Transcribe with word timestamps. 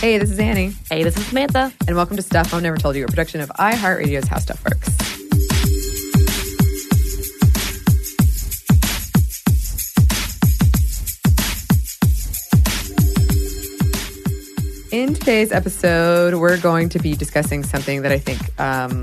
Hey, 0.00 0.18
this 0.18 0.30
is 0.30 0.38
Annie. 0.38 0.74
Hey, 0.90 1.02
this 1.04 1.16
is 1.16 1.26
Samantha. 1.26 1.72
And 1.88 1.96
welcome 1.96 2.16
to 2.16 2.22
Stuff 2.22 2.52
Mom 2.52 2.62
Never 2.62 2.76
Told 2.76 2.96
You, 2.96 3.04
a 3.04 3.08
production 3.08 3.40
of 3.40 3.48
iHeartRadio's 3.58 4.28
How 4.28 4.38
Stuff 4.38 4.62
Works. 4.62 4.90
In 14.92 15.14
today's 15.14 15.50
episode, 15.50 16.34
we're 16.34 16.60
going 16.60 16.90
to 16.90 16.98
be 16.98 17.16
discussing 17.16 17.64
something 17.64 18.02
that 18.02 18.12
I 18.12 18.18
think, 18.18 18.60
um, 18.60 19.02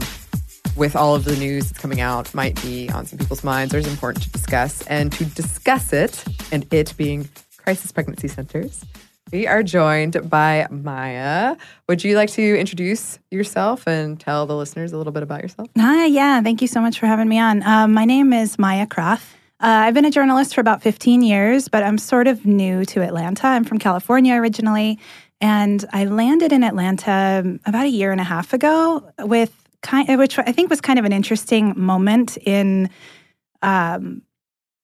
with 0.77 0.95
all 0.95 1.15
of 1.15 1.23
the 1.23 1.35
news 1.37 1.69
that's 1.69 1.81
coming 1.81 2.01
out, 2.01 2.31
might 2.35 2.61
be 2.61 2.87
on 2.91 3.07
some 3.07 3.17
people's 3.17 3.43
minds 3.43 3.73
or 3.73 3.79
is 3.79 3.87
important 3.87 4.25
to 4.25 4.29
discuss. 4.29 4.83
And 4.83 5.11
to 5.13 5.25
discuss 5.25 5.91
it, 5.91 6.23
and 6.51 6.71
it 6.71 6.93
being 6.97 7.27
crisis 7.57 7.91
pregnancy 7.91 8.27
centers, 8.27 8.85
we 9.33 9.47
are 9.47 9.63
joined 9.63 10.29
by 10.29 10.67
Maya. 10.69 11.57
Would 11.89 12.03
you 12.03 12.15
like 12.15 12.29
to 12.33 12.59
introduce 12.59 13.17
yourself 13.31 13.87
and 13.87 14.19
tell 14.19 14.45
the 14.45 14.55
listeners 14.55 14.93
a 14.93 14.97
little 14.97 15.11
bit 15.11 15.23
about 15.23 15.41
yourself? 15.41 15.67
Hi, 15.75 16.05
yeah. 16.05 16.39
Thank 16.41 16.61
you 16.61 16.67
so 16.67 16.79
much 16.79 16.99
for 16.99 17.07
having 17.07 17.27
me 17.27 17.39
on. 17.39 17.63
Um, 17.63 17.93
my 17.93 18.05
name 18.05 18.31
is 18.31 18.59
Maya 18.59 18.85
Croft. 18.85 19.25
Uh, 19.59 19.87
I've 19.87 19.95
been 19.95 20.05
a 20.05 20.11
journalist 20.11 20.53
for 20.53 20.61
about 20.61 20.83
15 20.83 21.23
years, 21.23 21.67
but 21.67 21.81
I'm 21.81 21.97
sort 21.97 22.27
of 22.27 22.45
new 22.45 22.85
to 22.85 23.01
Atlanta. 23.01 23.47
I'm 23.47 23.63
from 23.63 23.79
California 23.79 24.35
originally, 24.35 24.99
and 25.41 25.83
I 25.91 26.05
landed 26.05 26.51
in 26.51 26.63
Atlanta 26.63 27.57
about 27.65 27.85
a 27.85 27.89
year 27.89 28.11
and 28.11 28.21
a 28.21 28.25
half 28.25 28.53
ago 28.53 29.11
with 29.19 29.51
kind, 29.81 30.15
which 30.19 30.37
I 30.37 30.51
think 30.51 30.69
was 30.69 30.79
kind 30.79 30.99
of 30.99 31.05
an 31.05 31.11
interesting 31.11 31.73
moment 31.75 32.37
in 32.37 32.87
um, 33.63 34.21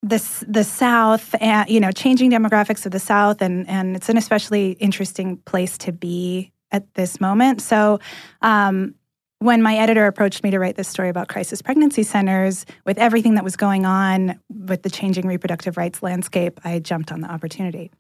the 0.02 0.46
the 0.48 0.64
South, 0.64 1.36
and 1.42 1.70
you 1.70 1.80
know, 1.80 1.92
changing 1.92 2.32
demographics 2.32 2.86
of 2.86 2.92
the 2.92 3.00
South, 3.00 3.42
and 3.42 3.68
and 3.68 3.96
it's 3.96 4.10
an 4.10 4.18
especially 4.18 4.72
interesting 4.74 5.38
place 5.38 5.78
to 5.80 5.92
be 5.92 6.52
at 6.72 6.94
this 6.94 7.20
moment. 7.20 7.62
So, 7.62 8.00
um, 8.42 8.96
when 9.40 9.62
my 9.62 9.76
editor 9.76 10.06
approached 10.06 10.44
me 10.44 10.52
to 10.52 10.60
write 10.60 10.76
this 10.76 10.88
story 10.88 11.10
about 11.10 11.28
crisis 11.28 11.62
pregnancy 11.62 12.04
centers, 12.04 12.66
with 12.86 12.98
everything 12.98 13.36
that 13.36 13.44
was 13.44 13.56
going 13.56 13.86
on 13.86 14.40
with 14.50 14.84
the 14.84 14.90
changing 14.90 15.28
reproductive 15.28 15.78
rights 15.78 16.04
landscape, 16.04 16.60
I 16.64 16.80
jumped 16.80 17.12
on 17.12 17.22
the 17.22 17.32
opportunity. 17.32 17.92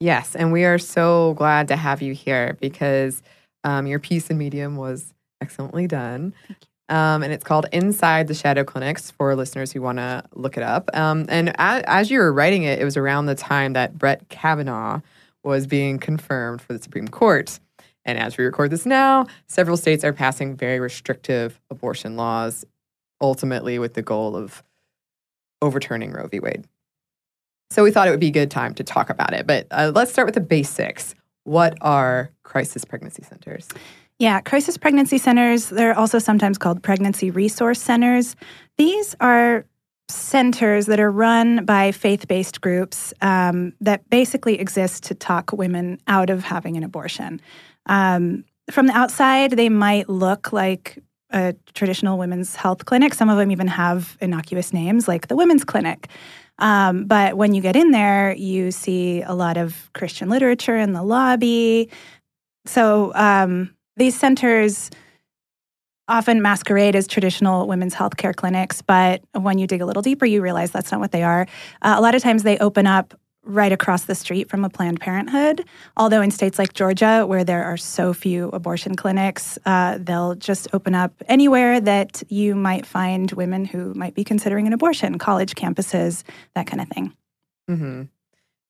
Yes, 0.00 0.34
and 0.34 0.52
we 0.52 0.64
are 0.64 0.78
so 0.78 1.34
glad 1.34 1.68
to 1.68 1.76
have 1.76 2.02
you 2.02 2.12
here 2.12 2.56
because 2.60 3.22
um, 3.64 3.86
your 3.86 4.00
piece 4.00 4.30
in 4.30 4.38
Medium 4.38 4.76
was 4.76 5.14
excellently 5.40 5.86
done. 5.86 6.34
Um, 6.92 7.22
and 7.22 7.32
it's 7.32 7.42
called 7.42 7.64
Inside 7.72 8.28
the 8.28 8.34
Shadow 8.34 8.64
Clinics 8.64 9.10
for 9.10 9.34
listeners 9.34 9.72
who 9.72 9.80
want 9.80 9.96
to 9.96 10.22
look 10.34 10.58
it 10.58 10.62
up. 10.62 10.90
Um, 10.92 11.24
and 11.30 11.58
as, 11.58 11.82
as, 11.86 12.10
you 12.10 12.18
were 12.18 12.30
writing 12.30 12.64
it, 12.64 12.80
it 12.80 12.84
was 12.84 12.98
around 12.98 13.24
the 13.24 13.34
time 13.34 13.72
that 13.72 13.96
Brett 13.96 14.28
Kavanaugh 14.28 15.00
was 15.42 15.66
being 15.66 15.98
confirmed 15.98 16.60
for 16.60 16.74
the 16.74 16.82
Supreme 16.82 17.08
Court. 17.08 17.58
And 18.04 18.18
as 18.18 18.36
we 18.36 18.44
record 18.44 18.70
this 18.70 18.84
now, 18.84 19.24
several 19.46 19.78
states 19.78 20.04
are 20.04 20.12
passing 20.12 20.54
very 20.54 20.80
restrictive 20.80 21.58
abortion 21.70 22.18
laws, 22.18 22.66
ultimately 23.22 23.78
with 23.78 23.94
the 23.94 24.02
goal 24.02 24.36
of 24.36 24.62
overturning 25.62 26.12
Roe 26.12 26.26
v. 26.26 26.40
Wade. 26.40 26.66
So 27.70 27.84
we 27.84 27.90
thought 27.90 28.06
it 28.06 28.10
would 28.10 28.20
be 28.20 28.26
a 28.26 28.32
good 28.32 28.50
time 28.50 28.74
to 28.74 28.84
talk 28.84 29.08
about 29.08 29.32
it. 29.32 29.46
But 29.46 29.66
uh, 29.70 29.92
let's 29.94 30.12
start 30.12 30.26
with 30.26 30.34
the 30.34 30.42
basics. 30.42 31.14
What 31.44 31.78
are 31.80 32.32
crisis 32.42 32.84
pregnancy 32.84 33.22
centers? 33.22 33.66
Yeah, 34.22 34.40
crisis 34.40 34.76
pregnancy 34.76 35.18
centers, 35.18 35.68
they're 35.68 35.98
also 35.98 36.20
sometimes 36.20 36.56
called 36.56 36.80
pregnancy 36.80 37.32
resource 37.32 37.82
centers. 37.82 38.36
These 38.78 39.16
are 39.18 39.66
centers 40.08 40.86
that 40.86 41.00
are 41.00 41.10
run 41.10 41.64
by 41.64 41.90
faith 41.90 42.28
based 42.28 42.60
groups 42.60 43.12
um, 43.20 43.72
that 43.80 44.08
basically 44.10 44.60
exist 44.60 45.02
to 45.02 45.16
talk 45.16 45.50
women 45.52 45.98
out 46.06 46.30
of 46.30 46.44
having 46.44 46.76
an 46.76 46.84
abortion. 46.84 47.40
Um, 47.86 48.44
from 48.70 48.86
the 48.86 48.96
outside, 48.96 49.50
they 49.50 49.68
might 49.68 50.08
look 50.08 50.52
like 50.52 51.02
a 51.30 51.56
traditional 51.74 52.16
women's 52.16 52.54
health 52.54 52.84
clinic. 52.84 53.14
Some 53.14 53.28
of 53.28 53.38
them 53.38 53.50
even 53.50 53.66
have 53.66 54.16
innocuous 54.20 54.72
names 54.72 55.08
like 55.08 55.26
the 55.26 55.34
Women's 55.34 55.64
Clinic. 55.64 56.06
Um, 56.60 57.06
but 57.06 57.36
when 57.36 57.54
you 57.54 57.60
get 57.60 57.74
in 57.74 57.90
there, 57.90 58.36
you 58.36 58.70
see 58.70 59.22
a 59.22 59.34
lot 59.34 59.56
of 59.56 59.90
Christian 59.94 60.28
literature 60.28 60.76
in 60.76 60.92
the 60.92 61.02
lobby. 61.02 61.90
So 62.66 63.12
um, 63.16 63.74
these 64.02 64.18
centers 64.18 64.90
often 66.08 66.42
masquerade 66.42 66.96
as 66.96 67.06
traditional 67.06 67.68
women's 67.68 67.94
health 67.94 68.16
care 68.16 68.32
clinics, 68.32 68.82
but 68.82 69.22
when 69.32 69.58
you 69.58 69.68
dig 69.68 69.80
a 69.80 69.86
little 69.86 70.02
deeper, 70.02 70.26
you 70.26 70.42
realize 70.42 70.72
that's 70.72 70.90
not 70.90 71.00
what 71.00 71.12
they 71.12 71.22
are. 71.22 71.46
Uh, 71.82 71.94
a 71.96 72.00
lot 72.00 72.16
of 72.16 72.20
times 72.20 72.42
they 72.42 72.58
open 72.58 72.84
up 72.84 73.14
right 73.44 73.70
across 73.70 74.04
the 74.06 74.16
street 74.16 74.50
from 74.50 74.64
a 74.64 74.68
Planned 74.68 75.00
Parenthood. 75.00 75.64
Although 75.96 76.20
in 76.20 76.32
states 76.32 76.58
like 76.58 76.72
Georgia, 76.72 77.24
where 77.26 77.44
there 77.44 77.62
are 77.62 77.76
so 77.76 78.12
few 78.12 78.48
abortion 78.48 78.96
clinics, 78.96 79.56
uh, 79.66 79.98
they'll 80.00 80.34
just 80.34 80.66
open 80.72 80.96
up 80.96 81.12
anywhere 81.28 81.80
that 81.80 82.24
you 82.28 82.56
might 82.56 82.84
find 82.84 83.30
women 83.32 83.64
who 83.64 83.94
might 83.94 84.14
be 84.14 84.24
considering 84.24 84.66
an 84.66 84.72
abortion, 84.72 85.16
college 85.16 85.54
campuses, 85.54 86.24
that 86.56 86.66
kind 86.66 86.80
of 86.80 86.88
thing. 86.88 87.12
Mm-hmm. 87.70 88.02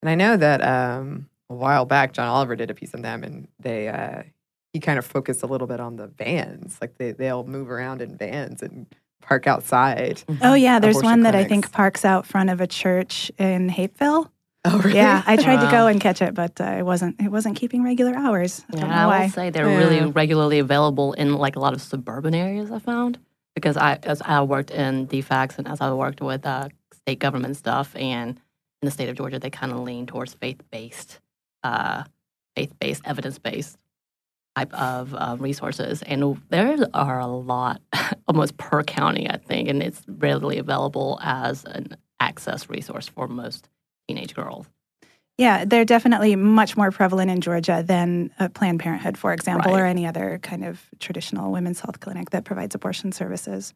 And 0.02 0.10
I 0.10 0.14
know 0.14 0.36
that 0.36 0.62
um, 0.62 1.30
a 1.48 1.54
while 1.54 1.86
back, 1.86 2.12
John 2.12 2.28
Oliver 2.28 2.54
did 2.54 2.70
a 2.70 2.74
piece 2.74 2.94
on 2.94 3.00
them, 3.00 3.24
and 3.24 3.48
they 3.58 3.88
uh, 3.88 4.24
he 4.72 4.80
kind 4.80 4.98
of 4.98 5.04
focused 5.04 5.42
a 5.42 5.46
little 5.46 5.66
bit 5.66 5.80
on 5.80 5.96
the 5.96 6.06
vans, 6.06 6.78
like 6.80 6.96
they 6.96 7.12
they'll 7.12 7.44
move 7.44 7.70
around 7.70 8.00
in 8.00 8.16
vans 8.16 8.62
and 8.62 8.86
park 9.20 9.46
outside. 9.46 10.22
Oh 10.40 10.54
yeah, 10.54 10.78
there's 10.78 10.96
one 10.96 11.20
clinics. 11.20 11.24
that 11.24 11.34
I 11.34 11.44
think 11.44 11.70
parks 11.72 12.04
out 12.04 12.26
front 12.26 12.50
of 12.50 12.60
a 12.60 12.66
church 12.66 13.30
in 13.38 13.68
Hapeville. 13.68 14.30
Oh, 14.64 14.78
really? 14.78 14.94
Yeah, 14.94 15.22
I 15.26 15.36
tried 15.36 15.56
wow. 15.56 15.64
to 15.64 15.70
go 15.70 15.86
and 15.88 16.00
catch 16.00 16.22
it, 16.22 16.34
but 16.34 16.60
uh, 16.60 16.76
it 16.78 16.84
wasn't. 16.84 17.20
It 17.20 17.30
wasn't 17.30 17.56
keeping 17.56 17.82
regular 17.82 18.14
hours. 18.14 18.64
I 18.72 18.78
yeah, 18.78 19.08
I 19.08 19.22
will 19.22 19.30
say 19.30 19.50
they're 19.50 19.68
yeah. 19.68 19.76
really 19.76 20.10
regularly 20.10 20.58
available 20.58 21.12
in 21.14 21.34
like 21.34 21.56
a 21.56 21.60
lot 21.60 21.74
of 21.74 21.82
suburban 21.82 22.34
areas. 22.34 22.70
I 22.70 22.78
found 22.78 23.18
because 23.54 23.76
I 23.76 23.98
as 24.04 24.22
I 24.22 24.40
worked 24.42 24.70
in 24.70 25.06
DFCS 25.08 25.58
and 25.58 25.68
as 25.68 25.80
I 25.80 25.92
worked 25.92 26.20
with 26.20 26.46
uh, 26.46 26.68
state 26.92 27.18
government 27.18 27.56
stuff, 27.56 27.94
and 27.96 28.30
in 28.80 28.86
the 28.86 28.90
state 28.90 29.08
of 29.08 29.16
Georgia, 29.16 29.38
they 29.38 29.50
kind 29.50 29.72
of 29.72 29.80
lean 29.80 30.06
towards 30.06 30.34
faith 30.34 30.62
based, 30.70 31.20
uh, 31.64 32.04
faith 32.54 32.72
based, 32.78 33.02
evidence 33.04 33.38
based 33.38 33.76
type 34.56 34.72
of 34.74 35.14
uh, 35.14 35.36
resources, 35.38 36.02
and 36.02 36.40
there 36.50 36.76
are 36.94 37.20
a 37.20 37.26
lot, 37.26 37.80
almost 38.28 38.56
per 38.56 38.82
county, 38.82 39.28
I 39.28 39.38
think, 39.38 39.68
and 39.68 39.82
it's 39.82 40.02
readily 40.06 40.58
available 40.58 41.18
as 41.22 41.64
an 41.64 41.96
access 42.20 42.68
resource 42.68 43.08
for 43.08 43.28
most 43.28 43.68
teenage 44.08 44.34
girls. 44.34 44.66
Yeah, 45.38 45.64
they're 45.64 45.86
definitely 45.86 46.36
much 46.36 46.76
more 46.76 46.90
prevalent 46.90 47.30
in 47.30 47.40
Georgia 47.40 47.82
than 47.84 48.30
uh, 48.38 48.48
Planned 48.50 48.80
Parenthood, 48.80 49.16
for 49.16 49.32
example, 49.32 49.72
Right. 49.72 49.80
or 49.80 49.86
any 49.86 50.06
other 50.06 50.38
kind 50.42 50.64
of 50.64 50.80
traditional 51.00 51.50
women's 51.50 51.80
health 51.80 52.00
clinic 52.00 52.30
that 52.30 52.44
provides 52.44 52.74
abortion 52.74 53.12
services. 53.12 53.72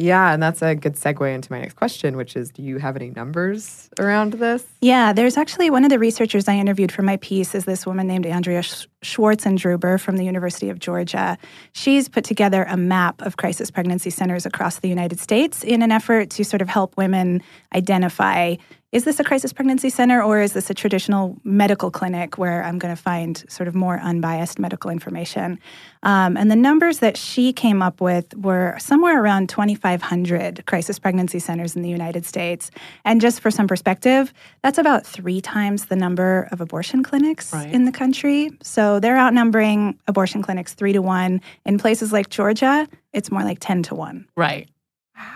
Yeah, 0.00 0.32
and 0.32 0.42
that's 0.42 0.62
a 0.62 0.74
good 0.74 0.94
segue 0.94 1.34
into 1.34 1.52
my 1.52 1.60
next 1.60 1.74
question, 1.74 2.16
which 2.16 2.34
is 2.34 2.50
do 2.50 2.62
you 2.62 2.78
have 2.78 2.96
any 2.96 3.10
numbers 3.10 3.90
around 3.98 4.32
this? 4.32 4.64
Yeah, 4.80 5.12
there's 5.12 5.36
actually 5.36 5.68
one 5.68 5.84
of 5.84 5.90
the 5.90 5.98
researchers 5.98 6.48
I 6.48 6.54
interviewed 6.56 6.90
for 6.90 7.02
my 7.02 7.18
piece 7.18 7.54
is 7.54 7.66
this 7.66 7.84
woman 7.84 8.06
named 8.06 8.24
Andrea 8.24 8.62
Sch- 8.62 8.86
Swartzendruber 9.02 10.00
from 10.00 10.16
the 10.16 10.24
University 10.24 10.70
of 10.70 10.78
Georgia. 10.78 11.36
She's 11.72 12.08
put 12.08 12.24
together 12.24 12.64
a 12.66 12.78
map 12.78 13.20
of 13.20 13.36
crisis 13.36 13.70
pregnancy 13.70 14.08
centers 14.08 14.46
across 14.46 14.78
the 14.78 14.88
United 14.88 15.20
States 15.20 15.62
in 15.62 15.82
an 15.82 15.92
effort 15.92 16.30
to 16.30 16.44
sort 16.46 16.62
of 16.62 16.68
help 16.70 16.96
women 16.96 17.42
identify 17.74 18.56
is 18.92 19.04
this 19.04 19.20
a 19.20 19.24
crisis 19.24 19.52
pregnancy 19.52 19.88
center 19.88 20.20
or 20.20 20.40
is 20.40 20.52
this 20.52 20.68
a 20.68 20.74
traditional 20.74 21.36
medical 21.44 21.92
clinic 21.92 22.38
where 22.38 22.64
I'm 22.64 22.76
going 22.76 22.94
to 22.94 23.00
find 23.00 23.44
sort 23.48 23.68
of 23.68 23.74
more 23.76 24.00
unbiased 24.00 24.58
medical 24.58 24.90
information? 24.90 25.60
Um, 26.02 26.36
and 26.36 26.50
the 26.50 26.56
numbers 26.56 26.98
that 26.98 27.16
she 27.16 27.52
came 27.52 27.82
up 27.82 28.00
with 28.00 28.34
were 28.36 28.74
somewhere 28.80 29.22
around 29.22 29.48
2,500 29.48 30.66
crisis 30.66 30.98
pregnancy 30.98 31.38
centers 31.38 31.76
in 31.76 31.82
the 31.82 31.88
United 31.88 32.26
States. 32.26 32.72
And 33.04 33.20
just 33.20 33.40
for 33.40 33.50
some 33.52 33.68
perspective, 33.68 34.32
that's 34.62 34.78
about 34.78 35.06
three 35.06 35.40
times 35.40 35.86
the 35.86 35.96
number 35.96 36.48
of 36.50 36.60
abortion 36.60 37.04
clinics 37.04 37.52
Right. 37.52 37.72
in 37.72 37.84
the 37.84 37.92
country. 37.92 38.50
So 38.60 38.98
they're 38.98 39.16
outnumbering 39.18 40.00
abortion 40.08 40.42
clinics 40.42 40.74
three 40.74 40.92
to 40.94 41.00
one. 41.02 41.40
In 41.64 41.78
places 41.78 42.12
like 42.12 42.28
Georgia, 42.28 42.88
it's 43.12 43.30
more 43.30 43.44
like 43.44 43.58
10 43.60 43.84
to 43.84 43.94
one. 43.94 44.26
Right. 44.36 44.68
Wow. 45.16 45.26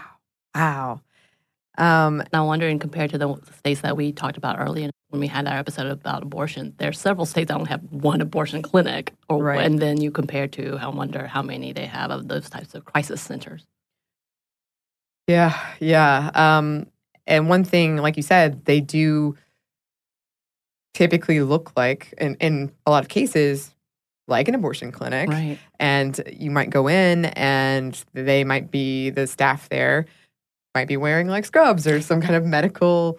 Wow. 0.57 1.01
Um, 1.77 2.21
And 2.21 2.29
I'm 2.33 2.47
wondering, 2.47 2.79
compared 2.79 3.11
to 3.11 3.19
the 3.19 3.37
states 3.59 3.81
that 3.81 3.97
we 3.97 4.13
talked 4.13 4.37
about 4.37 4.61
earlier 4.61 4.91
when 5.09 5.21
we 5.21 5.27
had 5.27 5.47
our 5.47 5.57
episode 5.59 5.87
about 5.87 6.23
abortion, 6.23 6.75
there 6.79 6.89
are 6.89 6.93
several 6.93 7.27
states 7.27 7.49
that 7.49 7.55
only 7.57 7.71
have 7.71 7.83
one 7.91 8.21
abortion 8.21 8.63
clinic, 8.63 9.13
or 9.29 9.43
Right. 9.43 9.65
and 9.65 9.79
then 9.79 10.01
you 10.01 10.11
compare 10.11 10.47
to, 10.49 10.77
I 10.77 10.89
wonder 10.89 11.27
how 11.27 11.43
many 11.43 11.73
they 11.73 11.87
have 11.87 12.11
of 12.11 12.29
those 12.29 12.49
types 12.49 12.75
of 12.75 12.85
crisis 12.85 13.21
centers. 13.21 13.65
Yeah, 15.27 15.59
yeah. 15.81 16.31
Um, 16.35 16.87
and 17.27 17.49
one 17.49 17.65
thing, 17.65 17.97
like 17.97 18.17
you 18.17 18.23
said, 18.23 18.65
they 18.67 18.81
do 18.81 19.37
typically 20.93 21.41
look 21.41 21.73
like, 21.77 22.13
in, 22.19 22.37
in 22.37 22.71
a 22.87 22.91
lot 22.91 23.03
of 23.03 23.09
cases, 23.09 23.75
like 24.29 24.49
an 24.49 24.55
abortion 24.55 24.93
clinic. 24.93 25.29
Right. 25.29 25.59
And 25.81 26.21
you 26.33 26.51
might 26.51 26.71
go 26.71 26.89
in, 26.89 27.25
and 27.27 28.01
they 28.13 28.45
might 28.45 28.71
be 28.71 29.11
the 29.11 29.27
staff 29.27 29.69
there 29.71 30.07
might 30.75 30.89
be 30.89 30.97
wearing 30.97 31.29
like 31.29 31.45
scrubs 31.45 31.87
or 31.87 32.01
some 32.01 32.21
kind 32.21 32.35
of 32.35 32.45
medical 32.45 33.19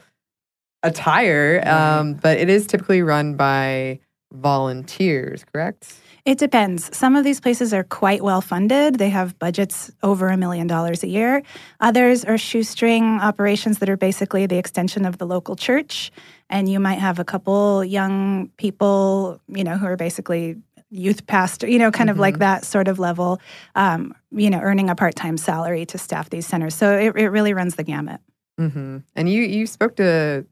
attire. 0.84 1.64
Um, 1.66 2.14
but 2.14 2.38
it 2.38 2.50
is 2.50 2.68
typically 2.68 3.02
run 3.02 3.36
by 3.36 4.00
volunteers, 4.32 5.46
correct? 5.54 5.96
It 6.26 6.40
depends. 6.40 6.96
Some 6.96 7.16
of 7.16 7.24
these 7.24 7.40
places 7.40 7.72
are 7.72 7.84
quite 7.84 8.24
well 8.24 8.42
funded. 8.42 8.96
They 8.96 9.10
have 9.10 9.38
budgets 9.38 9.92
over 10.02 10.30
a 10.30 10.38
million 10.38 10.66
dollars 10.66 11.04
a 11.04 11.08
year. 11.08 11.44
Others 11.82 12.26
are 12.26 12.38
shoestring 12.38 13.20
operations 13.22 13.78
that 13.80 13.90
are 13.90 13.98
basically 13.98 14.48
the 14.48 14.58
extension 14.58 15.06
of 15.06 15.20
the 15.20 15.28
local 15.28 15.56
church. 15.56 16.12
And 16.50 16.68
you 16.68 16.80
might 16.80 16.98
have 16.98 17.20
a 17.20 17.24
couple 17.24 17.84
young 17.84 18.50
people, 18.58 19.40
you 19.48 19.64
know, 19.64 19.78
who 19.78 19.86
are 19.86 19.98
basically 19.98 20.58
youth 20.96 21.28
pastor, 21.28 21.68
you 21.68 21.80
know, 21.80 21.92
kind 21.92 22.10
of 22.10 22.18
like 22.18 22.40
that 22.40 22.66
sort 22.66 22.88
of 22.88 23.00
level, 23.00 23.40
um, 23.76 24.14
you 24.32 24.50
know, 24.50 24.60
earning 24.60 24.90
a 24.90 24.96
part 24.96 25.16
time 25.16 25.38
salary 25.38 25.86
to 25.88 25.98
staff 25.98 26.30
these 26.30 26.46
centers. 26.48 26.76
So 26.76 26.98
it, 26.98 27.16
it 27.16 27.30
really 27.30 27.54
runs 27.54 27.76
the 27.76 27.84
gamut. 27.84 28.22
hmm 28.58 28.98
And 29.16 29.30
you 29.30 29.42
you 29.44 29.68
spoke 29.68 29.96
to 29.98 30.46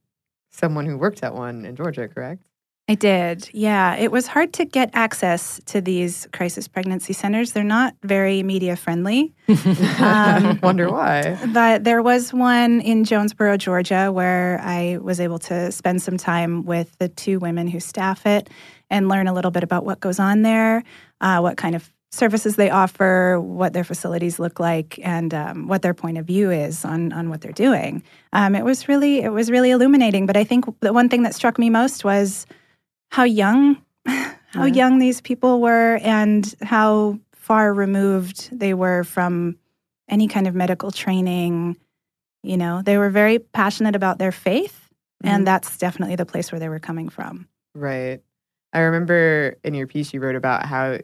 someone 0.52 0.86
who 0.86 0.98
worked 0.98 1.24
at 1.24 1.34
one 1.34 1.66
in 1.66 1.76
Georgia, 1.76 2.08
correct? 2.08 2.44
I 2.90 2.96
did. 2.96 3.50
Yeah. 3.54 3.96
It 3.96 4.12
was 4.12 4.28
hard 4.28 4.52
to 4.54 4.66
get 4.66 4.90
access 4.94 5.62
to 5.68 5.80
these 5.80 6.28
crisis 6.34 6.68
pregnancy 6.68 7.14
centers. 7.14 7.54
They're 7.54 7.64
not 7.64 7.96
very 8.04 8.44
media 8.44 8.76
friendly. 8.76 9.34
Um, 10.00 10.60
Wonder 10.64 10.92
why. 10.92 11.40
But 11.54 11.86
there 11.86 12.02
was 12.02 12.34
one 12.34 12.82
in 12.82 13.06
Jonesboro, 13.06 13.56
Georgia, 13.56 14.12
where 14.12 14.60
I 14.62 14.98
was 15.02 15.22
able 15.22 15.40
to 15.40 15.72
spend 15.72 16.02
some 16.02 16.18
time 16.18 16.66
with 16.66 16.98
the 16.98 17.08
two 17.08 17.40
women 17.40 17.68
who 17.68 17.80
staff 17.80 18.26
it 18.26 18.50
and 18.90 19.10
learn 19.10 19.28
a 19.28 19.34
little 19.34 19.52
bit 19.52 19.64
about 19.64 19.86
what 19.86 20.00
goes 20.00 20.20
on 20.20 20.42
there, 20.42 20.84
uh, 21.22 21.40
what 21.40 21.58
kind 21.58 21.76
of 21.76 21.90
services 22.12 22.56
they 22.58 22.70
offer, 22.70 23.40
what 23.40 23.74
their 23.74 23.84
facilities 23.84 24.38
look 24.38 24.60
like, 24.60 25.00
and 25.04 25.34
um, 25.34 25.68
what 25.68 25.82
their 25.82 25.94
point 25.96 26.18
of 26.18 26.26
view 26.26 26.52
is 26.52 26.86
on 26.86 27.12
on 27.12 27.30
what 27.30 27.42
they're 27.42 27.52
doing. 27.52 28.04
Um, 28.34 28.54
it 28.56 28.64
was 28.64 28.88
really 28.88 29.22
it 29.22 29.30
was 29.32 29.50
really 29.50 29.72
illuminating. 29.72 30.26
But 30.26 30.38
I 30.38 30.44
think 30.44 30.66
the 30.82 30.94
one 30.94 31.10
thing 31.10 31.24
that 31.24 31.34
struck 31.36 31.58
me 31.58 31.70
most 31.70 32.04
was 32.06 32.46
how 33.12 33.24
young 33.24 33.82
how 34.08 34.66
Yeah. 34.66 34.74
young 34.74 35.00
these 35.00 35.22
people 35.22 35.60
were 35.62 35.98
and 36.04 36.54
how 36.62 37.20
far 37.34 37.74
removed 37.74 38.50
they 38.58 38.74
were 38.76 39.04
from 39.04 39.58
any 40.08 40.28
kind 40.28 40.48
of 40.48 40.54
medical 40.54 40.92
training. 40.92 41.78
You 42.44 42.58
know, 42.58 42.82
they 42.84 42.98
were 42.98 43.10
very 43.10 43.40
passionate 43.40 43.96
about 43.96 44.20
their 44.20 44.32
faith, 44.32 44.90
Mhm. 45.24 45.30
and 45.30 45.48
that's 45.48 45.78
definitely 45.78 46.16
the 46.18 46.26
place 46.26 46.52
where 46.52 46.60
they 46.60 46.70
were 46.70 46.80
coming 46.80 47.10
from. 47.10 47.48
Right. 47.74 48.22
I 48.74 48.80
remember 48.82 49.58
in 49.64 49.74
your 49.74 49.88
piece 49.88 50.14
you 50.14 50.20
wrote 50.20 50.36
about 50.36 50.66
how 50.66 50.98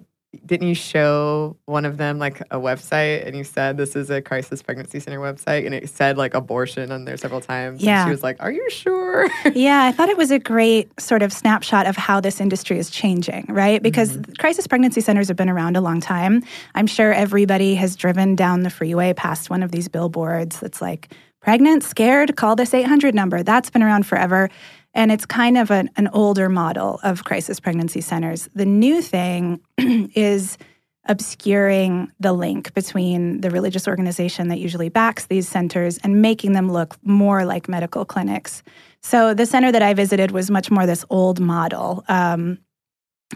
didn't 0.45 0.67
you 0.67 0.75
show 0.75 1.57
one 1.65 1.85
of 1.85 1.97
them 1.97 2.19
like 2.19 2.39
a 2.51 2.57
website 2.57 3.25
and 3.25 3.35
you 3.35 3.43
said 3.43 3.77
this 3.77 3.95
is 3.95 4.11
a 4.11 4.21
crisis 4.21 4.61
pregnancy 4.61 4.99
center 4.99 5.19
website 5.19 5.65
and 5.65 5.73
it 5.73 5.89
said 5.89 6.17
like 6.17 6.35
abortion 6.35 6.91
on 6.91 7.05
there 7.05 7.17
several 7.17 7.41
times. 7.41 7.79
And 7.79 7.87
Yeah. 7.87 8.05
she 8.05 8.11
was 8.11 8.21
like, 8.21 8.37
Are 8.39 8.51
you 8.51 8.69
sure? 8.69 9.27
yeah, 9.55 9.85
I 9.85 9.91
thought 9.91 10.09
it 10.09 10.17
was 10.17 10.29
a 10.29 10.37
great 10.37 10.99
sort 10.99 11.23
of 11.23 11.33
snapshot 11.33 11.87
of 11.87 11.95
how 11.95 12.19
this 12.21 12.39
industry 12.39 12.77
is 12.77 12.91
changing, 12.91 13.45
right? 13.49 13.81
Because 13.81 14.17
mm-hmm. 14.17 14.33
crisis 14.33 14.67
pregnancy 14.67 15.01
centers 15.01 15.29
have 15.29 15.37
been 15.37 15.49
around 15.49 15.75
a 15.75 15.81
long 15.81 15.99
time. 15.99 16.43
I'm 16.75 16.87
sure 16.87 17.11
everybody 17.11 17.73
has 17.75 17.95
driven 17.95 18.35
down 18.35 18.61
the 18.61 18.69
freeway 18.69 19.13
past 19.13 19.49
one 19.49 19.63
of 19.63 19.71
these 19.71 19.87
billboards 19.87 20.59
that's 20.59 20.81
like, 20.81 21.11
pregnant, 21.41 21.83
scared, 21.83 22.35
call 22.35 22.55
this 22.55 22.73
800 22.73 23.15
number. 23.15 23.43
That's 23.43 23.69
been 23.69 23.83
around 23.83 24.05
forever. 24.05 24.49
And 24.93 25.11
it's 25.11 25.25
kind 25.25 25.57
of 25.57 25.71
an, 25.71 25.89
an 25.97 26.07
older 26.09 26.49
model 26.49 26.99
of 27.03 27.23
crisis 27.23 27.59
pregnancy 27.59 28.01
centers. 28.01 28.49
The 28.55 28.65
new 28.65 29.01
thing 29.01 29.61
is 29.77 30.57
obscuring 31.05 32.11
the 32.19 32.33
link 32.33 32.73
between 32.73 33.41
the 33.41 33.49
religious 33.49 33.87
organization 33.87 34.47
that 34.49 34.59
usually 34.59 34.89
backs 34.89 35.25
these 35.25 35.47
centers 35.47 35.97
and 35.99 36.21
making 36.21 36.53
them 36.53 36.71
look 36.71 36.97
more 37.03 37.45
like 37.45 37.67
medical 37.67 38.05
clinics. 38.05 38.61
So 39.01 39.33
the 39.33 39.45
center 39.45 39.71
that 39.71 39.81
I 39.81 39.93
visited 39.93 40.31
was 40.31 40.51
much 40.51 40.69
more 40.69 40.85
this 40.85 41.05
old 41.09 41.39
model. 41.39 42.03
Um, 42.07 42.59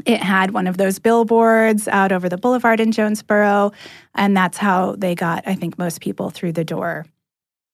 it 0.06 0.22
had 0.22 0.52
one 0.52 0.68
of 0.68 0.78
those 0.78 1.00
billboards 1.00 1.88
out 1.88 2.12
over 2.12 2.28
the 2.28 2.38
boulevard 2.38 2.80
in 2.80 2.92
Jonesboro, 2.92 3.72
and 4.16 4.36
that's 4.36 4.58
how 4.58 4.96
they 4.98 5.16
got, 5.16 5.48
I 5.48 5.56
think, 5.56 5.78
most 5.78 6.02
people 6.02 6.32
through 6.32 6.54
the 6.54 6.66
door. 6.66 7.06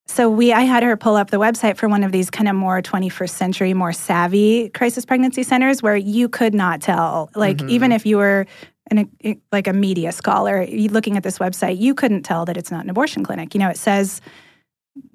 So 0.10 0.28
we, 0.28 0.52
I 0.52 0.62
had 0.62 0.82
her 0.82 0.98
pull 0.98 1.16
up 1.16 1.30
the 1.30 1.38
website 1.38 1.78
for 1.78 1.88
one 1.88 2.04
of 2.04 2.12
these 2.12 2.32
kind 2.32 2.50
of 2.50 2.56
more 2.56 2.82
21st 2.82 3.30
century, 3.30 3.74
more 3.76 3.94
savvy 3.94 4.70
crisis 4.70 5.06
pregnancy 5.06 5.44
centers 5.44 5.84
where 5.84 5.96
you 5.96 6.28
could 6.28 6.56
not 6.56 6.82
tell, 6.82 7.30
like 7.36 7.58
Mhm. 7.58 7.70
even 7.70 7.92
if 7.92 8.08
you 8.08 8.18
were 8.18 8.48
an, 8.90 9.08
like 9.52 9.68
a 9.68 9.72
media 9.74 10.12
scholar 10.12 10.66
looking 10.66 11.16
at 11.16 11.22
this 11.22 11.38
website, 11.38 11.78
you 11.80 11.94
couldn't 11.94 12.24
tell 12.24 12.44
that 12.46 12.58
it's 12.58 12.72
not 12.72 12.84
an 12.84 12.90
abortion 12.90 13.24
clinic. 13.24 13.54
You 13.54 13.60
know, 13.60 13.70
it 13.70 13.78
says 13.78 14.20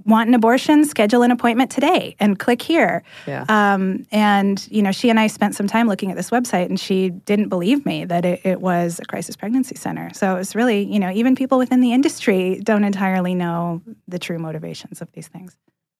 want 0.05 0.29
an 0.29 0.35
abortion, 0.35 0.85
schedule 0.85 1.23
an 1.23 1.31
appointment 1.31 1.71
today 1.71 2.15
and 2.21 2.39
click 2.39 2.63
here. 2.63 3.03
Yeah. 3.27 3.45
Um, 3.49 4.07
and, 4.13 4.67
you 4.71 4.83
know, 4.83 4.93
she 4.93 5.11
and 5.11 5.19
I 5.19 5.27
spent 5.27 5.55
some 5.55 5.67
time 5.67 5.89
looking 5.89 6.11
at 6.11 6.17
this 6.17 6.31
website 6.31 6.67
and 6.67 6.79
she 6.79 7.11
didn't 7.11 7.49
believe 7.49 7.85
me 7.85 8.05
that 8.05 8.25
it, 8.25 8.41
it 8.45 8.61
was 8.61 8.99
a 9.01 9.05
crisis 9.07 9.37
pregnancy 9.37 9.75
center. 9.75 10.11
So 10.15 10.37
it's 10.37 10.55
really, 10.55 10.85
you 10.85 10.99
know, 10.99 11.11
even 11.11 11.35
people 11.35 11.59
within 11.59 11.81
the 11.81 11.93
industry 11.93 12.61
don't 12.63 12.85
entirely 12.85 13.35
know 13.35 13.83
the 14.09 14.19
true 14.19 14.39
motivations 14.39 15.01
of 15.03 15.11
these 15.13 15.29
things. 15.29 15.57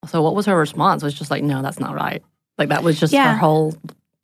So 0.07 0.23
what 0.23 0.35
was 0.35 0.47
her 0.47 0.57
response? 0.57 1.03
Was 1.03 1.15
just 1.15 1.31
like, 1.31 1.43
no, 1.43 1.63
that's 1.63 1.81
not 1.81 1.95
right. 1.95 2.23
Like 2.59 2.69
that 2.69 2.83
was 2.83 3.01
just 3.01 3.13
Yeah. 3.13 3.33
her 3.33 3.39
whole. 3.39 3.75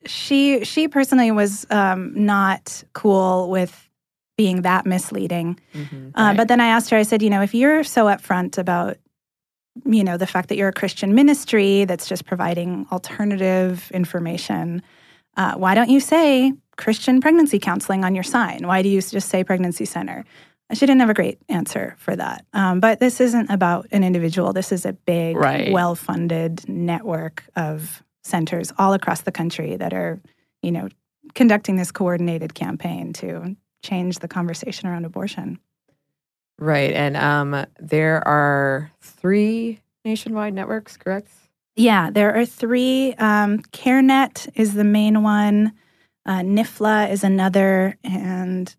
She 0.05 0.63
she 0.63 0.87
personally 0.87 1.31
was 1.31 1.65
um, 1.69 2.13
not 2.15 2.83
cool 2.93 3.49
with 3.49 3.89
being 4.37 4.61
that 4.63 4.85
misleading. 4.85 5.59
Mhm. 5.75 6.11
Uh, 6.15 6.33
but 6.35 6.47
then 6.47 6.59
I 6.59 6.67
asked 6.67 6.89
her, 6.91 6.97
I 6.97 7.03
said, 7.03 7.21
you 7.21 7.29
know, 7.29 7.41
if 7.41 7.53
you're 7.53 7.83
so 7.83 8.05
upfront 8.05 8.57
about, 8.57 8.97
you 9.85 10.03
know, 10.03 10.17
the 10.17 10.27
fact 10.27 10.49
that 10.49 10.57
you're 10.57 10.69
a 10.69 10.73
Christian 10.73 11.15
ministry 11.15 11.85
that's 11.85 12.07
just 12.07 12.25
providing 12.25 12.85
alternative 12.91 13.89
information, 13.93 14.81
uh, 15.37 15.53
why 15.55 15.75
don't 15.75 15.89
you 15.89 15.99
say 15.99 16.53
Christian 16.77 17.21
pregnancy 17.21 17.59
counseling 17.59 18.03
on 18.03 18.15
your 18.15 18.23
sign? 18.23 18.67
Why 18.67 18.81
do 18.81 18.89
you 18.89 19.01
just 19.01 19.29
say 19.29 19.43
pregnancy 19.43 19.85
center? 19.85 20.25
She 20.73 20.85
didn't 20.85 21.01
have 21.01 21.09
a 21.09 21.13
great 21.13 21.39
answer 21.49 21.95
for 21.99 22.15
that. 22.15 22.45
Um, 22.53 22.79
but 22.79 22.99
this 22.99 23.19
isn't 23.19 23.49
about 23.49 23.87
an 23.91 24.03
individual. 24.03 24.53
This 24.53 24.71
is 24.71 24.85
a 24.85 24.93
big, 24.93 25.35
Right. 25.35 25.71
well 25.71 25.95
funded 25.95 26.67
network 26.69 27.43
of 27.55 28.03
centers 28.23 28.71
all 28.77 28.93
across 28.93 29.21
the 29.21 29.31
country 29.31 29.75
that 29.75 29.93
are, 29.93 30.21
you 30.61 30.71
know, 30.71 30.87
conducting 31.33 31.75
this 31.75 31.91
coordinated 31.91 32.53
campaign 32.53 33.13
to 33.13 33.55
change 33.83 34.19
the 34.19 34.27
conversation 34.27 34.87
around 34.87 35.05
abortion. 35.05 35.59
Right. 36.61 36.93
And 36.93 37.17
um 37.17 37.65
there 37.79 38.25
are 38.25 38.91
three 39.01 39.79
nationwide 40.05 40.53
networks, 40.53 40.95
correct? 40.95 41.27
Yeah, 41.75 42.11
there 42.11 42.35
are 42.35 42.45
three. 42.45 43.13
Um, 43.13 43.59
CareNet 43.71 44.49
is 44.55 44.73
the 44.73 44.83
main 44.83 45.23
one. 45.23 45.73
Uh, 46.25 46.41
NIFLA 46.41 47.09
is 47.09 47.23
another, 47.23 47.97
and 48.03 48.75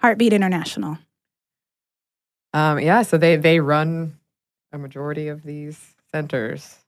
Heartbeat 0.00 0.32
International. 0.32 0.98
Um, 2.54 2.80
yeah, 2.80 3.02
so 3.02 3.18
they 3.18 3.36
they 3.36 3.60
run 3.60 4.14
a 4.72 4.78
majority 4.78 5.28
of 5.28 5.42
these 5.42 5.94
centers. 6.10 6.79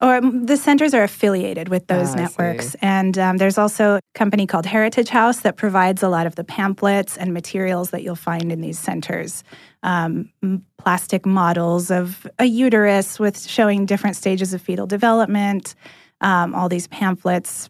Or 0.00 0.16
um, 0.16 0.46
the 0.46 0.56
centers 0.56 0.94
are 0.94 1.02
affiliated 1.02 1.68
with 1.68 1.88
those 1.88 2.12
Ah, 2.12 2.14
networks. 2.14 2.76
And 2.80 3.18
um, 3.18 3.38
there's 3.38 3.58
also 3.58 3.96
a 3.96 4.00
company 4.14 4.46
called 4.46 4.64
Heritage 4.64 5.08
House 5.08 5.40
that 5.40 5.56
provides 5.56 6.04
a 6.04 6.08
lot 6.08 6.26
of 6.26 6.36
the 6.36 6.44
pamphlets 6.44 7.16
and 7.16 7.34
materials 7.34 7.90
that 7.90 8.04
you'll 8.04 8.14
find 8.14 8.52
in 8.52 8.60
these 8.60 8.78
centers. 8.78 9.42
Um, 9.82 10.30
plastic 10.76 11.26
models 11.26 11.90
of 11.90 12.26
a 12.38 12.44
uterus 12.44 13.18
with 13.18 13.44
showing 13.44 13.86
different 13.86 14.14
stages 14.14 14.54
of 14.54 14.62
fetal 14.62 14.86
development, 14.86 15.74
um, 16.20 16.54
all 16.54 16.68
these 16.68 16.86
pamphlets, 16.88 17.68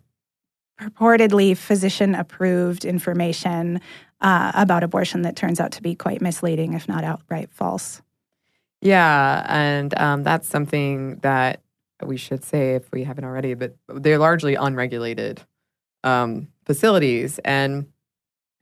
purportedly 0.78 1.56
physician 1.56 2.14
approved 2.14 2.84
information 2.84 3.80
uh, 4.20 4.52
about 4.54 4.82
abortion 4.82 5.22
that 5.22 5.34
turns 5.34 5.60
out 5.60 5.72
to 5.72 5.82
be 5.82 5.94
quite 5.94 6.20
misleading, 6.20 6.74
if 6.74 6.88
not 6.88 7.04
outright 7.04 7.50
false. 7.50 8.02
Yeah, 8.80 9.44
and 9.48 9.98
um, 9.98 10.22
that's 10.22 10.46
something 10.46 11.16
that 11.22 11.60
we 12.06 12.16
should 12.16 12.44
say 12.44 12.74
if 12.74 12.90
we 12.92 13.04
haven't 13.04 13.24
already. 13.24 13.54
But 13.54 13.76
they're 13.88 14.18
largely 14.18 14.54
unregulated 14.54 15.42
um, 16.04 16.48
facilities, 16.64 17.38
and 17.40 17.86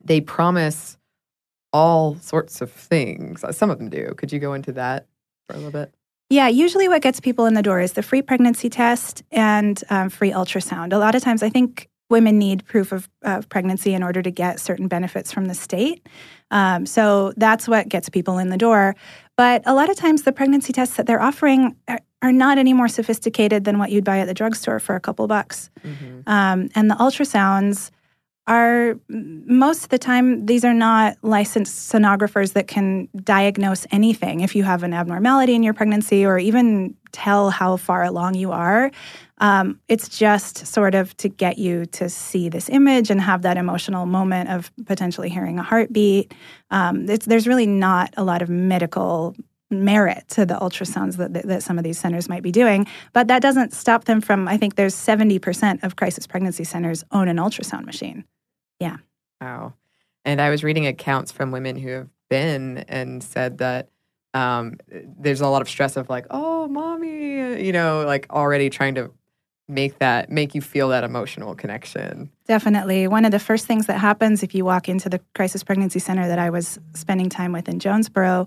they 0.02 0.20
promise 0.20 0.96
all 1.72 2.16
sorts 2.16 2.60
of 2.60 2.70
things. 2.70 3.44
Uh, 3.44 3.52
Some 3.52 3.70
of 3.70 3.78
them 3.78 3.90
do. 3.90 4.14
Could 4.16 4.32
you 4.32 4.38
go 4.38 4.54
into 4.54 4.72
that 4.72 5.06
for 5.46 5.54
a 5.54 5.56
little 5.58 5.72
bit? 5.72 5.92
Yeah, 6.30 6.48
usually 6.48 6.88
what 6.88 7.02
gets 7.02 7.20
people 7.20 7.46
in 7.46 7.54
the 7.54 7.62
door 7.62 7.80
is 7.80 7.92
the 7.92 8.02
free 8.02 8.22
pregnancy 8.22 8.68
test 8.68 9.22
and 9.30 9.80
um, 9.90 10.08
free 10.08 10.32
ultrasound. 10.32 10.92
A 10.92 10.98
lot 10.98 11.14
of 11.14 11.22
times, 11.22 11.42
I 11.42 11.50
think 11.50 11.88
women 12.08 12.38
need 12.38 12.64
proof 12.66 12.92
of, 12.92 13.08
pregnancy 13.48 13.94
in 13.94 14.02
order 14.02 14.22
to 14.22 14.30
get 14.30 14.60
certain 14.60 14.88
benefits 14.88 15.32
from 15.32 15.46
the 15.46 15.54
state. 15.54 16.06
Um, 16.50 16.86
so 16.86 17.32
that's 17.36 17.66
what 17.68 17.88
gets 17.88 18.08
people 18.08 18.38
in 18.38 18.50
the 18.50 18.56
door. 18.56 18.94
But 19.36 19.62
a 19.66 19.74
lot 19.74 19.90
of 19.90 19.96
times, 19.96 20.22
the 20.22 20.32
pregnancy 20.32 20.72
tests 20.72 20.96
that 20.96 21.06
they're 21.06 21.22
offering 21.22 21.76
are, 21.88 22.00
are 22.22 22.32
not 22.32 22.56
any 22.58 22.72
more 22.72 22.88
sophisticated 22.88 23.64
than 23.64 23.78
what 23.78 23.90
you'd 23.90 24.04
buy 24.04 24.18
at 24.18 24.26
the 24.26 24.34
drugstore 24.34 24.80
for 24.80 24.96
a 24.96 25.00
couple 25.00 25.26
bucks. 25.26 25.70
Um, 26.26 26.70
and 26.74 26.90
the 26.90 26.94
ultrasounds 26.94 27.90
are 28.46 28.98
most 29.08 29.84
of 29.84 29.88
the 29.88 29.98
time 29.98 30.46
these 30.46 30.64
are 30.64 30.74
not 30.74 31.16
licensed 31.22 31.92
sonographers 31.92 32.52
that 32.52 32.68
can 32.68 33.08
diagnose 33.24 33.86
anything. 33.90 34.40
If 34.40 34.54
you 34.54 34.62
have 34.64 34.82
an 34.82 34.92
abnormality 34.92 35.54
in 35.54 35.62
your 35.62 35.74
pregnancy 35.74 36.24
or 36.24 36.38
even 36.38 36.94
tell 37.12 37.50
how 37.50 37.76
far 37.76 38.04
along 38.04 38.34
you 38.34 38.52
are 38.52 38.90
um, 39.38 39.80
it's 39.88 40.08
just 40.08 40.66
sort 40.66 40.94
of 40.94 41.16
to 41.18 41.28
get 41.28 41.58
you 41.58 41.86
to 41.86 42.08
see 42.08 42.48
this 42.48 42.68
image 42.68 43.10
and 43.10 43.20
have 43.20 43.42
that 43.42 43.56
emotional 43.56 44.06
moment 44.06 44.48
of 44.48 44.70
potentially 44.86 45.28
hearing 45.28 45.58
a 45.58 45.62
heartbeat. 45.62 46.32
Um, 46.70 47.06
there's 47.06 47.46
really 47.46 47.66
not 47.66 48.14
a 48.16 48.24
lot 48.24 48.42
of 48.42 48.48
medical 48.48 49.36
merit 49.70 50.24
to 50.28 50.46
the 50.46 50.54
ultrasounds 50.54 51.16
that, 51.16 51.32
that 51.32 51.62
some 51.62 51.76
of 51.76 51.84
these 51.84 51.98
centers 51.98 52.28
might 52.28 52.42
be 52.44 52.52
doing 52.52 52.86
but 53.12 53.26
that 53.26 53.42
doesn't 53.42 53.72
stop 53.72 54.04
them 54.04 54.20
from 54.20 54.46
i 54.46 54.56
think 54.56 54.76
there's 54.76 54.94
70% 54.94 55.82
of 55.82 55.96
crisis 55.96 56.24
pregnancy 56.24 56.62
centers 56.62 57.02
own 57.10 57.26
an 57.26 57.38
ultrasound 57.38 57.84
machine 57.84 58.24
yeah 58.80 58.98
Wow. 59.40 59.74
And 60.24 60.40
I 60.40 60.50
was 60.50 60.64
reading 60.64 60.86
accounts 60.86 61.30
from 61.30 61.50
women 61.50 61.76
who 61.76 61.88
have 61.90 62.08
been 62.28 62.78
and 62.88 63.22
said 63.22 63.58
that 63.58 63.88
um, 64.34 64.78
there's 64.88 65.40
a 65.40 65.48
lot 65.48 65.62
of 65.62 65.68
stress 65.68 65.96
of 65.96 66.08
like, 66.08 66.26
oh, 66.30 66.68
mommy, 66.68 67.62
you 67.64 67.72
know, 67.72 68.04
like 68.04 68.26
already 68.30 68.68
trying 68.68 68.96
to 68.96 69.12
make 69.68 69.98
that, 69.98 70.30
make 70.30 70.54
you 70.54 70.60
feel 70.60 70.88
that 70.90 71.04
emotional 71.04 71.54
connection. 71.54 72.30
Definitely. 72.46 73.08
One 73.08 73.24
of 73.24 73.32
the 73.32 73.38
first 73.38 73.66
things 73.66 73.86
that 73.86 73.98
happens 73.98 74.42
if 74.42 74.54
you 74.54 74.64
walk 74.64 74.88
into 74.88 75.08
the 75.08 75.20
crisis 75.34 75.62
pregnancy 75.62 75.98
center 75.98 76.28
that 76.28 76.38
I 76.38 76.50
was 76.50 76.78
spending 76.94 77.28
time 77.28 77.52
with 77.52 77.68
in 77.68 77.78
Jonesboro 77.78 78.46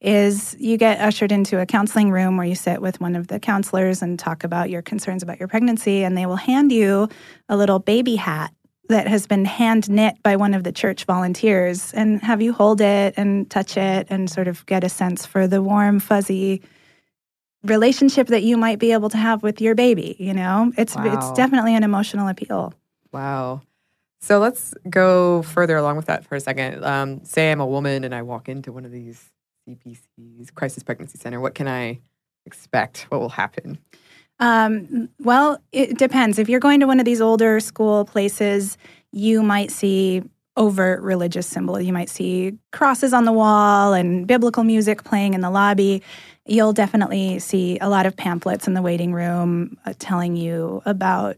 is 0.00 0.54
you 0.58 0.76
get 0.76 1.00
ushered 1.00 1.32
into 1.32 1.60
a 1.60 1.66
counseling 1.66 2.10
room 2.10 2.36
where 2.36 2.46
you 2.46 2.54
sit 2.54 2.82
with 2.82 3.00
one 3.00 3.16
of 3.16 3.28
the 3.28 3.40
counselors 3.40 4.02
and 4.02 4.18
talk 4.18 4.44
about 4.44 4.68
your 4.68 4.82
concerns 4.82 5.22
about 5.22 5.38
your 5.38 5.48
pregnancy, 5.48 6.04
and 6.04 6.16
they 6.16 6.26
will 6.26 6.36
hand 6.36 6.70
you 6.70 7.08
a 7.48 7.56
little 7.56 7.78
baby 7.78 8.16
hat 8.16 8.52
that 8.88 9.06
has 9.08 9.26
been 9.26 9.44
hand 9.44 9.88
knit 9.90 10.16
by 10.22 10.36
one 10.36 10.54
of 10.54 10.64
the 10.64 10.72
church 10.72 11.04
volunteers 11.04 11.92
and 11.92 12.20
have 12.22 12.40
you 12.42 12.52
hold 12.52 12.80
it 12.80 13.14
and 13.16 13.50
touch 13.50 13.76
it 13.76 14.06
and 14.10 14.30
sort 14.30 14.48
of 14.48 14.64
get 14.66 14.84
a 14.84 14.88
sense 14.88 15.26
for 15.26 15.46
the 15.46 15.62
warm, 15.62 16.00
fuzzy 16.00 16.62
relationship 17.64 18.28
that 18.28 18.42
you 18.42 18.56
might 18.56 18.78
be 18.78 18.92
able 18.92 19.08
to 19.08 19.16
have 19.16 19.42
with 19.42 19.60
your 19.60 19.74
baby 19.74 20.14
you 20.20 20.32
know 20.32 20.72
it's 20.76 20.94
Wow. 20.94 21.12
it's 21.12 21.32
definitely 21.32 21.74
an 21.74 21.82
emotional 21.82 22.28
appeal 22.28 22.72
Wow. 23.12 23.62
So 24.20 24.38
let's 24.40 24.74
go 24.90 25.40
further 25.42 25.76
along 25.76 25.96
with 25.96 26.06
that 26.06 26.26
for 26.26 26.34
a 26.34 26.40
second. 26.40 26.84
Um, 26.84 27.24
say 27.24 27.50
I'm 27.50 27.60
a 27.60 27.66
woman 27.66 28.04
and 28.04 28.14
I 28.14 28.22
walk 28.22 28.48
into 28.48 28.72
one 28.72 28.84
of 28.84 28.92
these 28.92 29.30
CPCs, 29.66 30.52
crisis 30.54 30.82
pregnancy 30.82 31.16
center. 31.16 31.40
What 31.40 31.54
can 31.54 31.68
I 31.68 32.00
expect? 32.44 33.06
What 33.08 33.20
will 33.20 33.30
happen? 33.30 33.78
Um, 34.38 35.08
well, 35.20 35.58
it 35.72 35.96
depends. 35.98 36.38
If 36.38 36.48
you're 36.48 36.60
going 36.60 36.80
to 36.80 36.86
one 36.86 37.00
of 37.00 37.04
these 37.04 37.20
older 37.20 37.58
school 37.60 38.04
places, 38.04 38.76
you 39.12 39.42
might 39.42 39.70
see 39.70 40.22
overt 40.56 41.02
religious 41.02 41.46
symbols. 41.46 41.84
You 41.84 41.92
might 41.92 42.08
see 42.08 42.58
crosses 42.72 43.12
on 43.12 43.24
the 43.24 43.32
wall 43.32 43.92
and 43.92 44.26
biblical 44.26 44.64
music 44.64 45.04
playing 45.04 45.34
in 45.34 45.40
the 45.40 45.50
lobby. 45.50 46.02
You'll 46.46 46.72
definitely 46.72 47.38
see 47.38 47.78
a 47.80 47.88
lot 47.88 48.06
of 48.06 48.16
pamphlets 48.16 48.66
in 48.66 48.74
the 48.74 48.82
waiting 48.82 49.12
room 49.12 49.76
uh, 49.84 49.94
telling 49.98 50.36
you 50.36 50.82
about 50.86 51.36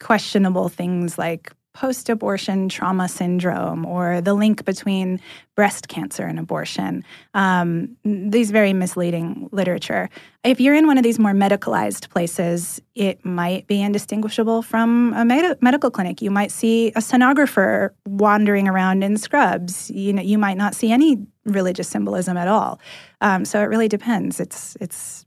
questionable 0.00 0.68
things 0.68 1.18
like 1.18 1.52
post 1.78 2.08
abortion 2.08 2.68
trauma 2.68 3.08
syndrome 3.08 3.86
or 3.86 4.20
the 4.20 4.34
link 4.34 4.64
between 4.64 5.20
breast 5.54 5.86
cancer 5.86 6.24
and 6.24 6.36
abortion. 6.36 7.04
Um, 7.34 7.96
these 8.04 8.50
very 8.50 8.72
misleading 8.72 9.48
literature. 9.52 10.10
If 10.42 10.60
you're 10.60 10.74
in 10.74 10.88
one 10.88 10.98
of 10.98 11.04
these 11.04 11.20
more 11.20 11.30
medicalized 11.30 12.08
places, 12.10 12.82
it 12.96 13.24
might 13.24 13.68
be 13.68 13.80
indistinguishable 13.80 14.62
from 14.62 15.14
a 15.14 15.24
med- 15.24 15.62
medical 15.62 15.88
clinic. 15.88 16.20
You 16.20 16.32
might 16.32 16.50
see 16.50 16.88
a 16.88 17.00
sonographer 17.00 17.90
wandering 18.08 18.66
around 18.66 19.04
in 19.04 19.16
scrubs. 19.16 19.88
You 19.88 20.12
know, 20.12 20.22
you 20.22 20.36
might 20.36 20.56
not 20.56 20.74
see 20.74 20.90
any 20.90 21.24
religious 21.44 21.86
symbolism 21.86 22.36
at 22.36 22.48
all. 22.48 22.80
Um, 23.20 23.44
so 23.44 23.62
it 23.62 23.66
really 23.66 23.88
depends. 23.88 24.40
It's 24.40 24.76
it's 24.80 25.24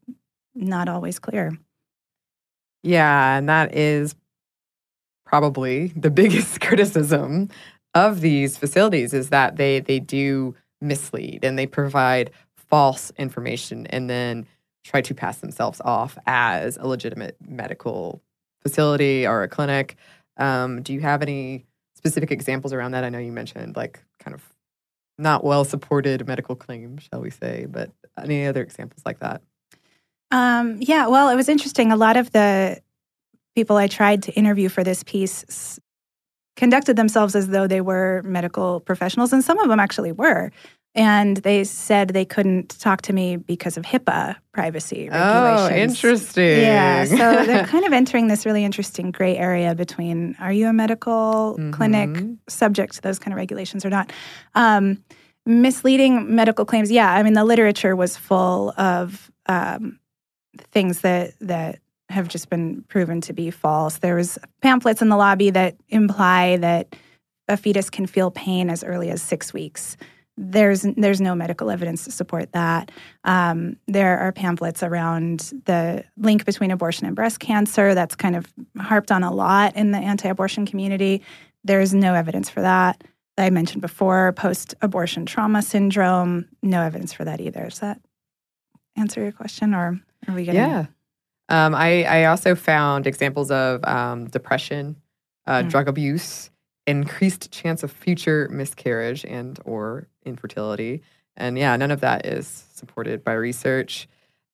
not 0.54 0.90
always 0.90 1.18
clear. 1.18 1.58
Yeah, 2.84 3.38
and 3.38 3.48
that 3.48 3.74
is 3.74 4.16
probably 5.32 5.88
the 5.96 6.12
biggest 6.22 6.60
criticism 6.60 7.50
of 7.96 8.22
these 8.22 8.58
facilities 8.58 9.14
is 9.14 9.30
that 9.30 9.56
they 9.56 9.80
they 9.80 10.00
do 10.00 10.54
mislead 10.82 11.44
and 11.44 11.58
they 11.58 11.66
provide 11.66 12.32
false 12.56 13.12
information 13.18 13.88
and 13.88 14.10
then 14.10 14.46
try 14.84 15.02
to 15.02 15.14
pass 15.14 15.40
themselves 15.40 15.82
off 15.86 16.18
as 16.26 16.78
a 16.78 16.88
legitimate 16.88 17.38
medical 17.48 18.22
facility 18.62 19.26
or 19.26 19.44
a 19.44 19.48
clinic. 19.48 19.96
Um, 20.38 20.82
do 20.82 20.94
you 20.94 21.00
have 21.02 21.22
any 21.22 21.66
specific 21.96 22.32
examples 22.32 22.74
around 22.74 22.92
that? 22.92 23.04
I 23.04 23.10
know 23.10 23.20
you 23.20 23.32
mentioned 23.32 23.76
like 23.76 24.04
kind 24.20 24.34
of 24.34 24.44
not 25.18 25.44
well 25.44 25.64
supported 25.64 26.28
medical 26.28 26.56
claims, 26.56 27.04
shall 27.04 27.22
we 27.22 27.30
say, 27.30 27.68
but 27.70 27.92
any 28.22 28.48
other 28.48 28.62
examples 28.62 29.04
like 29.06 29.20
that? 29.20 29.42
Um, 30.32 30.78
yeah, 30.80 31.08
well, 31.08 31.30
it 31.30 31.36
was 31.36 31.50
interesting. 31.50 31.92
A 31.92 31.98
lot 31.98 32.18
of 32.18 32.32
the 32.32 32.82
people 33.56 33.78
I 33.78 33.88
tried 33.88 34.24
to 34.24 34.32
interview 34.34 34.70
for 34.70 34.84
this 34.84 35.04
piece 35.04 35.80
conducted 36.56 36.96
themselves 36.96 37.36
as 37.36 37.48
though 37.48 37.68
they 37.68 37.82
were 37.82 38.22
medical 38.24 38.80
professionals, 38.82 39.34
and 39.34 39.44
some 39.44 39.58
of 39.60 39.68
them 39.70 39.80
actually 39.80 40.12
were. 40.12 40.52
And 40.94 41.38
they 41.38 41.64
said 41.64 42.10
they 42.10 42.26
couldn't 42.26 42.78
talk 42.78 43.02
to 43.04 43.14
me 43.14 43.38
because 43.38 43.78
of 43.78 43.86
HIPAA 43.86 44.36
privacy 44.54 45.08
regulations. 45.10 45.72
Oh, 45.72 45.74
interesting. 45.74 46.58
Yeah, 46.60 47.06
so 47.06 47.46
they're 47.46 47.66
kind 47.76 47.86
of 47.86 47.94
entering 47.94 48.28
this 48.28 48.46
really 48.46 48.66
interesting 48.66 49.10
gray 49.12 49.38
area 49.38 49.74
between 49.74 50.36
are 50.42 50.52
you 50.52 50.68
a 50.68 50.74
medical 50.74 51.58
clinic 51.72 52.10
Mhm. 52.10 52.38
subject 52.50 52.96
to 52.96 53.02
those 53.02 53.20
kind 53.20 53.32
of 53.34 53.38
regulations 53.38 53.86
or 53.86 53.90
not? 53.90 54.12
Um, 54.54 55.02
misleading 55.46 56.36
medical 56.36 56.66
claims. 56.66 56.92
Yeah, 56.92 57.10
I 57.14 57.24
mean 57.24 57.34
the 57.34 57.46
literature 57.46 57.96
was 57.96 58.18
full 58.18 58.74
of 58.78 59.32
um, 59.48 59.98
things 60.74 61.02
that 61.02 61.36
that 61.40 61.80
have 62.12 62.28
just 62.28 62.50
been 62.50 62.84
proven 62.88 63.22
to 63.22 63.34
be 63.34 63.52
false. 63.52 64.00
There 64.00 64.16
was 64.16 64.38
pamphlets 64.62 65.02
in 65.02 65.10
the 65.10 65.18
lobby 65.18 65.50
that 65.50 65.76
imply 65.90 66.58
that 66.58 66.96
a 67.48 67.58
fetus 67.58 67.90
can 67.90 68.06
feel 68.06 68.32
pain 68.32 68.70
as 68.70 68.84
early 68.84 69.10
as 69.10 69.22
six 69.22 69.54
weeks. 69.54 69.98
There's 70.38 70.84
there's 70.96 71.20
no 71.20 71.36
medical 71.36 71.70
evidence 71.70 72.06
to 72.06 72.12
support 72.12 72.54
that. 72.54 72.90
Um, 73.26 73.78
there 73.88 74.18
are 74.20 74.32
pamphlets 74.32 74.82
around 74.82 75.52
the 75.66 76.04
link 76.18 76.46
between 76.46 76.72
abortion 76.72 77.06
and 77.06 77.16
breast 77.16 77.40
cancer. 77.40 77.94
That's 77.94 78.16
kind 78.16 78.36
of 78.36 78.52
harped 78.78 79.12
on 79.12 79.24
a 79.24 79.34
lot 79.34 79.76
in 79.76 79.92
the 79.92 79.98
anti-abortion 79.98 80.66
community. 80.66 81.22
There's 81.64 81.94
no 81.94 82.14
evidence 82.14 82.50
for 82.50 82.62
that. 82.62 83.04
I 83.38 83.50
mentioned 83.50 83.82
before 83.82 84.34
post-abortion 84.34 85.26
trauma 85.26 85.62
syndrome. 85.62 86.48
No 86.62 86.82
evidence 86.82 87.12
for 87.14 87.26
that 87.26 87.42
either. 87.42 87.66
Does 87.66 87.80
that 87.80 88.00
answer 88.96 89.22
your 89.22 89.32
question, 89.32 89.74
or 89.74 90.00
are 90.28 90.36
we 90.36 90.46
going? 90.46 90.56
Yeah. 90.56 90.86
Um, 91.52 91.76
I, 91.76 92.04
I 92.06 92.26
also 92.26 92.56
found 92.56 93.06
examples 93.06 93.52
of 93.52 93.84
um, 93.84 94.28
depression, 94.28 94.96
uh, 95.46 95.64
Mm. 95.64 95.70
drug 95.70 95.88
abuse, 95.90 96.50
increased 96.88 97.52
chance 97.52 97.84
of 97.84 97.92
future 97.92 98.48
miscarriage 98.50 99.26
and 99.26 99.60
or 99.66 100.08
infertility, 100.26 101.02
and 101.36 101.58
yeah, 101.58 101.76
none 101.76 101.92
of 101.92 102.00
that 102.02 102.26
is 102.26 102.48
supported 102.74 103.24
by 103.24 103.34
research. 103.34 104.08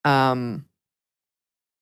Um, 0.05 0.65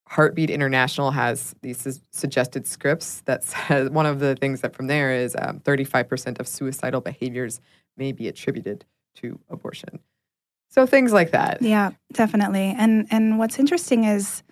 Heartbeat 0.07 0.50
International 0.51 1.12
has 1.12 1.55
these 1.62 1.79
sus- 1.79 2.01
suggested 2.12 2.67
scripts 2.67 3.22
that 3.25 3.43
says 3.51 3.89
one 3.89 4.05
of 4.05 4.19
the 4.19 4.36
things 4.36 4.62
that 4.62 4.75
from 4.75 4.88
there 4.88 5.12
is 5.13 5.36
um, 5.39 5.60
35% 5.62 6.39
of 6.39 6.48
suicidal 6.48 7.01
behaviors 7.01 7.60
may 7.98 8.12
be 8.12 8.27
attributed 8.27 8.86
to 9.15 9.39
abortion. 9.50 10.00
So 10.69 10.86
things 10.86 11.13
like 11.13 11.31
that. 11.31 11.62
Yeah, 11.62 11.91
definitely. 12.12 12.75
And 12.77 13.07
and 13.10 13.39
what's 13.39 13.60
interesting 13.60 14.03
is 14.03 14.43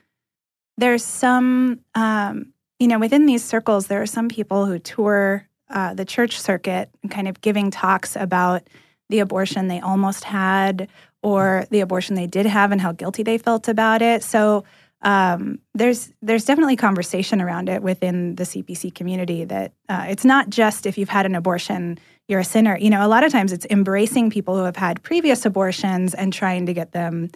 there's 0.78 1.04
some 1.04 1.80
um, 1.96 2.54
you 2.80 2.88
know 2.88 3.00
within 3.00 3.26
these 3.26 3.44
circles 3.44 3.88
there 3.88 4.02
are 4.02 4.08
some 4.08 4.30
people 4.30 4.66
who 4.66 4.80
tour 4.80 5.48
uh, 5.70 5.94
the 5.94 6.06
church 6.06 6.40
circuit 6.40 6.90
and 7.02 7.12
kind 7.12 7.28
of 7.28 7.42
giving 7.42 7.72
talks 7.72 8.16
about 8.16 8.68
the 9.10 9.20
abortion 9.20 9.68
they 9.68 9.80
almost 9.80 10.24
had 10.24 10.88
or 11.22 11.66
the 11.72 11.80
abortion 11.80 12.16
they 12.16 12.28
did 12.28 12.46
have 12.46 12.72
and 12.72 12.82
how 12.82 12.92
guilty 12.92 13.24
they 13.24 13.38
felt 13.38 13.68
about 13.68 14.02
it. 14.02 14.24
So 14.24 14.64
um, 15.02 15.60
there's 15.74 16.12
there's 16.22 16.46
definitely 16.46 16.76
conversation 16.76 17.42
around 17.42 17.70
it 17.70 17.82
within 17.82 18.36
the 18.36 18.44
CPC 18.44 18.94
community 18.94 19.44
that 19.46 19.74
uh, 19.90 20.06
it's 20.10 20.26
not 20.26 20.50
just 20.50 20.86
if 20.86 20.98
you've 20.98 21.10
had 21.10 21.26
an 21.26 21.36
abortion 21.36 21.98
you're 22.28 22.40
a 22.40 22.46
sinner. 22.46 22.78
You 22.78 22.90
know, 22.90 23.06
a 23.06 23.10
lot 23.10 23.24
of 23.24 23.32
times 23.32 23.52
it's 23.52 23.66
embracing 23.70 24.30
people 24.30 24.56
who 24.56 24.64
have 24.64 24.78
had 24.78 25.04
previous 25.04 25.46
abortions 25.46 26.14
and 26.14 26.32
trying 26.32 26.66
to 26.68 26.74
get 26.74 26.94
them 26.94 27.30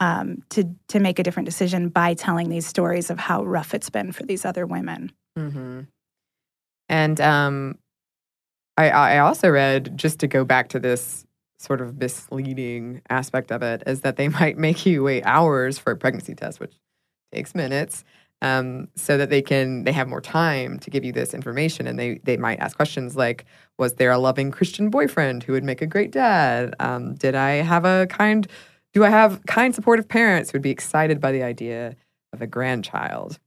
um, 0.00 0.42
to 0.50 0.74
to 0.88 1.00
make 1.00 1.18
a 1.18 1.22
different 1.22 1.46
decision 1.46 1.88
by 1.88 2.14
telling 2.14 2.48
these 2.48 2.66
stories 2.66 3.10
of 3.10 3.18
how 3.18 3.44
rough 3.44 3.74
it's 3.74 3.90
been 3.90 4.12
for 4.12 4.24
these 4.24 4.44
other 4.44 4.66
women. 4.66 5.12
hmm 5.36 5.82
And 6.88 7.20
um, 7.20 7.78
I, 8.76 8.90
I 8.90 9.18
also 9.18 9.48
read, 9.48 9.96
just 9.96 10.20
to 10.20 10.26
go 10.26 10.44
back 10.44 10.68
to 10.70 10.80
this 10.80 11.24
sort 11.58 11.80
of 11.80 11.98
misleading 11.98 13.00
aspect 13.08 13.52
of 13.52 13.62
it, 13.62 13.82
is 13.86 14.00
that 14.00 14.16
they 14.16 14.28
might 14.40 14.58
make 14.58 14.84
you 14.84 15.04
wait 15.04 15.22
hours 15.24 15.78
for 15.78 15.92
a 15.92 15.96
pregnancy 15.96 16.34
test, 16.34 16.60
which 16.60 16.74
takes 17.32 17.54
minutes, 17.54 18.04
um, 18.42 18.88
so 18.96 19.16
that 19.16 19.30
they 19.30 19.40
can 19.40 19.84
they 19.84 19.92
have 19.92 20.08
more 20.08 20.20
time 20.20 20.78
to 20.80 20.90
give 20.90 21.04
you 21.04 21.12
this 21.12 21.34
information, 21.34 21.86
and 21.86 21.98
they 21.98 22.20
they 22.24 22.36
might 22.36 22.58
ask 22.58 22.76
questions 22.76 23.16
like, 23.16 23.44
"Was 23.78 23.94
there 23.94 24.10
a 24.10 24.18
loving 24.18 24.50
Christian 24.50 24.90
boyfriend 24.90 25.44
who 25.44 25.52
would 25.52 25.64
make 25.64 25.80
a 25.80 25.86
great 25.86 26.10
dad? 26.10 26.74
Um, 26.80 27.14
did 27.14 27.34
I 27.34 27.52
have 27.62 27.84
a 27.84 28.06
kind? 28.08 28.46
Do 28.94 29.04
I 29.04 29.10
have 29.10 29.44
kind, 29.46 29.74
supportive 29.74 30.08
parents 30.08 30.50
who 30.50 30.56
would 30.56 30.62
be 30.62 30.70
excited 30.70 31.20
by 31.20 31.32
the 31.32 31.42
idea 31.42 31.96
of 32.32 32.40
a 32.40 32.46
grandchild?" 32.46 33.38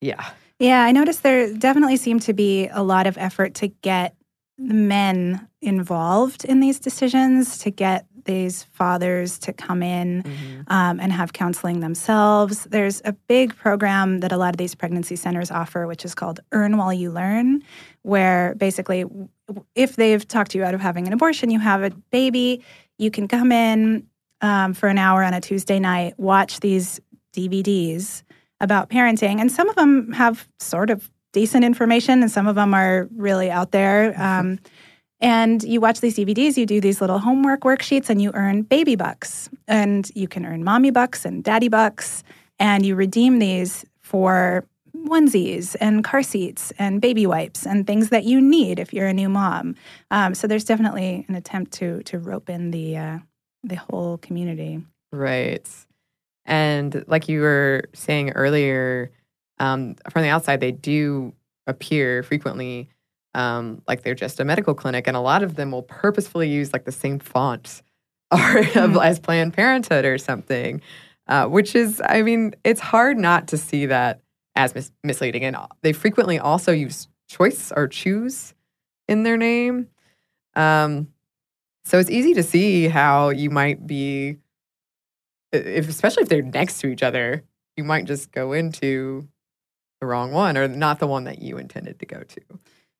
Yeah. 0.00 0.30
Yeah, 0.58 0.82
I 0.82 0.92
noticed 0.92 1.22
there 1.22 1.52
definitely 1.54 1.96
seemed 1.96 2.22
to 2.22 2.34
be 2.34 2.68
a 2.68 2.82
lot 2.82 3.06
of 3.06 3.16
effort 3.16 3.54
to 3.54 3.68
get 3.68 4.14
the 4.58 4.74
men 4.74 5.48
involved 5.62 6.44
in 6.44 6.60
these 6.60 6.78
decisions, 6.78 7.56
to 7.58 7.70
get 7.70 8.06
these 8.26 8.64
fathers 8.64 9.38
to 9.38 9.52
come 9.54 9.82
in 9.82 10.22
um, 10.68 11.00
and 11.00 11.12
have 11.12 11.32
counseling 11.32 11.80
themselves. 11.80 12.64
There's 12.64 13.00
a 13.06 13.12
big 13.12 13.56
program 13.56 14.20
that 14.20 14.32
a 14.32 14.36
lot 14.36 14.52
of 14.52 14.58
these 14.58 14.74
pregnancy 14.74 15.16
centers 15.16 15.50
offer, 15.50 15.86
which 15.86 16.04
is 16.04 16.14
called 16.14 16.40
Earn 16.52 16.76
While 16.76 16.92
You 16.92 17.10
Learn, 17.10 17.62
where 18.02 18.54
basically, 18.56 19.06
if 19.74 19.96
they've 19.96 20.26
talked 20.28 20.54
you 20.54 20.62
out 20.62 20.74
of 20.74 20.82
having 20.82 21.06
an 21.06 21.14
abortion, 21.14 21.50
you 21.50 21.58
have 21.58 21.82
a 21.82 21.90
baby, 22.10 22.62
you 22.98 23.10
can 23.10 23.26
come 23.26 23.52
in 23.52 24.06
um, 24.40 24.74
for 24.74 24.88
an 24.88 24.98
hour 24.98 25.22
on 25.22 25.34
a 25.34 25.40
Tuesday 25.40 25.78
night, 25.78 26.14
watch 26.18 26.60
these 26.60 27.00
DVDs 27.34 28.22
about 28.60 28.90
parenting, 28.90 29.40
and 29.40 29.50
some 29.50 29.68
of 29.68 29.76
them 29.76 30.12
have 30.12 30.46
sort 30.58 30.90
of 30.90 31.10
decent 31.32 31.64
information, 31.64 32.22
and 32.22 32.30
some 32.30 32.46
of 32.46 32.54
them 32.54 32.74
are 32.74 33.08
really 33.16 33.50
out 33.50 33.72
there. 33.72 34.14
Um, 34.20 34.58
and 35.20 35.62
you 35.62 35.80
watch 35.80 36.00
these 36.00 36.16
DVDs, 36.16 36.56
you 36.56 36.66
do 36.66 36.80
these 36.80 37.00
little 37.00 37.18
homework 37.18 37.60
worksheets, 37.60 38.10
and 38.10 38.20
you 38.20 38.30
earn 38.34 38.62
baby 38.62 38.96
bucks, 38.96 39.48
and 39.68 40.10
you 40.14 40.28
can 40.28 40.44
earn 40.44 40.64
mommy 40.64 40.90
bucks 40.90 41.24
and 41.24 41.44
daddy 41.44 41.68
bucks, 41.68 42.22
and 42.58 42.84
you 42.84 42.94
redeem 42.94 43.38
these 43.38 43.84
for 44.00 44.66
onesies 45.06 45.76
and 45.80 46.04
car 46.04 46.22
seats 46.22 46.72
and 46.78 47.00
baby 47.00 47.26
wipes 47.26 47.66
and 47.66 47.86
things 47.86 48.10
that 48.10 48.24
you 48.24 48.40
need 48.40 48.78
if 48.78 48.92
you're 48.92 49.06
a 49.06 49.12
new 49.12 49.28
mom. 49.28 49.74
Um, 50.10 50.34
so 50.34 50.46
there's 50.46 50.64
definitely 50.64 51.24
an 51.28 51.34
attempt 51.34 51.72
to 51.74 52.02
to 52.04 52.18
rope 52.18 52.50
in 52.50 52.70
the 52.70 52.96
uh, 52.96 53.18
the 53.62 53.76
whole 53.76 54.18
community. 54.18 54.82
Right. 55.12 55.68
And 56.46 57.04
like 57.06 57.28
you 57.28 57.40
were 57.40 57.84
saying 57.94 58.30
earlier, 58.30 59.10
um, 59.58 59.96
from 60.10 60.22
the 60.22 60.28
outside, 60.28 60.60
they 60.60 60.72
do 60.72 61.32
appear 61.66 62.22
frequently 62.22 62.88
um, 63.34 63.82
like 63.86 64.02
they're 64.02 64.14
just 64.14 64.40
a 64.40 64.44
medical 64.44 64.74
clinic, 64.74 65.06
and 65.06 65.16
a 65.16 65.20
lot 65.20 65.42
of 65.42 65.54
them 65.54 65.70
will 65.70 65.82
purposefully 65.82 66.48
use 66.48 66.72
like 66.72 66.84
the 66.84 66.92
same 66.92 67.18
font 67.18 67.82
or 68.32 68.58
as 69.00 69.18
Planned 69.20 69.54
Parenthood 69.54 70.04
or 70.04 70.18
something, 70.18 70.80
uh, 71.28 71.46
which 71.46 71.74
is, 71.74 72.02
I 72.04 72.22
mean, 72.22 72.54
it's 72.64 72.80
hard 72.80 73.18
not 73.18 73.48
to 73.48 73.56
see 73.56 73.86
that 73.86 74.20
as 74.56 74.74
mis- 74.74 74.92
misleading. 75.04 75.44
And 75.44 75.56
they 75.82 75.92
frequently 75.92 76.38
also 76.38 76.72
use 76.72 77.08
choice 77.28 77.72
or 77.74 77.86
choose 77.86 78.54
in 79.08 79.22
their 79.22 79.36
name. 79.36 79.88
Um, 80.54 81.08
so 81.90 81.98
it's 81.98 82.08
easy 82.08 82.34
to 82.34 82.42
see 82.44 82.86
how 82.86 83.30
you 83.30 83.50
might 83.50 83.84
be, 83.84 84.36
if, 85.50 85.88
especially 85.88 86.22
if 86.22 86.28
they're 86.28 86.40
next 86.40 86.78
to 86.82 86.86
each 86.86 87.02
other, 87.02 87.42
you 87.76 87.82
might 87.82 88.04
just 88.04 88.30
go 88.30 88.52
into 88.52 89.26
the 90.00 90.06
wrong 90.06 90.30
one 90.30 90.56
or 90.56 90.68
not 90.68 91.00
the 91.00 91.08
one 91.08 91.24
that 91.24 91.42
you 91.42 91.58
intended 91.58 91.98
to 91.98 92.06
go 92.06 92.22
to. 92.22 92.40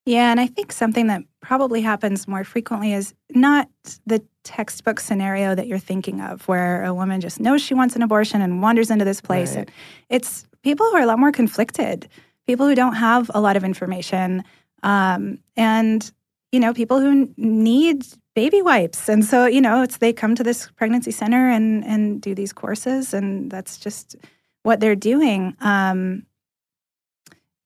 Yeah, 0.06 0.32
and 0.32 0.40
I 0.40 0.48
think 0.48 0.72
something 0.72 1.06
that 1.06 1.22
probably 1.40 1.82
happens 1.82 2.26
more 2.26 2.42
frequently 2.42 2.92
is 2.92 3.14
not 3.32 3.68
the 4.06 4.24
textbook 4.42 4.98
scenario 4.98 5.54
that 5.54 5.68
you're 5.68 5.78
thinking 5.78 6.20
of, 6.20 6.48
where 6.48 6.82
a 6.84 6.92
woman 6.92 7.20
just 7.20 7.38
knows 7.38 7.62
she 7.62 7.74
wants 7.74 7.94
an 7.94 8.02
abortion 8.02 8.42
and 8.42 8.60
wanders 8.60 8.90
into 8.90 9.04
this 9.04 9.20
place. 9.20 9.54
Right. 9.54 9.70
It's 10.08 10.48
people 10.64 10.84
who 10.90 10.96
are 10.96 11.02
a 11.02 11.06
lot 11.06 11.20
more 11.20 11.30
conflicted, 11.30 12.08
people 12.44 12.66
who 12.66 12.74
don't 12.74 12.94
have 12.94 13.30
a 13.34 13.40
lot 13.40 13.56
of 13.56 13.62
information, 13.62 14.42
um, 14.82 15.38
and 15.56 16.10
you 16.52 16.60
know, 16.60 16.72
people 16.74 17.00
who 17.00 17.32
need 17.36 18.06
baby 18.34 18.62
wipes. 18.62 19.08
And 19.08 19.24
so, 19.24 19.46
you 19.46 19.60
know, 19.60 19.82
it's 19.82 19.98
they 19.98 20.12
come 20.12 20.34
to 20.34 20.42
this 20.42 20.70
pregnancy 20.76 21.10
center 21.10 21.48
and 21.50 21.84
and 21.84 22.20
do 22.20 22.34
these 22.34 22.52
courses, 22.52 23.14
and 23.14 23.50
that's 23.50 23.78
just 23.78 24.16
what 24.62 24.80
they're 24.80 24.96
doing. 24.96 25.56
Um, 25.60 26.26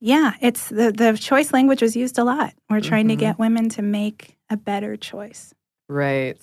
yeah, 0.00 0.34
it's 0.40 0.68
the 0.68 0.92
the 0.92 1.16
choice 1.16 1.52
language 1.52 1.80
was 1.82 1.96
used 1.96 2.18
a 2.18 2.24
lot. 2.24 2.52
We're 2.68 2.80
trying 2.80 3.08
to 3.08 3.16
Mhm. 3.16 3.20
get 3.20 3.38
women 3.38 3.68
to 3.70 3.82
make 3.82 4.36
a 4.50 4.56
better 4.56 4.96
choice. 4.96 5.54
Right. 5.88 6.36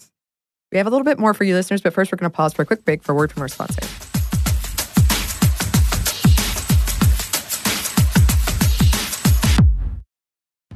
We 0.72 0.78
have 0.78 0.88
a 0.88 0.90
little 0.90 1.06
bit 1.06 1.20
more 1.20 1.34
for 1.34 1.44
you 1.44 1.54
listeners, 1.54 1.82
but 1.82 1.94
first 1.94 2.12
we're 2.12 2.18
going 2.18 2.32
to 2.32 2.36
pause 2.36 2.54
for 2.54 2.62
a 2.62 2.66
quick 2.66 2.86
break 2.86 3.04
for 3.04 3.12
a 3.12 3.16
word 3.16 3.32
from 3.32 3.42
our 3.42 3.50
sponsor. 3.50 3.82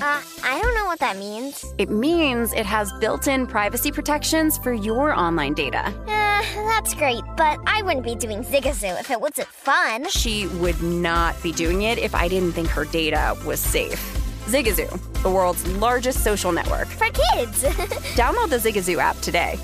Uh, 0.00 0.22
I 0.44 0.60
don't 0.60 0.74
know 0.74 0.86
what 0.86 0.98
that 1.00 1.16
means. 1.16 1.64
It 1.78 1.90
means 1.90 2.52
it 2.52 2.66
has 2.66 2.92
built 3.00 3.26
in 3.26 3.46
privacy 3.46 3.90
protections 3.90 4.58
for 4.58 4.72
your 4.72 5.14
online 5.14 5.54
data. 5.54 5.86
Uh, 5.86 6.42
that's 6.66 6.94
great, 6.94 7.22
but 7.36 7.58
I 7.66 7.82
wouldn't 7.82 8.04
be 8.04 8.14
doing 8.14 8.42
Zigazoo 8.42 8.98
if 9.00 9.10
it 9.10 9.20
wasn't 9.20 9.48
fun. 9.48 10.08
She 10.08 10.46
would 10.58 10.80
not 10.82 11.40
be 11.42 11.52
doing 11.52 11.82
it 11.82 11.98
if 11.98 12.14
I 12.14 12.28
didn't 12.28 12.52
think 12.52 12.68
her 12.68 12.84
data 12.84 13.36
was 13.44 13.60
safe. 13.60 14.00
Zigazoo, 14.46 15.22
the 15.22 15.30
world's 15.30 15.66
largest 15.78 16.22
social 16.22 16.52
network. 16.52 16.88
For 16.88 17.06
kids! 17.06 17.62
Download 18.14 18.48
the 18.48 18.58
Zigazoo 18.58 18.98
app 18.98 19.18
today. 19.20 19.58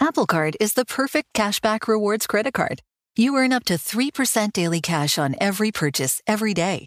Apple 0.00 0.26
Card 0.26 0.56
is 0.60 0.74
the 0.74 0.84
perfect 0.84 1.32
cashback 1.34 1.88
rewards 1.88 2.26
credit 2.26 2.54
card. 2.54 2.82
You 3.16 3.36
earn 3.36 3.52
up 3.52 3.64
to 3.64 3.74
3% 3.74 4.52
daily 4.52 4.80
cash 4.80 5.18
on 5.18 5.34
every 5.40 5.72
purchase 5.72 6.22
every 6.26 6.54
day. 6.54 6.86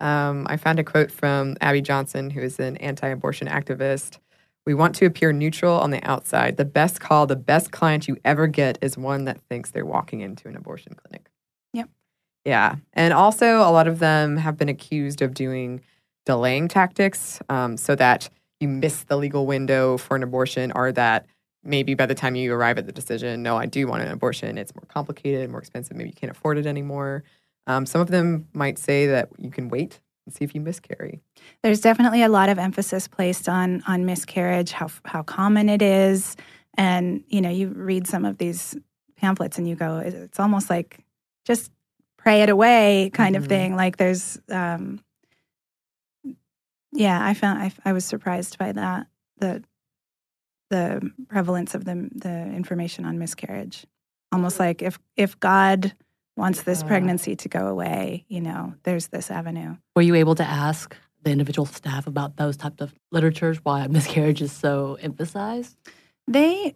Um, 0.00 0.46
I 0.48 0.56
found 0.56 0.78
a 0.78 0.84
quote 0.84 1.10
from 1.10 1.56
Abby 1.60 1.80
Johnson, 1.80 2.30
who 2.30 2.40
is 2.40 2.58
an 2.58 2.76
anti 2.78 3.08
abortion 3.08 3.48
activist. 3.48 4.18
We 4.66 4.74
want 4.74 4.94
to 4.96 5.06
appear 5.06 5.32
neutral 5.32 5.78
on 5.78 5.90
the 5.90 6.02
outside. 6.04 6.56
The 6.56 6.64
best 6.64 7.00
call, 7.00 7.26
the 7.26 7.36
best 7.36 7.70
client 7.70 8.08
you 8.08 8.16
ever 8.24 8.46
get 8.46 8.78
is 8.82 8.96
one 8.96 9.24
that 9.24 9.40
thinks 9.48 9.70
they're 9.70 9.86
walking 9.86 10.20
into 10.20 10.48
an 10.48 10.56
abortion 10.56 10.94
clinic. 10.94 11.30
Yep. 11.72 11.88
Yeah. 12.44 12.76
And 12.92 13.12
also, 13.12 13.58
a 13.58 13.72
lot 13.72 13.88
of 13.88 13.98
them 13.98 14.36
have 14.36 14.56
been 14.56 14.68
accused 14.68 15.22
of 15.22 15.34
doing 15.34 15.80
delaying 16.26 16.68
tactics 16.68 17.40
um, 17.48 17.76
so 17.76 17.94
that 17.96 18.28
you 18.60 18.68
miss 18.68 19.04
the 19.04 19.16
legal 19.16 19.46
window 19.46 19.96
for 19.96 20.14
an 20.14 20.22
abortion 20.22 20.70
or 20.74 20.92
that 20.92 21.26
maybe 21.64 21.94
by 21.94 22.06
the 22.06 22.14
time 22.14 22.34
you 22.34 22.52
arrive 22.52 22.78
at 22.78 22.86
the 22.86 22.92
decision, 22.92 23.42
no, 23.42 23.56
I 23.56 23.66
do 23.66 23.86
want 23.86 24.02
an 24.02 24.10
abortion, 24.10 24.58
it's 24.58 24.74
more 24.74 24.86
complicated, 24.88 25.50
more 25.50 25.60
expensive, 25.60 25.96
maybe 25.96 26.10
you 26.10 26.14
can't 26.14 26.30
afford 26.30 26.58
it 26.58 26.66
anymore. 26.66 27.24
Um, 27.70 27.86
some 27.86 28.00
of 28.00 28.08
them 28.08 28.48
might 28.52 28.78
say 28.78 29.06
that 29.06 29.28
you 29.38 29.50
can 29.50 29.68
wait 29.68 30.00
and 30.26 30.34
see 30.34 30.44
if 30.44 30.54
you 30.54 30.60
miscarry. 30.60 31.20
There's 31.62 31.80
definitely 31.80 32.22
a 32.22 32.28
lot 32.28 32.48
of 32.48 32.58
emphasis 32.58 33.06
placed 33.08 33.48
on 33.48 33.82
on 33.86 34.04
miscarriage, 34.04 34.72
how 34.72 34.88
how 35.04 35.22
common 35.22 35.68
it 35.68 35.82
is, 35.82 36.36
and 36.74 37.22
you 37.28 37.40
know, 37.40 37.50
you 37.50 37.68
read 37.68 38.06
some 38.06 38.24
of 38.24 38.38
these 38.38 38.76
pamphlets 39.16 39.58
and 39.58 39.68
you 39.68 39.76
go, 39.76 39.98
it's 39.98 40.40
almost 40.40 40.68
like 40.70 41.04
just 41.44 41.70
pray 42.16 42.42
it 42.42 42.48
away 42.48 43.10
kind 43.12 43.34
Mm-hmm. 43.34 43.44
of 43.44 43.48
thing. 43.48 43.76
Like 43.76 43.96
there's, 43.98 44.38
um, 44.50 45.00
yeah, 46.92 47.24
I 47.24 47.34
found 47.34 47.62
I, 47.62 47.72
I 47.84 47.92
was 47.92 48.04
surprised 48.04 48.58
by 48.58 48.72
that 48.72 49.06
the 49.38 49.62
the 50.70 51.10
prevalence 51.28 51.74
of 51.74 51.84
the 51.84 52.08
the 52.14 52.46
information 52.54 53.04
on 53.04 53.18
miscarriage. 53.18 53.86
Almost 54.32 54.58
like 54.58 54.82
if 54.82 54.98
if 55.16 55.38
God 55.38 55.94
wants 56.40 56.62
this 56.62 56.82
pregnancy 56.82 57.36
to 57.36 57.48
go 57.48 57.66
away, 57.68 58.24
you 58.28 58.40
know, 58.40 58.74
there's 58.84 59.08
this 59.08 59.30
avenue. 59.30 59.76
Were 59.94 60.02
you 60.02 60.14
able 60.14 60.34
to 60.36 60.42
ask 60.42 60.96
the 61.22 61.30
individual 61.30 61.66
staff 61.66 62.06
about 62.06 62.36
those 62.36 62.56
types 62.56 62.80
of 62.80 62.94
literatures, 63.12 63.58
why 63.62 63.86
miscarriage 63.90 64.40
is 64.40 64.50
so 64.50 64.96
emphasized? 65.00 65.76
They, 66.26 66.74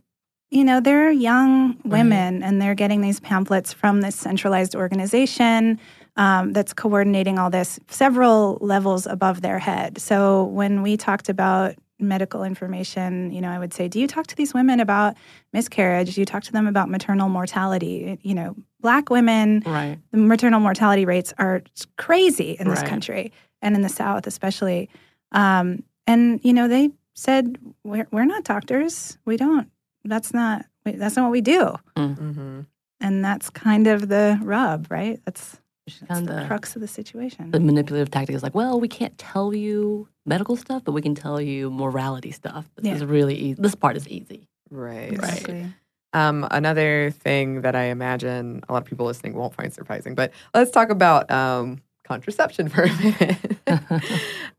you 0.50 0.64
know, 0.64 0.81
they're 0.81 1.11
young 1.11 1.79
women 1.85 2.42
and 2.42 2.61
they're 2.61 2.74
getting 2.74 3.00
these 3.00 3.20
pamphlets 3.20 3.72
from 3.72 4.03
this 4.03 4.14
centralized 4.14 4.77
organization 4.77 5.81
um, 6.16 6.53
that's 6.53 6.74
coordinating 6.74 7.38
all 7.38 7.50
this 7.50 7.81
several 7.88 8.59
levels 8.61 9.07
above 9.07 9.40
their 9.40 9.59
head. 9.59 9.98
So 9.98 10.44
when 10.44 10.83
we 10.83 10.96
talked 10.96 11.29
about 11.29 11.74
medical 11.98 12.44
information, 12.44 13.33
you 13.33 13.40
know, 13.40 13.48
I 13.48 13.59
would 13.59 13.72
say, 13.72 13.88
do 13.88 13.98
you 13.98 14.07
talk 14.07 14.27
to 14.29 14.37
these 14.37 14.53
women 14.53 14.81
about 14.81 15.16
miscarriage? 15.53 16.14
Do 16.14 16.20
you 16.20 16.27
talk 16.27 16.42
to 16.44 16.53
them 16.53 16.66
about 16.66 16.88
maternal 16.88 17.29
mortality? 17.29 18.18
You 18.22 18.35
know, 18.35 18.57
black 18.85 19.09
women, 19.09 19.62
Right. 19.66 19.97
the 20.12 20.18
maternal 20.18 20.61
mortality 20.61 21.07
rates 21.07 21.33
are 21.38 21.62
crazy 21.97 22.51
in 22.61 22.68
this 22.68 22.81
Right. 22.81 22.88
country 22.90 23.33
and 23.62 23.75
in 23.75 23.81
the 23.81 23.88
South, 23.88 24.27
especially. 24.27 24.90
Um, 25.33 25.83
and 26.07 26.38
you 26.44 26.53
know, 26.53 26.68
they 26.68 26.90
said, 27.14 27.57
"We're 27.83 28.07
we're 28.12 28.27
not 28.27 28.44
doctors. 28.44 29.16
We 29.25 29.37
don't. 29.38 29.68
That's 30.05 30.35
not. 30.35 30.66
That's 30.85 31.16
not 31.16 31.23
what 31.25 31.33
we 31.33 31.40
do." 31.40 31.75
Mm-hmm. 31.97 32.61
And 33.01 33.25
that's 33.25 33.49
kind 33.51 33.87
of 33.87 34.09
the 34.09 34.38
rub, 34.42 34.87
right? 34.90 35.18
That's, 35.25 35.57
that's 35.87 36.07
kind 36.09 36.29
the 36.29 36.44
crux 36.47 36.77
of 36.77 36.81
the 36.83 36.88
situation. 36.88 37.51
The 37.53 37.61
manipulative 37.61 38.11
tactic 38.11 38.35
is 38.37 38.42
like, 38.42 38.55
well, 38.55 38.79
we 38.81 38.88
can't 38.88 39.16
tell 39.18 39.53
you 39.55 40.09
medical 40.25 40.57
stuff, 40.57 40.85
but 40.85 40.92
we 40.92 41.03
can 41.03 41.14
tell 41.14 41.40
you 41.40 41.70
morality 41.70 42.31
stuff. 42.33 42.64
This 42.77 42.85
Yeah. 42.87 42.94
is 42.94 43.05
really 43.05 43.35
easy. 43.35 43.61
This 43.61 43.75
part 43.75 43.97
is 43.97 44.07
easy. 44.09 44.49
Right. 44.70 45.12
Exactly. 45.12 45.66
Um, 46.14 46.46
another 46.53 47.11
thing 47.11 47.62
that 47.62 47.74
I 47.74 47.85
imagine 47.87 48.62
a 48.68 48.72
lot 48.72 48.83
of 48.83 48.88
people 48.88 49.05
listening 49.05 49.35
won't 49.35 49.53
find 49.55 49.72
surprising, 49.74 50.14
but 50.14 50.33
let's 50.55 50.70
talk 50.70 50.88
about 50.90 51.29
um, 51.31 51.83
contraception 52.05 52.68
for 52.70 52.85
a 52.85 52.92
minute. 52.94 53.37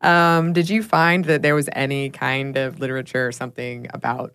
um, 0.02 0.52
did 0.54 0.70
you 0.70 0.84
find 0.84 1.26
that 1.26 1.42
there 1.42 1.56
was 1.56 1.70
any 1.74 2.10
kind 2.10 2.58
of 2.58 2.80
literature 2.80 3.26
or 3.26 3.32
something 3.32 3.88
about 3.94 4.34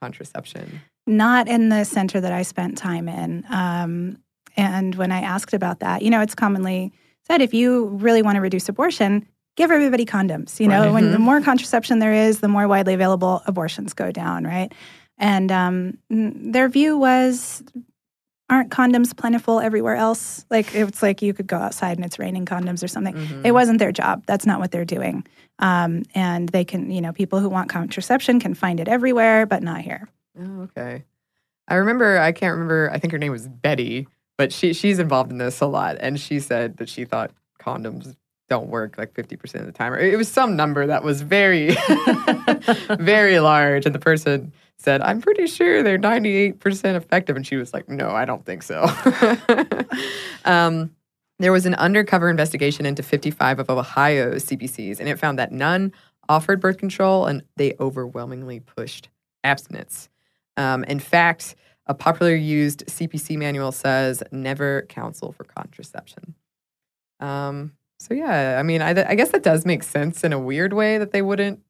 contraception? 0.00 0.82
Not 1.06 1.48
in 1.48 1.70
the 1.70 1.84
center 1.84 2.20
that 2.20 2.32
I 2.32 2.42
spent 2.42 2.76
time 2.78 3.08
in. 3.08 3.44
Um, 3.48 4.18
and 4.56 4.94
when 4.94 5.10
I 5.10 5.22
asked 5.22 5.54
about 5.54 5.80
that, 5.80 6.02
you 6.02 6.10
know, 6.10 6.20
it's 6.20 6.34
commonly 6.34 6.92
said 7.26 7.40
if 7.40 7.54
you 7.54 7.86
really 7.86 8.20
want 8.22 8.36
to 8.36 8.40
reduce 8.40 8.68
abortion, 8.68 9.26
give 9.56 9.70
everybody 9.70 10.04
condoms. 10.04 10.60
You 10.60 10.68
know, 10.68 10.84
Right. 10.84 10.92
when 10.92 11.10
the 11.12 11.16
Mhm. 11.18 11.20
more 11.22 11.40
contraception 11.40 11.98
there 11.98 12.12
is, 12.12 12.40
the 12.40 12.48
more 12.48 12.68
widely 12.68 12.94
available 12.94 13.42
abortions 13.46 13.94
go 13.94 14.10
down, 14.12 14.44
right? 14.44 14.72
And 15.18 15.52
um, 15.52 15.98
their 16.10 16.68
view 16.68 16.98
was 16.98 17.62
aren't 18.50 18.70
condoms 18.70 19.16
plentiful 19.16 19.60
everywhere 19.60 19.96
else? 19.96 20.44
Like 20.50 20.74
it's 20.74 21.02
like 21.02 21.22
you 21.22 21.32
could 21.32 21.46
go 21.46 21.56
outside 21.56 21.96
and 21.96 22.04
it's 22.04 22.18
raining 22.18 22.44
condoms 22.44 22.84
or 22.84 22.88
something. 22.88 23.14
Mhm. 23.14 23.46
It 23.46 23.52
wasn't 23.52 23.78
their 23.78 23.92
job. 23.92 24.24
That's 24.26 24.44
not 24.44 24.60
what 24.60 24.70
they're 24.70 24.84
doing. 24.84 25.26
Um, 25.58 26.02
and 26.14 26.50
they 26.50 26.64
can, 26.64 26.90
you 26.90 27.00
know, 27.00 27.12
people 27.12 27.40
who 27.40 27.48
want 27.48 27.70
contraception 27.70 28.40
can 28.40 28.52
find 28.54 28.78
it 28.78 28.88
everywhere, 28.88 29.46
but 29.46 29.62
not 29.62 29.80
here. 29.80 30.06
Oh, 30.38 30.62
okay. 30.62 31.04
I 31.68 31.76
remember, 31.76 32.18
I 32.18 32.32
can't 32.32 32.52
remember, 32.52 32.90
I 32.92 32.98
think 32.98 33.12
her 33.12 33.18
name 33.18 33.32
was 33.32 33.48
Betty, 33.48 34.06
but 34.36 34.52
she 34.52 34.74
she's 34.74 34.98
involved 34.98 35.30
in 35.30 35.38
this 35.38 35.60
a 35.60 35.66
lot. 35.66 35.96
And 36.00 36.20
she 36.20 36.38
said 36.40 36.76
that 36.76 36.90
she 36.90 37.04
thought 37.06 37.30
condoms 37.58 38.16
don't 38.50 38.68
work 38.68 38.98
like 38.98 39.14
50% 39.14 39.54
of 39.60 39.66
the 39.66 39.72
time. 39.72 39.94
Or 39.94 39.98
it 39.98 40.18
was 40.18 40.28
some 40.28 40.56
number 40.56 40.86
that 40.86 41.04
was 41.04 41.22
very, 41.22 41.70
very 42.98 43.40
large. 43.40 43.86
And 43.86 43.94
the 43.94 43.98
person 43.98 44.52
said, 44.82 45.00
I'm 45.00 45.20
pretty 45.20 45.46
sure 45.46 45.82
they're 45.82 45.98
98% 45.98 46.94
effective. 46.96 47.36
And 47.36 47.46
she 47.46 47.56
was 47.56 47.72
like, 47.72 47.88
no, 47.88 48.10
I 48.10 48.24
don't 48.24 48.44
think 48.44 48.62
so. 48.62 48.84
um, 50.44 50.90
there 51.38 51.52
was 51.52 51.66
an 51.66 51.74
undercover 51.74 52.30
investigation 52.30 52.86
into 52.86 53.02
55 53.02 53.60
of 53.60 53.70
Ohio's 53.70 54.44
CPCs, 54.44 55.00
and 55.00 55.08
it 55.08 55.18
found 55.18 55.38
that 55.38 55.52
none 55.52 55.92
offered 56.28 56.60
birth 56.60 56.78
control 56.78 57.26
and 57.26 57.42
they 57.56 57.74
overwhelmingly 57.80 58.60
pushed 58.60 59.08
abstinence. 59.42 60.08
Um, 60.56 60.84
in 60.84 61.00
fact, 61.00 61.56
a 61.86 61.94
popular 61.94 62.34
used 62.34 62.86
CPC 62.86 63.36
manual 63.36 63.72
says 63.72 64.22
never 64.30 64.82
counsel 64.82 65.32
for 65.32 65.44
contraception. 65.44 66.34
Um, 67.18 67.72
so, 67.98 68.14
yeah, 68.14 68.56
I 68.58 68.62
mean, 68.62 68.82
I, 68.82 68.90
I 68.90 69.14
guess 69.14 69.30
that 69.30 69.42
does 69.42 69.64
make 69.64 69.82
sense 69.82 70.24
in 70.24 70.32
a 70.32 70.38
weird 70.38 70.72
way 70.72 70.98
that 70.98 71.12
they 71.12 71.22
wouldn't 71.22 71.60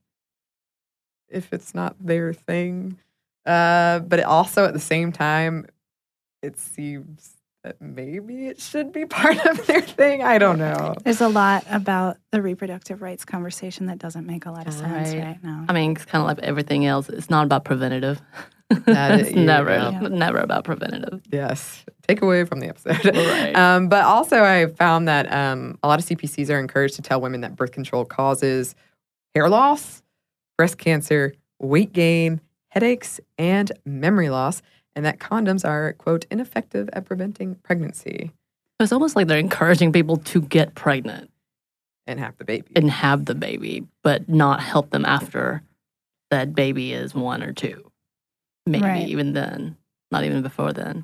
if 1.32 1.52
it's 1.52 1.74
not 1.74 1.96
their 2.00 2.32
thing. 2.32 2.98
Uh, 3.44 3.98
but 4.00 4.20
it 4.20 4.24
also 4.24 4.64
at 4.66 4.72
the 4.72 4.80
same 4.80 5.10
time, 5.12 5.66
it 6.42 6.58
seems 6.58 7.34
that 7.64 7.80
maybe 7.80 8.46
it 8.46 8.60
should 8.60 8.92
be 8.92 9.04
part 9.06 9.44
of 9.46 9.66
their 9.66 9.80
thing. 9.80 10.22
I 10.22 10.38
don't 10.38 10.58
know. 10.58 10.94
There's 11.04 11.20
a 11.20 11.28
lot 11.28 11.64
about 11.70 12.16
the 12.32 12.42
reproductive 12.42 13.02
rights 13.02 13.24
conversation 13.24 13.86
that 13.86 13.98
doesn't 13.98 14.26
make 14.26 14.46
a 14.46 14.50
lot 14.50 14.66
of 14.66 14.72
sense 14.74 15.12
Right. 15.12 15.24
right 15.24 15.44
now. 15.44 15.66
I 15.68 15.72
mean, 15.72 15.92
it's 15.92 16.04
kind 16.04 16.22
of 16.22 16.26
like 16.26 16.38
everything 16.44 16.86
else. 16.86 17.08
It's 17.08 17.30
not 17.30 17.44
about 17.44 17.64
preventative. 17.64 18.20
That 18.86 19.20
it's 19.20 19.30
never, 19.32 19.70
yeah. 19.70 20.00
never 20.08 20.38
about 20.38 20.64
preventative. 20.64 21.20
Yes. 21.30 21.84
Take 22.08 22.22
away 22.22 22.44
from 22.44 22.60
the 22.60 22.68
episode. 22.68 23.04
Right. 23.14 23.54
Um, 23.54 23.88
but 23.88 24.04
also, 24.04 24.42
I 24.42 24.66
found 24.66 25.06
that 25.08 25.30
um, 25.32 25.78
a 25.84 25.88
lot 25.88 26.00
of 26.00 26.06
CPCs 26.06 26.50
are 26.50 26.58
encouraged 26.58 26.96
to 26.96 27.02
tell 27.02 27.20
women 27.20 27.42
that 27.42 27.54
birth 27.54 27.70
control 27.72 28.04
causes 28.04 28.74
hair 29.36 29.48
loss, 29.48 30.01
breast 30.62 30.78
cancer, 30.78 31.34
weight 31.58 31.92
gain, 31.92 32.40
headaches, 32.68 33.18
and 33.36 33.72
memory 33.84 34.30
loss, 34.30 34.62
and 34.94 35.04
that 35.04 35.18
condoms 35.18 35.68
are, 35.68 35.94
quote, 35.94 36.24
ineffective 36.30 36.88
at 36.92 37.04
preventing 37.04 37.56
pregnancy 37.64 38.30
It's 38.78 38.92
almost 38.92 39.16
like 39.16 39.26
they're 39.26 39.38
encouraging 39.40 39.92
people 39.92 40.18
to 40.18 40.40
get 40.40 40.76
pregnant 40.76 41.32
and 42.06 42.20
have 42.20 42.36
the 42.38 42.44
baby. 42.44 42.68
and 42.76 42.88
have 42.92 43.24
the 43.24 43.34
baby, 43.34 43.88
but 44.04 44.28
not 44.28 44.60
help 44.60 44.90
them 44.90 45.04
after 45.04 45.62
that 46.30 46.54
baby 46.54 46.92
is 46.92 47.12
one 47.12 47.42
or 47.42 47.52
two. 47.52 47.90
Maybe 48.64 48.84
Right. 48.84 49.08
even 49.08 49.32
then, 49.32 49.76
not 50.12 50.22
even 50.22 50.42
before 50.42 50.72
then. 50.72 51.02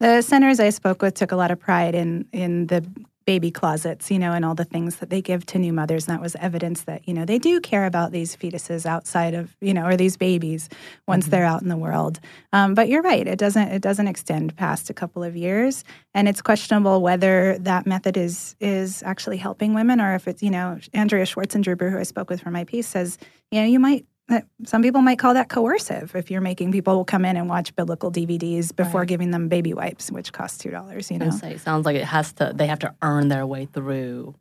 The 0.00 0.20
centers 0.20 0.60
I 0.60 0.68
spoke 0.68 1.00
with 1.00 1.14
took 1.14 1.32
a 1.32 1.36
lot 1.36 1.50
of 1.50 1.58
pride 1.58 1.94
in 1.94 2.26
in 2.32 2.66
the 2.66 2.84
baby 3.24 3.50
closets, 3.50 4.10
you 4.10 4.18
know, 4.18 4.32
and 4.32 4.44
all 4.44 4.54
the 4.54 4.64
things 4.64 4.96
that 4.96 5.10
they 5.10 5.22
give 5.22 5.46
to 5.46 5.58
new 5.58 5.72
mothers. 5.72 6.06
And 6.06 6.16
that 6.16 6.22
was 6.22 6.34
evidence 6.36 6.82
that, 6.82 7.06
you 7.06 7.14
know, 7.14 7.24
they 7.24 7.38
do 7.38 7.60
care 7.60 7.86
about 7.86 8.12
these 8.12 8.36
fetuses 8.36 8.86
outside 8.86 9.34
of, 9.34 9.56
you 9.60 9.74
know, 9.74 9.86
or 9.86 9.96
these 9.96 10.16
babies 10.16 10.68
once 11.06 11.26
they're 11.26 11.44
out 11.44 11.62
in 11.62 11.68
the 11.68 11.76
world. 11.76 12.20
Um, 12.52 12.74
but 12.74 12.88
you're 12.88 13.02
right, 13.02 13.26
it 13.26 13.38
doesn't 13.38 13.68
it 13.68 13.82
doesn't 13.82 14.08
extend 14.08 14.56
past 14.56 14.90
a 14.90 14.94
couple 14.94 15.22
of 15.22 15.36
years. 15.36 15.84
And 16.14 16.28
it's 16.28 16.42
questionable 16.42 17.02
whether 17.02 17.58
that 17.58 17.86
method 17.86 18.16
is 18.16 18.56
is 18.60 19.02
actually 19.04 19.36
helping 19.36 19.74
women 19.74 20.00
or 20.00 20.14
if 20.14 20.28
it's, 20.28 20.42
you 20.42 20.50
know, 20.50 20.78
Andrea 20.92 21.24
Swartzendruber, 21.24 21.90
who 21.90 21.98
I 21.98 22.04
spoke 22.04 22.30
with 22.30 22.40
for 22.40 22.50
my 22.50 22.64
piece, 22.64 22.88
says, 22.88 23.18
you 23.50 23.60
know, 23.60 23.66
you 23.66 23.78
might 23.78 24.06
that 24.32 24.46
some 24.64 24.82
people 24.82 25.00
might 25.00 25.18
call 25.18 25.34
that 25.34 25.48
coercive 25.48 26.14
if 26.14 26.30
you're 26.30 26.40
making 26.40 26.72
people 26.72 27.04
come 27.04 27.24
in 27.24 27.36
and 27.36 27.48
watch 27.48 27.74
biblical 27.76 28.10
DVDs 28.10 28.74
before 28.74 29.04
giving 29.04 29.30
them 29.30 29.48
baby 29.48 29.72
wipes, 29.72 30.10
which 30.10 30.32
cost 30.32 30.60
two 30.60 30.70
dollars. 30.70 31.10
You 31.10 31.18
know, 31.18 31.30
say 31.30 31.52
it 31.52 31.60
sounds 31.60 31.86
like 31.86 31.96
it 31.96 32.04
has 32.04 32.32
to. 32.34 32.52
They 32.54 32.66
have 32.66 32.80
to 32.80 32.94
earn 33.02 33.28
their 33.28 33.46
way 33.46 33.66
through 33.66 34.34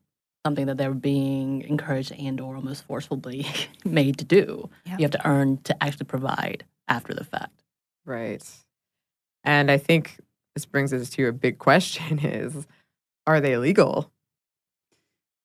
something 0.45 0.65
that 0.65 0.77
they're 0.77 0.93
being 0.93 1.61
encouraged 1.63 2.11
and 2.13 2.39
or 2.41 2.55
almost 2.55 2.85
forcibly 2.85 3.45
made 3.85 4.17
to 4.17 4.25
do. 4.25 4.69
Yeah. 4.85 4.97
You 4.97 5.03
have 5.03 5.11
to 5.11 5.27
earn 5.27 5.57
to 5.63 5.83
actually 5.83 6.05
provide 6.05 6.65
after 6.87 7.13
the 7.13 7.23
fact. 7.23 7.63
Right. 8.05 8.43
And 9.43 9.69
I 9.71 9.77
think 9.77 10.17
this 10.55 10.65
brings 10.65 10.93
us 10.93 11.09
to 11.11 11.27
a 11.27 11.31
big 11.31 11.59
question 11.59 12.19
is, 12.23 12.67
are 13.27 13.39
they 13.39 13.57
legal? 13.57 14.11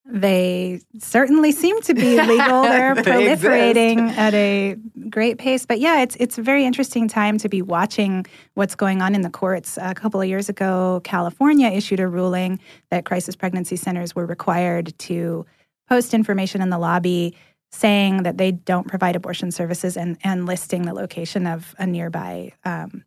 They 0.09 0.79
certainly 0.99 1.51
seem 1.51 1.81
to 1.81 1.93
be 1.93 2.19
legal. 2.21 2.63
They're 2.63 2.95
They 2.95 3.01
proliferating 3.01 4.03
exist. 4.05 4.19
at 4.19 4.33
a 4.33 4.75
great 5.09 5.37
pace. 5.37 5.65
But 5.65 5.79
yeah, 5.79 6.01
it's 6.01 6.15
it's 6.19 6.37
a 6.37 6.41
very 6.41 6.65
interesting 6.65 7.07
time 7.07 7.37
to 7.39 7.49
be 7.49 7.61
watching 7.61 8.25
what's 8.53 8.75
going 8.75 9.01
on 9.01 9.15
in 9.15 9.21
the 9.21 9.29
courts. 9.29 9.77
A 9.81 9.93
couple 9.93 10.21
of 10.21 10.27
years 10.27 10.49
ago, 10.49 11.01
California 11.03 11.67
issued 11.69 11.99
a 11.99 12.07
ruling 12.07 12.59
that 12.89 13.05
crisis 13.05 13.35
pregnancy 13.35 13.75
centers 13.75 14.15
were 14.15 14.25
required 14.25 14.97
to 14.99 15.45
post 15.89 16.13
information 16.13 16.61
in 16.61 16.69
the 16.69 16.77
lobby 16.77 17.35
saying 17.69 18.23
that 18.23 18.37
they 18.37 18.51
don't 18.51 18.87
provide 18.87 19.15
abortion 19.15 19.51
services 19.51 19.97
and, 19.97 20.17
and 20.23 20.45
listing 20.45 20.83
the 20.83 20.93
location 20.93 21.45
of 21.45 21.75
a 21.77 21.85
nearby 21.85 22.51
um, 22.63 23.03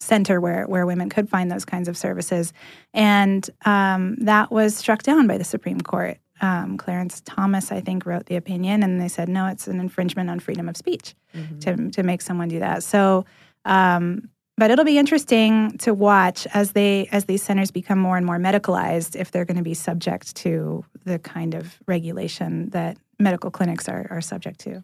center 0.00 0.40
where, 0.40 0.66
where 0.66 0.86
women 0.86 1.08
could 1.08 1.28
find 1.28 1.50
those 1.50 1.64
kinds 1.64 1.88
of 1.88 1.96
services. 1.96 2.52
And 2.92 3.48
um, 3.64 4.16
that 4.20 4.52
was 4.52 4.76
struck 4.76 5.02
down 5.02 5.26
by 5.26 5.36
the 5.36 5.44
Supreme 5.44 5.80
Court. 5.80 6.18
Um, 6.40 6.76
Clarence 6.76 7.22
Thomas, 7.24 7.70
I 7.70 7.80
think, 7.80 8.04
wrote 8.06 8.26
the 8.26 8.36
opinion, 8.36 8.82
and 8.82 9.00
they 9.00 9.08
said, 9.08 9.28
no, 9.28 9.46
it's 9.46 9.68
an 9.68 9.78
infringement 9.80 10.28
on 10.30 10.40
freedom 10.40 10.68
of 10.68 10.76
speech 10.76 11.14
to, 11.60 11.90
to 11.90 12.02
make 12.02 12.20
someone 12.22 12.48
do 12.48 12.58
that. 12.58 12.82
So, 12.82 13.24
um, 13.64 14.28
but 14.56 14.70
it'll 14.70 14.84
be 14.84 14.98
interesting 14.98 15.76
to 15.78 15.92
watch 15.94 16.46
as 16.54 16.72
they 16.72 17.08
as 17.10 17.24
these 17.24 17.42
centers 17.42 17.70
become 17.72 17.98
more 17.98 18.16
and 18.16 18.24
more 18.26 18.38
medicalized 18.38 19.16
if 19.16 19.30
they're 19.32 19.44
going 19.44 19.56
to 19.56 19.62
be 19.64 19.74
subject 19.74 20.36
to 20.36 20.84
the 21.04 21.18
kind 21.18 21.54
of 21.54 21.78
regulation 21.86 22.70
that 22.70 22.96
medical 23.18 23.50
clinics 23.50 23.88
are, 23.88 24.06
are 24.10 24.20
subject 24.20 24.60
to. 24.60 24.82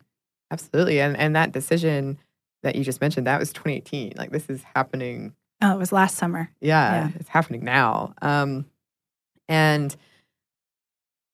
Absolutely. 0.51 1.01
And 1.01 1.17
and 1.17 1.37
that 1.37 1.53
decision 1.53 2.19
that 2.63 2.75
you 2.75 2.83
just 2.85 3.01
mentioned, 3.01 3.27
that 3.29 3.39
was 3.39 3.53
2018. 3.53 4.15
Like 4.17 4.31
this 4.33 4.49
is 4.51 4.63
happening. 4.75 5.35
Oh, 5.63 5.75
it 5.75 5.79
was 5.79 5.93
last 5.93 6.17
summer. 6.17 6.51
Yeah, 6.61 6.93
Yeah. 6.93 7.11
it's 7.21 7.29
happening 7.29 7.63
now. 7.65 8.15
Um, 8.23 8.67
and 9.49 9.95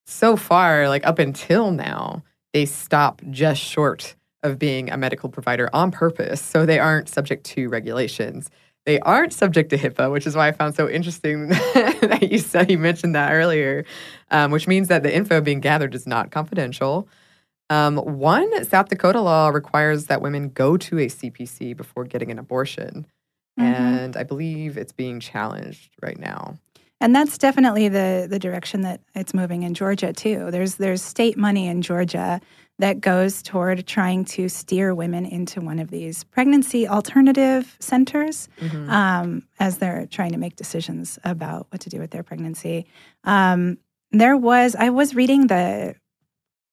so 0.07 0.37
far, 0.37 0.89
like 0.89 1.07
up 1.07 1.19
until 1.19 1.71
now, 1.71 2.23
they 2.53 2.65
stop 2.65 3.21
just 3.31 3.61
short 3.61 4.15
of 4.43 4.59
being 4.59 4.91
a 4.91 4.97
medical 4.97 5.29
provider 5.29 5.69
on 5.73 5.91
purpose. 5.91 6.41
So 6.41 6.65
they 6.65 6.79
aren't 6.79 7.09
subject 7.09 7.45
to 7.47 7.69
regulations. 7.69 8.51
They 8.85 9.01
aren't 9.01 9.33
subject 9.33 9.71
to 9.71 9.79
HIPAA, 9.79 10.13
which 10.13 10.27
is 10.27 10.37
why 10.37 10.47
I 10.47 10.53
found 10.53 10.77
so 10.77 10.89
interesting 10.89 11.49
that 11.49 12.29
you 12.31 12.39
said 12.39 12.71
you 12.71 12.79
mentioned 12.79 13.17
that 13.17 13.33
earlier, 13.33 13.85
um, 14.31 14.53
which 14.53 14.69
means 14.69 14.87
that 14.89 15.03
the 15.03 15.15
info 15.15 15.41
being 15.41 15.59
gathered 15.61 15.95
is 15.95 16.07
not 16.07 16.31
confidential. 16.31 17.09
Um, 17.69 17.97
one 17.97 18.65
South 18.65 18.89
Dakota 18.89 19.21
law 19.21 19.49
requires 19.49 20.07
that 20.07 20.23
women 20.23 20.51
go 20.51 20.77
to 20.77 20.99
a 21.01 21.09
CPC 21.09 21.77
before 21.77 22.05
getting 22.05 22.31
an 22.31 22.39
abortion. 22.39 23.07
Mhm. 23.59 23.65
And 23.65 24.17
I 24.17 24.23
believe 24.23 24.77
it's 24.77 24.93
being 24.93 25.19
challenged 25.19 25.91
right 26.01 26.19
now. 26.19 26.59
And 27.07 27.15
that's 27.15 27.39
definitely 27.39 27.89
the 27.89 28.27
the 28.29 28.41
direction 28.41 28.81
that 28.81 29.01
it's 29.15 29.33
moving 29.33 29.63
in 29.63 29.75
Georgia 29.75 30.13
too. 30.13 30.51
There's 30.51 30.75
there's 30.75 31.01
state 31.01 31.37
money 31.37 31.69
in 31.69 31.81
Georgia 31.81 32.41
that 32.81 33.01
goes 33.01 33.43
toward 33.45 33.87
trying 33.87 34.25
to 34.25 34.49
steer 34.49 34.93
women 34.93 35.25
into 35.25 35.61
one 35.61 35.79
of 35.79 35.89
these 35.93 36.25
pregnancy 36.25 36.89
alternative 36.89 37.77
centers 37.79 38.49
um, 38.91 39.47
as 39.61 39.79
they're 39.79 40.09
trying 40.11 40.33
to 40.33 40.37
make 40.37 40.57
decisions 40.57 41.17
about 41.23 41.69
what 41.71 41.81
to 41.83 41.91
do 41.91 42.01
with 42.01 42.11
their 42.11 42.25
pregnancy. 42.25 42.87
Um, 43.23 43.79
there 44.11 44.37
was 44.37 44.75
I 44.75 44.91
was 44.91 45.15
reading 45.15 45.47
the 45.47 45.95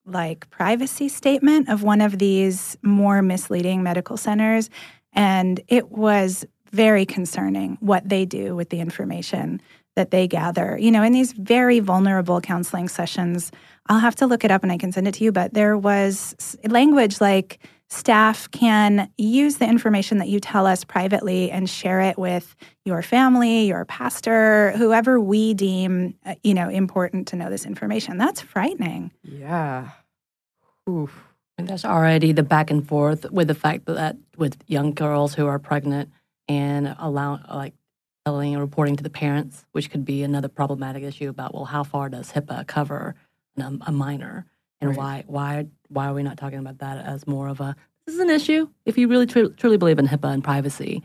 like 0.04 0.50
privacy 0.50 1.08
statement 1.08 1.68
of 1.68 1.84
one 1.84 2.00
of 2.00 2.18
these 2.18 2.76
more 2.82 3.22
misleading 3.22 3.84
medical 3.84 4.16
centers, 4.16 4.68
and 5.12 5.60
it 5.68 5.92
was 5.92 6.44
very 6.72 7.06
concerning 7.06 7.78
what 7.78 8.08
they 8.08 8.24
do 8.24 8.56
with 8.56 8.70
the 8.70 8.80
information 8.80 9.62
that 9.96 10.10
they 10.10 10.26
gather. 10.26 10.76
You 10.78 10.90
know, 10.90 11.02
in 11.02 11.12
these 11.12 11.32
very 11.32 11.80
vulnerable 11.80 12.40
counseling 12.40 12.88
sessions, 12.88 13.52
I'll 13.86 14.00
have 14.00 14.16
to 14.16 14.26
look 14.26 14.44
it 14.44 14.50
up 14.50 14.62
and 14.62 14.72
I 14.72 14.78
can 14.78 14.92
send 14.92 15.06
it 15.08 15.14
to 15.14 15.24
you, 15.24 15.32
but 15.32 15.54
there 15.54 15.76
was 15.76 16.56
language 16.64 17.20
like 17.20 17.60
staff 17.88 18.50
can 18.50 19.10
use 19.18 19.58
the 19.58 19.68
information 19.68 20.18
that 20.18 20.28
you 20.28 20.40
tell 20.40 20.66
us 20.66 20.84
privately 20.84 21.50
and 21.50 21.68
share 21.68 22.00
it 22.00 22.18
with 22.18 22.56
your 22.84 23.02
family, 23.02 23.66
your 23.66 23.84
pastor, 23.84 24.72
whoever 24.76 25.20
we 25.20 25.54
deem, 25.54 26.14
uh, 26.24 26.34
you 26.42 26.54
know, 26.54 26.68
important 26.68 27.28
to 27.28 27.36
know 27.36 27.50
this 27.50 27.66
information. 27.66 28.18
That's 28.18 28.40
frightening. 28.40 29.12
Yeah. 29.22 29.90
Oof. 30.88 31.24
And 31.56 31.68
there's 31.68 31.84
already 31.84 32.32
the 32.32 32.42
back 32.42 32.70
and 32.70 32.86
forth 32.86 33.30
with 33.30 33.48
the 33.48 33.54
fact 33.54 33.86
that 33.86 34.16
with 34.36 34.56
young 34.66 34.92
girls 34.92 35.34
who 35.34 35.46
are 35.46 35.58
pregnant 35.58 36.10
and 36.48 36.96
allow 36.98 37.40
like 37.48 37.74
telling 38.24 38.54
and 38.54 38.62
reporting 38.62 38.96
to 38.96 39.02
the 39.02 39.10
parents, 39.10 39.66
which 39.72 39.90
could 39.90 40.04
be 40.04 40.22
another 40.22 40.48
problematic 40.48 41.02
issue 41.02 41.28
about 41.28 41.52
well, 41.54 41.66
how 41.66 41.82
far 41.84 42.08
does 42.08 42.32
HIPAA 42.32 42.66
cover 42.66 43.14
a, 43.58 43.72
a 43.86 43.92
minor, 43.92 44.46
and 44.80 44.90
Right. 44.90 44.98
why 44.98 45.24
why 45.26 45.66
why 45.88 46.06
are 46.06 46.14
we 46.14 46.22
not 46.22 46.36
talking 46.38 46.58
about 46.58 46.78
that 46.78 47.04
as 47.04 47.26
more 47.26 47.48
of 47.48 47.60
a 47.60 47.76
this 48.06 48.14
is 48.14 48.20
an 48.20 48.30
issue? 48.30 48.68
If 48.86 48.98
you 48.98 49.08
really 49.08 49.26
tru- 49.26 49.52
truly 49.52 49.76
believe 49.76 49.98
in 49.98 50.06
HIPAA 50.08 50.32
and 50.32 50.44
privacy, 50.44 51.02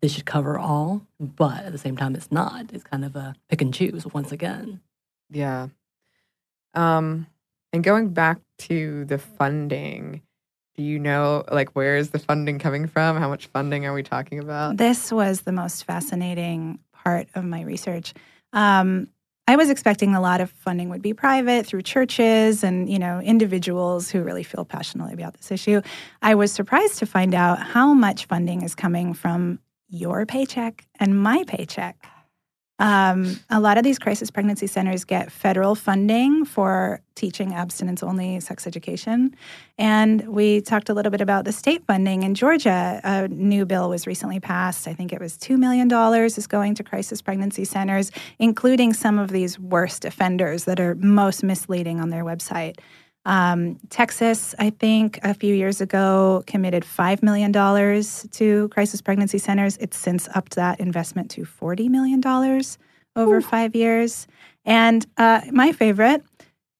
this 0.00 0.12
should 0.12 0.26
cover 0.26 0.58
all, 0.58 1.06
but 1.18 1.64
at 1.64 1.72
the 1.72 1.78
same 1.78 1.96
time, 1.96 2.14
it's 2.14 2.30
not. 2.30 2.72
It's 2.72 2.84
kind 2.84 3.04
of 3.04 3.16
a 3.16 3.34
pick 3.48 3.60
and 3.62 3.72
choose 3.74 4.06
once 4.06 4.30
again. 4.32 4.80
Yeah. 5.30 5.68
Um, 6.74 7.26
and 7.72 7.82
going 7.82 8.10
back 8.10 8.38
to 8.58 9.04
the 9.06 9.18
funding, 9.18 10.22
do 10.78 10.84
you 10.84 11.00
know 11.00 11.42
like 11.50 11.70
where 11.72 11.96
is 11.96 12.10
the 12.10 12.20
funding 12.20 12.60
coming 12.60 12.86
from? 12.86 13.16
How 13.16 13.28
much 13.28 13.48
funding 13.48 13.84
are 13.84 13.92
we 13.92 14.04
talking 14.04 14.38
about? 14.38 14.76
This 14.76 15.10
was 15.10 15.40
the 15.40 15.50
most 15.50 15.82
fascinating 15.82 16.78
part 16.92 17.26
of 17.34 17.44
my 17.44 17.62
research. 17.62 18.14
Um, 18.52 19.08
I 19.48 19.56
was 19.56 19.70
expecting 19.70 20.14
a 20.14 20.20
lot 20.20 20.40
of 20.40 20.52
funding 20.52 20.88
would 20.90 21.02
be 21.02 21.14
private 21.14 21.66
through 21.66 21.82
churches 21.82 22.62
and 22.62 22.88
you 22.88 23.00
know 23.00 23.18
individuals 23.18 24.08
who 24.08 24.22
really 24.22 24.44
feel 24.44 24.64
passionately 24.64 25.14
about 25.14 25.34
this 25.34 25.50
issue. 25.50 25.82
I 26.22 26.36
was 26.36 26.52
surprised 26.52 26.98
to 27.00 27.06
find 27.06 27.34
out 27.34 27.58
how 27.58 27.92
much 27.92 28.26
funding 28.26 28.62
is 28.62 28.76
coming 28.76 29.14
from 29.14 29.58
your 29.88 30.26
paycheck 30.26 30.86
and 31.00 31.20
my 31.20 31.42
paycheck. 31.48 32.06
Um, 32.80 33.40
a 33.50 33.58
lot 33.58 33.76
of 33.76 33.82
these 33.82 33.98
crisis 33.98 34.30
pregnancy 34.30 34.68
centers 34.68 35.04
get 35.04 35.32
federal 35.32 35.74
funding 35.74 36.44
for 36.44 37.00
teaching 37.16 37.52
abstinence 37.52 38.04
only 38.04 38.38
sex 38.38 38.66
education. 38.66 39.34
And 39.78 40.28
we 40.28 40.60
talked 40.60 40.88
a 40.88 40.94
little 40.94 41.10
bit 41.10 41.20
about 41.20 41.44
the 41.44 41.50
state 41.50 41.84
funding. 41.86 42.22
In 42.22 42.36
Georgia, 42.36 43.00
a 43.02 43.26
new 43.26 43.66
bill 43.66 43.88
was 43.88 44.06
recently 44.06 44.38
passed. 44.38 44.86
I 44.86 44.94
think 44.94 45.12
it 45.12 45.20
was 45.20 45.36
$2 45.36 45.58
million 45.58 45.92
is 46.24 46.46
going 46.46 46.76
to 46.76 46.84
crisis 46.84 47.20
pregnancy 47.20 47.64
centers, 47.64 48.12
including 48.38 48.92
some 48.92 49.18
of 49.18 49.30
these 49.30 49.58
worst 49.58 50.04
offenders 50.04 50.64
that 50.64 50.78
are 50.78 50.94
most 50.94 51.42
misleading 51.42 52.00
on 52.00 52.10
their 52.10 52.24
website. 52.24 52.78
Um, 53.28 53.78
Texas, 53.90 54.54
I 54.58 54.70
think, 54.70 55.20
a 55.22 55.34
few 55.34 55.54
years 55.54 55.82
ago 55.82 56.42
committed 56.46 56.82
$5 56.82 57.22
million 57.22 57.52
to 57.52 58.68
crisis 58.70 59.02
pregnancy 59.02 59.36
centers. 59.36 59.76
It's 59.76 59.98
since 59.98 60.28
upped 60.34 60.54
that 60.54 60.80
investment 60.80 61.30
to 61.32 61.42
$40 61.42 61.90
million 61.90 62.22
over 63.14 63.36
Ooh. 63.36 63.42
five 63.42 63.76
years. 63.76 64.26
And 64.64 65.06
uh, 65.18 65.42
my 65.52 65.72
favorite, 65.72 66.24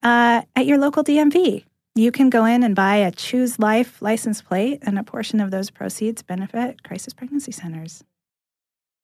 uh, 0.01 0.41
at 0.55 0.65
your 0.65 0.79
local 0.79 1.03
DMV, 1.03 1.65
you 1.93 2.11
can 2.11 2.31
go 2.31 2.45
in 2.45 2.63
and 2.63 2.75
buy 2.75 2.95
a 2.95 3.11
Choose 3.11 3.59
Life 3.59 4.01
license 4.01 4.41
plate, 4.41 4.79
and 4.81 4.97
a 4.97 5.03
portion 5.03 5.39
of 5.39 5.51
those 5.51 5.69
proceeds 5.69 6.23
benefit 6.23 6.81
crisis 6.81 7.13
pregnancy 7.13 7.51
centers. 7.51 8.03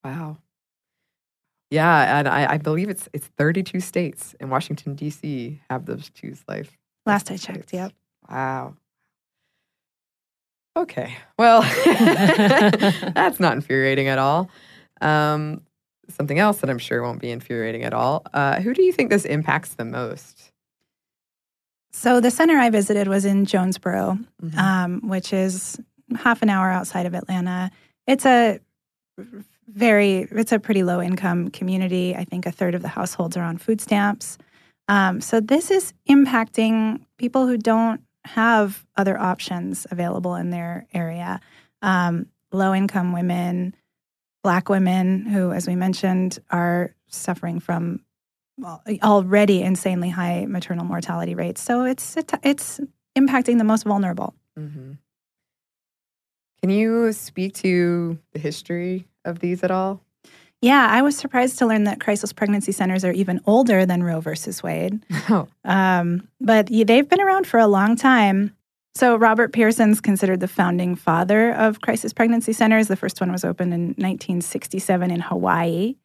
Wow. 0.02 0.38
Yeah, 1.70 2.18
and 2.18 2.26
I, 2.26 2.54
I 2.54 2.58
believe 2.58 2.88
it's 2.88 3.08
it's 3.12 3.28
32 3.38 3.78
states 3.80 4.34
in 4.40 4.50
Washington 4.50 4.96
D.C. 4.96 5.60
have 5.70 5.86
those 5.86 6.10
Choose 6.10 6.42
Life 6.48 6.76
Last 7.06 7.30
I 7.30 7.36
checked, 7.36 7.72
yep. 7.72 7.92
Wow. 8.28 8.74
Okay. 10.76 11.16
Well, 11.38 11.62
that's 11.86 13.40
not 13.40 13.54
infuriating 13.54 14.08
at 14.08 14.18
all. 14.18 14.50
Um, 15.00 15.62
something 16.08 16.38
else 16.38 16.58
that 16.58 16.68
I'm 16.68 16.78
sure 16.78 17.02
won't 17.02 17.20
be 17.20 17.30
infuriating 17.30 17.84
at 17.84 17.94
all. 17.94 18.26
Uh, 18.34 18.60
who 18.60 18.74
do 18.74 18.82
you 18.82 18.92
think 18.92 19.10
this 19.10 19.24
impacts 19.24 19.74
the 19.74 19.84
most? 19.84 20.52
So, 21.92 22.20
the 22.20 22.30
center 22.30 22.58
I 22.58 22.68
visited 22.68 23.08
was 23.08 23.24
in 23.24 23.46
Jonesboro, 23.46 24.18
mm-hmm. 24.42 24.58
um, 24.58 25.08
which 25.08 25.32
is 25.32 25.80
half 26.14 26.42
an 26.42 26.50
hour 26.50 26.70
outside 26.70 27.06
of 27.06 27.14
Atlanta. 27.14 27.70
It's 28.06 28.26
a 28.26 28.60
very, 29.68 30.28
it's 30.30 30.52
a 30.52 30.58
pretty 30.58 30.82
low 30.82 31.00
income 31.00 31.48
community. 31.50 32.14
I 32.14 32.24
think 32.24 32.44
a 32.44 32.52
third 32.52 32.74
of 32.74 32.82
the 32.82 32.88
households 32.88 33.36
are 33.36 33.42
on 33.42 33.56
food 33.56 33.80
stamps. 33.80 34.36
Um, 34.88 35.20
so 35.20 35.40
this 35.40 35.70
is 35.70 35.92
impacting 36.08 37.04
people 37.18 37.46
who 37.46 37.58
don't 37.58 38.02
have 38.24 38.84
other 38.96 39.18
options 39.18 39.86
available 39.90 40.34
in 40.34 40.50
their 40.50 40.86
area. 40.92 41.40
Um, 41.82 42.26
low 42.52 42.74
income 42.74 43.12
women, 43.12 43.74
black 44.42 44.68
women 44.68 45.26
who, 45.26 45.52
as 45.52 45.66
we 45.66 45.76
mentioned, 45.76 46.38
are 46.50 46.94
suffering 47.08 47.60
from 47.60 48.00
already 49.02 49.62
insanely 49.62 50.08
high 50.08 50.46
maternal 50.46 50.84
mortality 50.84 51.34
rates. 51.34 51.60
So 51.60 51.84
it's 51.84 52.16
it's 52.42 52.80
impacting 53.16 53.58
the 53.58 53.64
most 53.64 53.84
vulnerable. 53.84 54.34
Mm-hmm. 54.58 54.92
Can 56.62 56.70
you 56.70 57.12
speak 57.12 57.54
to 57.54 58.18
the 58.32 58.38
history 58.38 59.06
of 59.24 59.40
these 59.40 59.62
at 59.62 59.70
all? 59.70 60.00
Yeah, 60.62 60.88
I 60.90 61.02
was 61.02 61.16
surprised 61.16 61.58
to 61.58 61.66
learn 61.66 61.84
that 61.84 62.00
crisis 62.00 62.32
pregnancy 62.32 62.72
centers 62.72 63.04
are 63.04 63.12
even 63.12 63.40
older 63.46 63.84
than 63.84 64.02
Roe 64.02 64.20
versus 64.20 64.62
Wade. 64.62 65.04
Oh. 65.28 65.48
Um, 65.64 66.28
but 66.40 66.68
they've 66.68 67.08
been 67.08 67.20
around 67.20 67.48
for 67.48 67.58
a 67.58 67.66
long 67.66 67.96
time. 67.96 68.54
So, 68.94 69.16
Robert 69.16 69.52
Pearson's 69.52 70.00
considered 70.00 70.38
the 70.38 70.48
founding 70.48 70.94
father 70.94 71.52
of 71.52 71.80
crisis 71.80 72.12
pregnancy 72.12 72.52
centers. 72.52 72.86
The 72.86 72.96
first 72.96 73.20
one 73.20 73.32
was 73.32 73.44
opened 73.44 73.74
in 73.74 73.86
1967 73.88 75.10
in 75.10 75.20
Hawaii. 75.20 75.96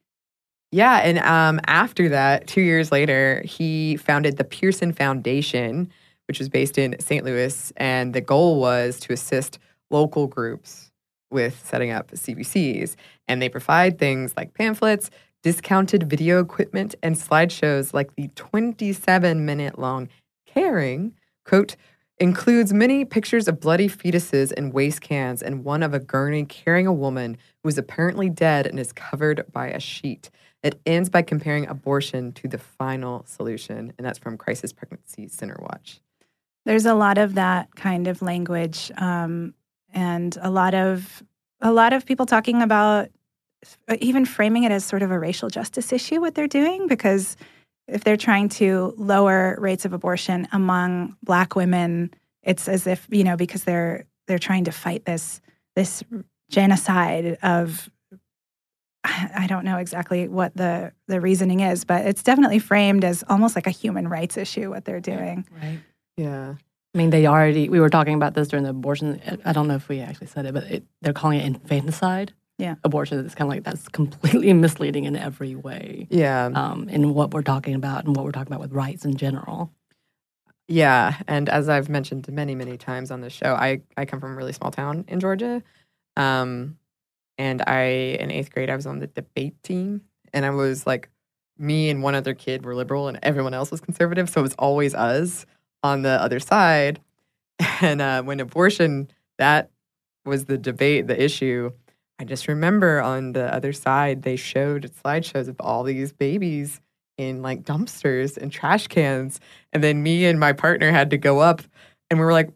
Yeah, 0.72 0.96
and 0.98 1.18
um, 1.20 1.60
after 1.66 2.08
that, 2.08 2.48
two 2.48 2.62
years 2.62 2.90
later, 2.90 3.42
he 3.44 3.96
founded 3.96 4.38
the 4.38 4.44
Pearson 4.44 4.92
Foundation, 4.92 5.90
which 6.26 6.38
was 6.38 6.48
based 6.48 6.76
in 6.76 6.98
St. 6.98 7.24
Louis. 7.24 7.72
And 7.76 8.12
the 8.12 8.20
goal 8.20 8.60
was 8.60 8.98
to 9.00 9.12
assist 9.12 9.58
local 9.90 10.26
groups 10.26 10.91
with 11.32 11.64
setting 11.66 11.90
up 11.90 12.10
CPCs, 12.12 12.96
And 13.26 13.40
they 13.40 13.48
provide 13.48 13.98
things 13.98 14.34
like 14.36 14.54
pamphlets, 14.54 15.10
discounted 15.42 16.08
video 16.08 16.40
equipment, 16.40 16.94
and 17.02 17.16
slideshows 17.16 17.92
like 17.92 18.14
the 18.14 18.28
27 18.28 19.44
minute 19.44 19.78
long 19.78 20.08
Caring, 20.46 21.14
quote, 21.46 21.76
includes 22.18 22.72
many 22.72 23.04
pictures 23.04 23.48
of 23.48 23.58
bloody 23.58 23.88
fetuses 23.88 24.52
and 24.54 24.72
waste 24.72 25.00
cans 25.00 25.42
and 25.42 25.64
one 25.64 25.82
of 25.82 25.94
a 25.94 25.98
gurney 25.98 26.44
carrying 26.44 26.86
a 26.86 26.92
woman 26.92 27.36
who 27.62 27.68
is 27.68 27.78
apparently 27.78 28.28
dead 28.28 28.66
and 28.66 28.78
is 28.78 28.92
covered 28.92 29.44
by 29.50 29.68
a 29.68 29.80
sheet. 29.80 30.30
It 30.62 30.80
ends 30.86 31.08
by 31.08 31.22
comparing 31.22 31.66
abortion 31.66 32.32
to 32.32 32.48
the 32.48 32.58
final 32.58 33.24
solution, 33.26 33.92
and 33.98 34.06
that's 34.06 34.18
from 34.18 34.36
Crisis 34.36 34.72
Pregnancy 34.72 35.26
Center 35.26 35.58
Watch. 35.60 36.00
There's 36.64 36.86
a 36.86 36.94
lot 36.94 37.18
of 37.18 37.34
that 37.34 37.74
kind 37.74 38.06
of 38.06 38.22
language 38.22 38.92
um, 38.96 39.54
and 39.92 40.36
a 40.40 40.50
lot 40.50 40.74
of 40.74 41.22
a 41.60 41.72
lot 41.72 41.92
of 41.92 42.04
people 42.04 42.26
talking 42.26 42.62
about 42.62 43.08
uh, 43.88 43.96
even 44.00 44.24
framing 44.24 44.64
it 44.64 44.72
as 44.72 44.84
sort 44.84 45.02
of 45.02 45.10
a 45.10 45.18
racial 45.18 45.48
justice 45.48 45.92
issue 45.92 46.20
what 46.20 46.34
they're 46.34 46.46
doing 46.46 46.86
because 46.88 47.36
if 47.88 48.04
they're 48.04 48.16
trying 48.16 48.48
to 48.48 48.94
lower 48.96 49.56
rates 49.60 49.84
of 49.84 49.92
abortion 49.92 50.48
among 50.52 51.16
black 51.22 51.54
women 51.54 52.12
it's 52.42 52.68
as 52.68 52.86
if 52.86 53.06
you 53.10 53.24
know 53.24 53.36
because 53.36 53.64
they're 53.64 54.04
they're 54.26 54.38
trying 54.38 54.64
to 54.64 54.72
fight 54.72 55.04
this 55.04 55.40
this 55.76 56.02
genocide 56.50 57.38
of 57.42 57.90
I 59.04 59.46
don't 59.48 59.64
know 59.64 59.78
exactly 59.78 60.28
what 60.28 60.56
the 60.56 60.92
the 61.08 61.20
reasoning 61.20 61.60
is, 61.60 61.84
but 61.84 62.06
it's 62.06 62.22
definitely 62.22 62.60
framed 62.60 63.04
as 63.04 63.24
almost 63.28 63.56
like 63.56 63.66
a 63.66 63.70
human 63.70 64.06
rights 64.06 64.36
issue 64.36 64.70
what 64.70 64.84
they're 64.84 65.00
doing. 65.00 65.44
Right. 65.50 65.80
Yeah. 66.16 66.54
I 66.94 66.98
mean, 66.98 67.10
they 67.10 67.26
already, 67.26 67.68
we 67.68 67.80
were 67.80 67.88
talking 67.88 68.14
about 68.14 68.34
this 68.34 68.48
during 68.48 68.64
the 68.64 68.70
abortion. 68.70 69.20
I 69.44 69.52
don't 69.52 69.66
know 69.66 69.76
if 69.76 69.88
we 69.88 70.00
actually 70.00 70.26
said 70.26 70.44
it, 70.44 70.52
but 70.52 70.64
it, 70.64 70.84
they're 71.00 71.14
calling 71.14 71.40
it 71.40 71.46
infanticide. 71.46 72.34
Yeah. 72.58 72.74
Abortion. 72.84 73.24
It's 73.24 73.34
kind 73.34 73.50
of 73.50 73.56
like 73.56 73.64
that's 73.64 73.88
completely 73.88 74.52
misleading 74.52 75.04
in 75.04 75.16
every 75.16 75.54
way. 75.54 76.06
Yeah. 76.10 76.50
Um, 76.54 76.88
in 76.90 77.14
what 77.14 77.32
we're 77.32 77.42
talking 77.42 77.74
about 77.74 78.04
and 78.04 78.14
what 78.14 78.24
we're 78.24 78.32
talking 78.32 78.52
about 78.52 78.60
with 78.60 78.72
rights 78.72 79.04
in 79.04 79.16
general. 79.16 79.72
Yeah. 80.68 81.16
And 81.26 81.48
as 81.48 81.68
I've 81.68 81.88
mentioned 81.88 82.28
many, 82.28 82.54
many 82.54 82.76
times 82.76 83.10
on 83.10 83.22
this 83.22 83.32
show, 83.32 83.54
I, 83.54 83.80
I 83.96 84.04
come 84.04 84.20
from 84.20 84.32
a 84.32 84.36
really 84.36 84.52
small 84.52 84.70
town 84.70 85.06
in 85.08 85.18
Georgia. 85.18 85.62
Um, 86.16 86.76
and 87.38 87.62
I, 87.66 87.84
in 88.20 88.30
eighth 88.30 88.52
grade, 88.52 88.68
I 88.68 88.76
was 88.76 88.86
on 88.86 88.98
the 88.98 89.06
debate 89.06 89.60
team. 89.62 90.02
And 90.34 90.44
I 90.44 90.50
was 90.50 90.86
like, 90.86 91.08
me 91.58 91.88
and 91.88 92.02
one 92.02 92.14
other 92.14 92.34
kid 92.34 92.64
were 92.64 92.74
liberal 92.74 93.08
and 93.08 93.18
everyone 93.22 93.54
else 93.54 93.70
was 93.70 93.80
conservative. 93.80 94.28
So 94.28 94.40
it 94.40 94.42
was 94.42 94.54
always 94.54 94.94
us 94.94 95.46
on 95.82 96.02
the 96.02 96.20
other 96.20 96.40
side. 96.40 97.00
And 97.80 98.00
uh, 98.00 98.22
when 98.22 98.40
abortion, 98.40 99.08
that 99.38 99.70
was 100.24 100.46
the 100.46 100.58
debate, 100.58 101.06
the 101.06 101.20
issue. 101.20 101.70
I 102.18 102.24
just 102.24 102.48
remember 102.48 103.00
on 103.00 103.32
the 103.32 103.52
other 103.54 103.72
side, 103.72 104.22
they 104.22 104.36
showed 104.36 104.90
slideshows 105.04 105.48
of 105.48 105.56
all 105.60 105.82
these 105.82 106.12
babies 106.12 106.80
in 107.18 107.42
like 107.42 107.62
dumpsters 107.62 108.36
and 108.36 108.50
trash 108.50 108.86
cans. 108.86 109.40
And 109.72 109.82
then 109.82 110.02
me 110.02 110.26
and 110.26 110.40
my 110.40 110.52
partner 110.52 110.90
had 110.90 111.10
to 111.10 111.18
go 111.18 111.40
up 111.40 111.62
and 112.10 112.18
we 112.18 112.24
were 112.24 112.32
like, 112.32 112.50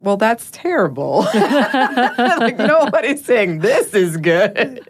well, 0.00 0.16
that's 0.16 0.50
terrible. 0.50 1.20
like 1.34 2.58
nobody's 2.58 3.24
saying 3.24 3.60
this 3.60 3.94
is 3.94 4.16
good, 4.16 4.80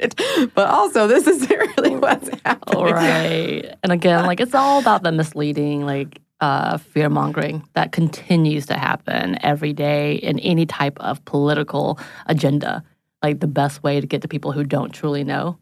but 0.54 0.68
also 0.68 1.06
this 1.06 1.26
isn't 1.26 1.50
really 1.76 1.96
what's 1.96 2.30
happening. 2.44 2.76
All 2.76 2.92
right. 2.92 3.74
And 3.82 3.92
again, 3.92 4.24
like 4.24 4.40
it's 4.40 4.54
all 4.54 4.80
about 4.80 5.02
the 5.02 5.12
misleading, 5.12 5.84
like 5.84 6.18
uh, 6.42 6.76
fear 6.76 7.08
mongering 7.08 7.66
that 7.74 7.92
continues 7.92 8.66
to 8.66 8.74
happen 8.74 9.38
every 9.44 9.72
day 9.72 10.16
in 10.16 10.40
any 10.40 10.66
type 10.66 10.98
of 10.98 11.24
political 11.24 12.00
agenda. 12.26 12.82
Like 13.22 13.38
the 13.38 13.46
best 13.46 13.84
way 13.84 14.00
to 14.00 14.06
get 14.06 14.22
to 14.22 14.28
people 14.28 14.50
who 14.50 14.64
don't 14.64 14.90
truly 14.90 15.22
know 15.22 15.56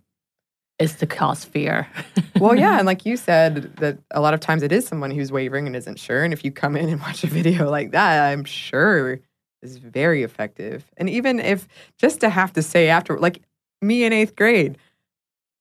is 0.78 0.94
to 0.94 1.06
cause 1.06 1.44
fear. 1.44 1.86
well, 2.40 2.58
yeah, 2.58 2.78
and 2.78 2.86
like 2.86 3.04
you 3.04 3.18
said, 3.18 3.76
that 3.76 3.98
a 4.12 4.22
lot 4.22 4.32
of 4.32 4.40
times 4.40 4.62
it 4.62 4.72
is 4.72 4.86
someone 4.86 5.10
who's 5.10 5.30
wavering 5.30 5.66
and 5.66 5.76
isn't 5.76 5.98
sure. 5.98 6.24
And 6.24 6.32
if 6.32 6.42
you 6.42 6.50
come 6.50 6.74
in 6.76 6.88
and 6.88 7.00
watch 7.02 7.24
a 7.24 7.26
video 7.26 7.70
like 7.70 7.90
that, 7.90 8.32
I'm 8.32 8.44
sure 8.44 9.20
is 9.60 9.76
very 9.76 10.22
effective. 10.22 10.90
And 10.96 11.10
even 11.10 11.38
if 11.38 11.68
just 11.98 12.20
to 12.20 12.30
have 12.30 12.54
to 12.54 12.62
say 12.62 12.88
after, 12.88 13.18
like 13.18 13.42
me 13.82 14.04
in 14.04 14.14
eighth 14.14 14.34
grade, 14.34 14.78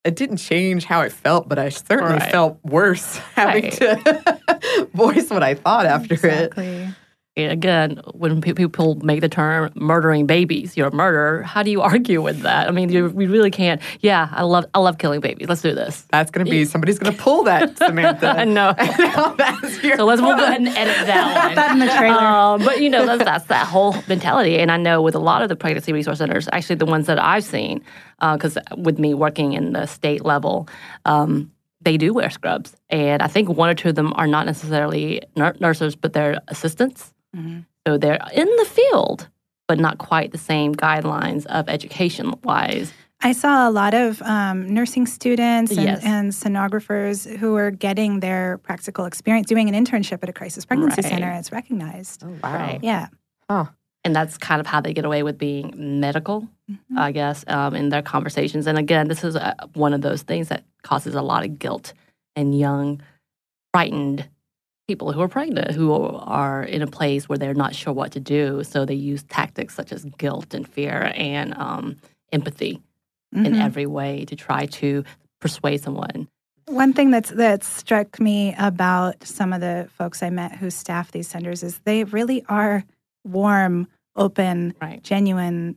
it 0.04 0.16
didn't 0.16 0.38
change 0.38 0.84
how 0.84 1.00
I 1.00 1.08
felt, 1.08 1.48
but 1.48 1.58
I 1.58 1.68
certainly 1.68 2.14
right. 2.14 2.30
felt 2.30 2.58
worse 2.64 3.16
having 3.34 3.64
right. 3.64 3.72
to 3.74 4.88
voice 4.94 5.30
what 5.30 5.42
I 5.42 5.54
thought 5.54 5.86
after 5.86 6.14
exactly. 6.14 6.66
it. 6.66 6.94
Again, 7.44 8.00
when 8.14 8.40
people 8.40 8.96
make 8.96 9.20
the 9.20 9.28
term 9.28 9.70
murdering 9.74 10.26
babies, 10.26 10.76
you're 10.76 10.88
a 10.88 10.94
murderer. 10.94 11.42
How 11.42 11.62
do 11.62 11.70
you 11.70 11.82
argue 11.92 12.22
with 12.22 12.40
that? 12.40 12.68
I 12.68 12.70
mean, 12.70 12.90
you, 12.90 13.08
we 13.08 13.26
really 13.26 13.50
can't. 13.50 13.80
Yeah, 14.00 14.28
I 14.32 14.42
love 14.42 14.66
I 14.74 14.78
love 14.78 14.98
killing 14.98 15.20
babies. 15.20 15.48
Let's 15.48 15.62
do 15.62 15.74
this. 15.74 16.06
That's 16.10 16.30
going 16.30 16.44
to 16.44 16.50
be 16.50 16.64
somebody's 16.64 16.98
going 16.98 17.14
to 17.14 17.22
pull 17.22 17.44
that, 17.44 17.76
Samantha. 17.78 18.44
no. 18.44 18.74
so 19.96 20.04
let's 20.04 20.20
we'll 20.20 20.36
go 20.36 20.44
ahead 20.44 20.60
and 20.60 20.68
edit 20.68 21.06
that 21.06 21.46
one. 21.46 21.54
that 21.54 21.72
in 21.72 21.78
the 21.78 21.86
trailer. 21.86 22.20
Um, 22.20 22.64
but 22.64 22.80
you 22.80 22.90
know, 22.90 23.06
that's, 23.06 23.24
that's 23.24 23.46
that 23.46 23.66
whole 23.66 23.94
mentality. 24.08 24.58
And 24.58 24.70
I 24.70 24.76
know 24.76 25.02
with 25.02 25.14
a 25.14 25.18
lot 25.20 25.42
of 25.42 25.48
the 25.48 25.56
pregnancy 25.56 25.92
resource 25.92 26.18
centers, 26.18 26.48
actually 26.52 26.76
the 26.76 26.86
ones 26.86 27.06
that 27.06 27.18
I've 27.18 27.44
seen, 27.44 27.82
because 28.20 28.56
uh, 28.56 28.62
with 28.76 28.98
me 28.98 29.14
working 29.14 29.52
in 29.52 29.72
the 29.72 29.86
state 29.86 30.24
level, 30.24 30.68
um, 31.04 31.50
they 31.82 31.96
do 31.96 32.12
wear 32.12 32.30
scrubs. 32.30 32.76
And 32.90 33.22
I 33.22 33.26
think 33.26 33.48
one 33.48 33.68
or 33.68 33.74
two 33.74 33.90
of 33.90 33.94
them 33.94 34.12
are 34.16 34.26
not 34.26 34.46
necessarily 34.46 35.22
nurses, 35.36 35.96
but 35.96 36.12
they're 36.12 36.40
assistants. 36.48 37.12
Mm-hmm. 37.36 37.60
So 37.86 37.96
they're 37.98 38.18
in 38.34 38.46
the 38.56 38.64
field, 38.64 39.28
but 39.68 39.78
not 39.78 39.98
quite 39.98 40.32
the 40.32 40.38
same 40.38 40.74
guidelines 40.74 41.46
of 41.46 41.68
education 41.68 42.34
wise. 42.44 42.92
I 43.22 43.32
saw 43.32 43.68
a 43.68 43.70
lot 43.70 43.92
of 43.92 44.22
um, 44.22 44.72
nursing 44.72 45.06
students 45.06 45.72
and, 45.72 45.82
Yes. 45.82 46.00
and 46.04 46.32
sonographers 46.32 47.36
who 47.36 47.52
were 47.52 47.70
getting 47.70 48.20
their 48.20 48.58
practical 48.58 49.04
experience 49.04 49.46
doing 49.46 49.68
an 49.72 49.84
internship 49.84 50.20
at 50.22 50.28
a 50.30 50.32
crisis 50.32 50.64
pregnancy 50.64 51.02
Right. 51.02 51.10
center. 51.10 51.30
It's 51.32 51.52
recognized. 51.52 52.24
Oh, 52.24 52.34
Right. 52.42 52.80
Yeah. 52.82 53.08
And 54.02 54.16
that's 54.16 54.38
kind 54.38 54.60
of 54.62 54.66
how 54.66 54.80
they 54.80 54.94
get 54.94 55.04
away 55.04 55.22
with 55.22 55.36
being 55.36 55.74
medical, 56.00 56.48
I 56.96 57.12
guess, 57.12 57.44
um, 57.48 57.74
in 57.74 57.90
their 57.90 58.00
conversations. 58.00 58.66
And 58.66 58.78
again, 58.78 59.08
this 59.08 59.22
is 59.22 59.36
uh 59.36 59.52
one 59.74 59.92
of 59.92 60.00
those 60.00 60.22
things 60.22 60.48
that 60.48 60.64
causes 60.82 61.14
a 61.14 61.20
lot 61.20 61.44
of 61.44 61.58
guilt 61.58 61.92
and 62.34 62.58
young, 62.58 63.02
frightened 63.74 64.26
people 64.90 65.12
who 65.12 65.20
are 65.20 65.28
pregnant, 65.28 65.70
who 65.70 65.92
are 65.92 66.64
in 66.64 66.82
a 66.82 66.86
place 66.88 67.28
where 67.28 67.38
they're 67.38 67.54
not 67.54 67.76
sure 67.76 67.92
what 67.92 68.10
to 68.10 68.18
do. 68.18 68.64
So 68.64 68.84
they 68.84 68.94
use 69.12 69.22
tactics 69.22 69.72
such 69.72 69.92
as 69.92 70.04
guilt 70.18 70.52
and 70.52 70.66
fear 70.66 71.12
and 71.14 71.56
um, 71.56 71.96
empathy 72.32 72.82
in 73.32 73.52
Mhm. 73.54 73.62
every 73.62 73.86
way 73.86 74.24
to 74.24 74.34
try 74.34 74.66
to 74.66 75.04
persuade 75.40 75.80
someone. 75.80 76.26
One 76.66 76.92
thing 76.92 77.12
that's 77.12 77.30
that 77.30 77.62
struck 77.62 78.18
me 78.18 78.52
about 78.58 79.14
some 79.24 79.52
of 79.52 79.60
the 79.60 79.88
folks 79.96 80.24
I 80.24 80.30
met 80.30 80.56
who 80.56 80.70
staff 80.70 81.12
these 81.12 81.28
centers 81.28 81.62
is 81.62 81.78
they 81.84 82.02
really 82.02 82.42
are 82.48 82.82
warm, 83.24 83.86
open, 84.16 84.74
genuine 85.02 85.76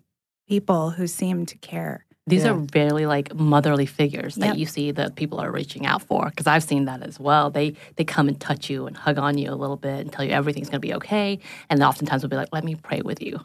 people 0.50 0.90
who 0.90 1.06
seem 1.06 1.46
to 1.46 1.58
care. 1.60 2.04
These 2.26 2.46
are 2.46 2.54
really 2.74 3.06
like 3.06 3.36
motherly 3.36 3.86
figures 3.86 4.36
that 4.36 4.46
Yep. 4.48 4.58
you 4.58 4.66
see 4.66 4.92
that 4.92 5.16
people 5.16 5.40
are 5.42 5.52
reaching 5.52 5.86
out 5.86 6.02
for. 6.02 6.30
Because 6.30 6.48
I've 6.48 6.64
seen 6.64 6.86
that 6.86 7.04
as 7.04 7.20
well. 7.20 7.50
They 7.50 7.76
they 7.98 8.06
come 8.06 8.28
and 8.30 8.40
touch 8.40 8.70
you 8.70 8.88
and 8.88 8.96
hug 8.96 9.18
on 9.18 9.38
you 9.38 9.52
a 9.52 9.56
little 9.56 9.76
bit 9.76 10.00
and 10.00 10.12
tell 10.12 10.24
you 10.24 10.32
everything's 10.32 10.70
going 10.70 10.82
to 10.82 10.88
be 10.88 10.94
okay. 10.94 11.40
And 11.70 11.84
oftentimes 11.84 12.22
will 12.24 12.30
be 12.30 12.38
like, 12.38 12.50
"Let 12.54 12.64
me 12.64 12.76
pray 12.76 13.02
with 13.02 13.22
you," 13.22 13.42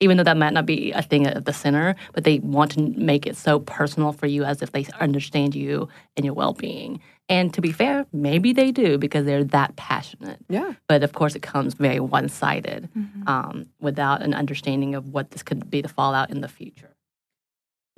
even 0.00 0.16
though 0.16 0.24
that 0.24 0.36
might 0.36 0.52
not 0.52 0.66
be 0.66 0.90
a 0.90 1.02
thing 1.02 1.26
at 1.28 1.44
the 1.44 1.52
center. 1.52 1.94
But 2.12 2.24
they 2.24 2.40
want 2.40 2.72
to 2.72 2.80
make 2.82 3.26
it 3.28 3.36
so 3.36 3.60
personal 3.60 4.12
for 4.12 4.26
you, 4.26 4.42
as 4.42 4.60
if 4.60 4.72
they 4.72 4.86
understand 4.98 5.54
you 5.54 5.88
and 6.16 6.24
your 6.26 6.34
well 6.34 6.52
being. 6.52 7.00
And 7.28 7.54
to 7.54 7.60
be 7.60 7.70
fair, 7.70 8.06
maybe 8.12 8.52
they 8.52 8.72
do 8.72 8.98
because 8.98 9.24
they're 9.24 9.44
that 9.44 9.76
passionate. 9.76 10.40
Yeah. 10.48 10.72
But 10.88 11.04
of 11.04 11.12
course, 11.12 11.36
it 11.36 11.42
comes 11.42 11.74
very 11.74 12.00
one 12.00 12.28
sided 12.28 12.88
um, 13.28 13.66
without 13.80 14.20
an 14.22 14.34
understanding 14.34 14.96
of 14.96 15.10
what 15.10 15.30
this 15.30 15.44
could 15.44 15.70
be 15.70 15.80
the 15.80 15.88
fallout 15.88 16.30
in 16.30 16.40
the 16.40 16.48
future. 16.48 16.90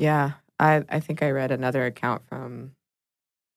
Yeah, 0.02 0.32
I 0.58 0.84
I 0.88 0.98
think 0.98 1.22
I 1.22 1.30
read 1.30 1.52
another 1.52 1.86
account 1.86 2.26
from 2.26 2.72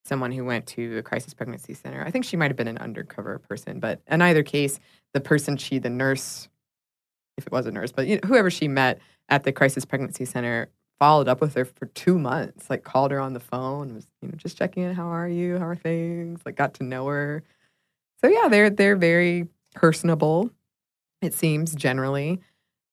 someone 0.06 0.32
who 0.32 0.46
went 0.46 0.68
to 0.68 1.00
a 1.00 1.02
crisis 1.02 1.34
pregnancy 1.34 1.74
center. 1.74 2.04
I 2.06 2.12
think 2.12 2.24
she 2.24 2.38
might 2.38 2.52
have 2.52 2.56
been 2.56 2.68
an 2.68 2.78
undercover 2.78 3.40
person, 3.40 3.80
but 3.80 4.00
in 4.08 4.22
either 4.22 4.44
case, 4.44 4.80
the 5.16 5.20
person 5.20 5.58
she, 5.58 5.80
the 5.80 5.90
nurse, 5.90 6.48
if 7.40 7.48
it 7.48 7.52
was 7.52 7.66
a 7.66 7.72
nurse, 7.72 7.92
but 7.92 8.06
you 8.06 8.18
know, 8.18 8.28
whoever 8.28 8.52
she 8.52 8.68
met 8.68 9.00
at 9.28 9.44
the 9.44 9.52
crisis 9.52 9.86
pregnancy 9.86 10.24
center, 10.24 10.70
followed 11.00 11.28
up 11.28 11.42
with 11.42 11.56
her 11.56 11.66
for 11.66 11.88
two 11.88 12.20
months. 12.20 12.70
Like 12.70 12.84
called 12.84 13.10
her 13.10 13.20
on 13.20 13.34
the 13.34 13.40
phone, 13.40 13.96
was 13.96 14.06
you 14.22 14.28
know 14.28 14.36
just 14.38 14.56
checking 14.56 14.84
in. 14.84 14.94
How 14.94 15.08
are 15.08 15.28
you? 15.28 15.58
How 15.58 15.66
are 15.66 15.76
things? 15.76 16.42
Like 16.46 16.58
got 16.58 16.76
to 16.76 16.84
know 16.84 17.08
her. 17.08 17.44
So 18.22 18.28
yeah, 18.28 18.50
they're 18.50 18.70
they're 18.70 18.96
very 18.96 19.48
personable. 19.74 20.52
It 21.24 21.34
seems 21.34 21.74
generally. 21.74 22.40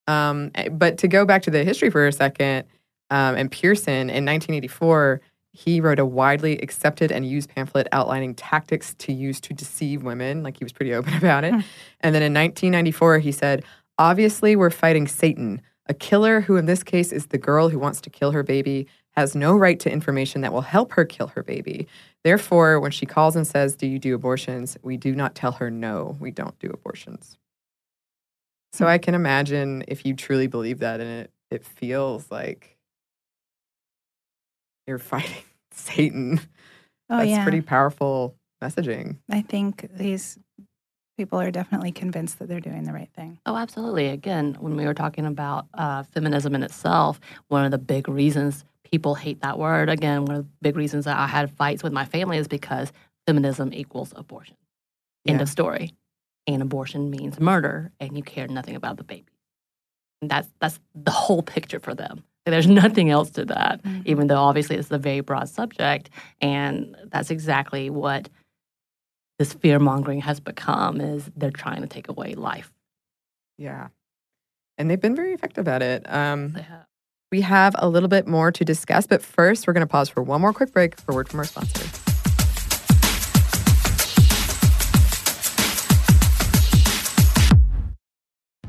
Um, 0.07 0.53
eh, 0.55 0.71
but 0.71 0.97
to 0.99 1.09
go 1.09 1.27
back 1.27 1.43
to 1.43 1.51
the 1.51 1.65
history 1.65 1.91
for 1.91 2.07
a 2.07 2.13
second, 2.13 2.65
um, 3.13 3.37
and 3.37 3.51
Pearson 3.51 4.09
in 4.09 4.25
1984, 4.25 5.21
he 5.53 5.83
wrote 5.83 5.99
a 5.99 6.07
widely 6.07 6.57
accepted 6.61 7.13
and 7.13 7.29
used 7.29 7.51
pamphlet 7.51 7.87
outlining 7.93 8.35
tactics 8.35 8.95
to 8.95 9.13
use 9.13 9.39
to 9.43 9.53
deceive 9.53 10.03
women. 10.03 10.43
Like 10.43 10.57
he 10.57 10.65
was 10.65 10.73
pretty 10.73 10.95
open 10.99 11.13
about 11.13 11.45
it. 11.45 11.53
And 12.01 12.15
then 12.15 12.23
in 12.23 12.33
1994, 12.33 13.19
he 13.19 13.31
said, 13.31 13.65
Obviously, 13.99 14.57
we're 14.57 14.71
fighting 14.71 15.07
Satan, 15.07 15.61
a 15.87 15.95
killer 15.95 16.41
who, 16.41 16.57
in 16.57 16.65
this 16.65 16.83
case, 16.83 17.13
is 17.13 17.27
the 17.27 17.37
girl 17.37 17.69
who 17.69 17.79
wants 17.79 18.01
to 18.01 18.09
kill 18.09 18.31
her 18.31 18.43
baby, 18.43 18.87
has 19.11 19.35
no 19.37 19.55
right 19.55 19.79
to 19.81 19.93
information 19.93 20.41
that 20.41 20.55
will 20.55 20.63
help 20.63 20.93
her 20.93 21.05
kill 21.05 21.27
her 21.27 21.43
baby. 21.43 21.87
Therefore, 22.25 22.81
when 22.81 22.93
she 22.93 23.05
calls 23.05 23.37
and 23.37 23.47
says, 23.47 23.77
Do 23.77 23.87
you 23.87 23.99
do 23.99 24.15
abortions? 24.15 24.79
we 24.83 24.97
do 24.97 25.15
not 25.15 25.35
tell 25.35 25.53
her, 25.53 25.71
No, 25.71 26.17
we 26.19 26.31
don't 26.31 26.59
do 26.59 26.71
abortions. 26.71 27.37
So 28.73 28.87
I 28.87 28.97
can 28.97 29.15
imagine 29.15 29.85
if 29.87 30.07
you 30.07 30.15
truly 30.15 30.47
believe 30.47 30.79
that 30.79 31.01
and 31.01 31.11
it, 31.11 31.31
it 31.51 31.63
feels 31.63 32.31
like 32.31 32.79
you're 34.87 34.99
fighting 34.99 35.43
Satan. 35.73 36.41
Oh, 37.11 37.19
That's 37.19 37.31
yeah. 37.31 37.43
pretty 37.43 37.61
powerful 37.61 38.37
messaging. 38.63 39.19
I 39.31 39.43
think 39.43 39.89
these 39.97 40.39
people 41.17 41.41
are 41.41 41.51
definitely 41.51 41.93
convinced 41.93 42.39
that 42.39 42.49
they're 42.49 42.61
doing 42.61 42.85
the 42.85 42.93
right 42.93 43.11
thing. 43.15 43.39
Oh, 43.45 43.57
absolutely. 43.57 44.09
Again, 44.09 44.57
when 44.61 44.77
we 44.77 44.85
were 44.87 44.95
talking 44.95 45.27
about 45.27 45.67
uh, 45.75 46.03
feminism 46.05 46.55
in 46.55 46.63
itself, 46.63 47.21
one 47.49 47.65
of 47.65 47.71
the 47.71 47.79
big 47.79 48.09
reasons 48.09 48.65
people 48.91 49.15
hate 49.15 49.41
that 49.43 49.59
word, 49.59 49.89
again, 49.89 50.25
one 50.25 50.37
of 50.37 50.45
the 50.45 50.51
big 50.63 50.77
reasons 50.77 51.05
that 51.07 51.19
I 51.19 51.27
had 51.27 51.51
fights 51.51 51.83
with 51.83 51.93
my 51.93 52.05
family 52.05 52.39
is 52.39 52.49
because 52.49 52.93
feminism 53.27 53.73
equals 53.73 54.13
abortion. 54.17 54.57
End 55.27 55.39
Yeah. 55.39 55.43
of 55.43 55.49
story. 55.49 55.95
And 56.47 56.61
abortion 56.61 57.09
means 57.09 57.39
murder, 57.39 57.93
and 58.01 58.17
you 58.17 58.23
care 58.23 58.49
nothing 58.49 58.75
about 58.75 58.97
the 58.97 59.05
baby. 59.05 59.27
And 60.21 60.31
that's 60.31 60.49
that's 60.61 60.81
the 60.95 61.13
whole 61.13 61.43
picture 61.43 61.79
for 61.79 61.95
them. 61.95 62.25
There's 62.47 62.67
nothing 62.83 63.11
else 63.11 63.31
to 63.33 63.45
that, 63.47 63.81
even 64.05 64.27
though 64.27 64.41
obviously 64.41 64.77
it's 64.77 64.91
a 64.91 64.99
very 64.99 65.21
broad 65.21 65.49
subject, 65.49 66.11
and 66.41 66.97
that's 67.07 67.31
exactly 67.31 67.91
what 67.91 68.29
this 69.39 69.55
fear 69.55 69.79
mongering 69.79 70.21
has 70.21 70.41
become. 70.41 71.01
Is 71.01 71.31
they're 71.37 71.51
trying 71.51 71.83
to 71.83 71.89
take 71.89 72.09
away 72.09 72.35
life. 72.35 72.73
Yeah. 73.59 73.89
And 74.79 74.91
they've 74.91 75.01
been 75.01 75.15
very 75.15 75.33
effective 75.35 75.69
at 75.69 75.83
it. 75.83 76.05
Um, 76.13 76.59
we 77.31 77.43
have 77.43 77.75
a 77.79 77.89
little 77.89 78.09
bit 78.09 78.27
more 78.27 78.51
to 78.51 78.65
discuss, 78.65 79.07
but 79.07 79.23
first, 79.23 79.67
we're 79.67 79.73
going 79.73 79.87
to 79.87 79.91
pause 79.91 80.09
for 80.09 80.23
one 80.23 80.41
more 80.41 80.53
quick 80.53 80.73
break 80.73 80.99
for 81.01 81.15
word 81.15 81.29
from 81.29 81.41
our 81.41 81.47
sponsor. 81.47 82.02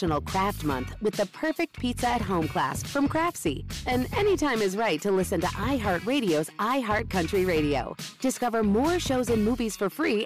National 0.00 0.20
Craft 0.20 0.62
Month 0.62 0.94
with 1.02 1.14
the 1.14 1.26
perfect 1.26 1.76
pizza 1.76 2.06
at 2.08 2.20
home 2.20 2.46
class 2.46 2.84
from 2.84 3.08
Craftsy. 3.08 3.64
And 3.84 4.06
anytime 4.16 4.62
is 4.62 4.76
right 4.76 5.02
to 5.02 5.10
listen 5.10 5.40
to 5.40 5.48
iHeartRadio's 5.48 6.50
iHeartCountry 6.60 7.44
Radio. 7.44 7.96
Discover 8.20 8.62
more 8.62 9.00
shows 9.00 9.28
and 9.28 9.44
movies 9.44 9.76
for 9.76 9.90
free. 9.90 10.24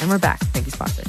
And 0.00 0.08
we're 0.08 0.20
back. 0.20 0.38
Thank 0.52 0.66
you, 0.66 0.70
sponsor. 0.70 1.02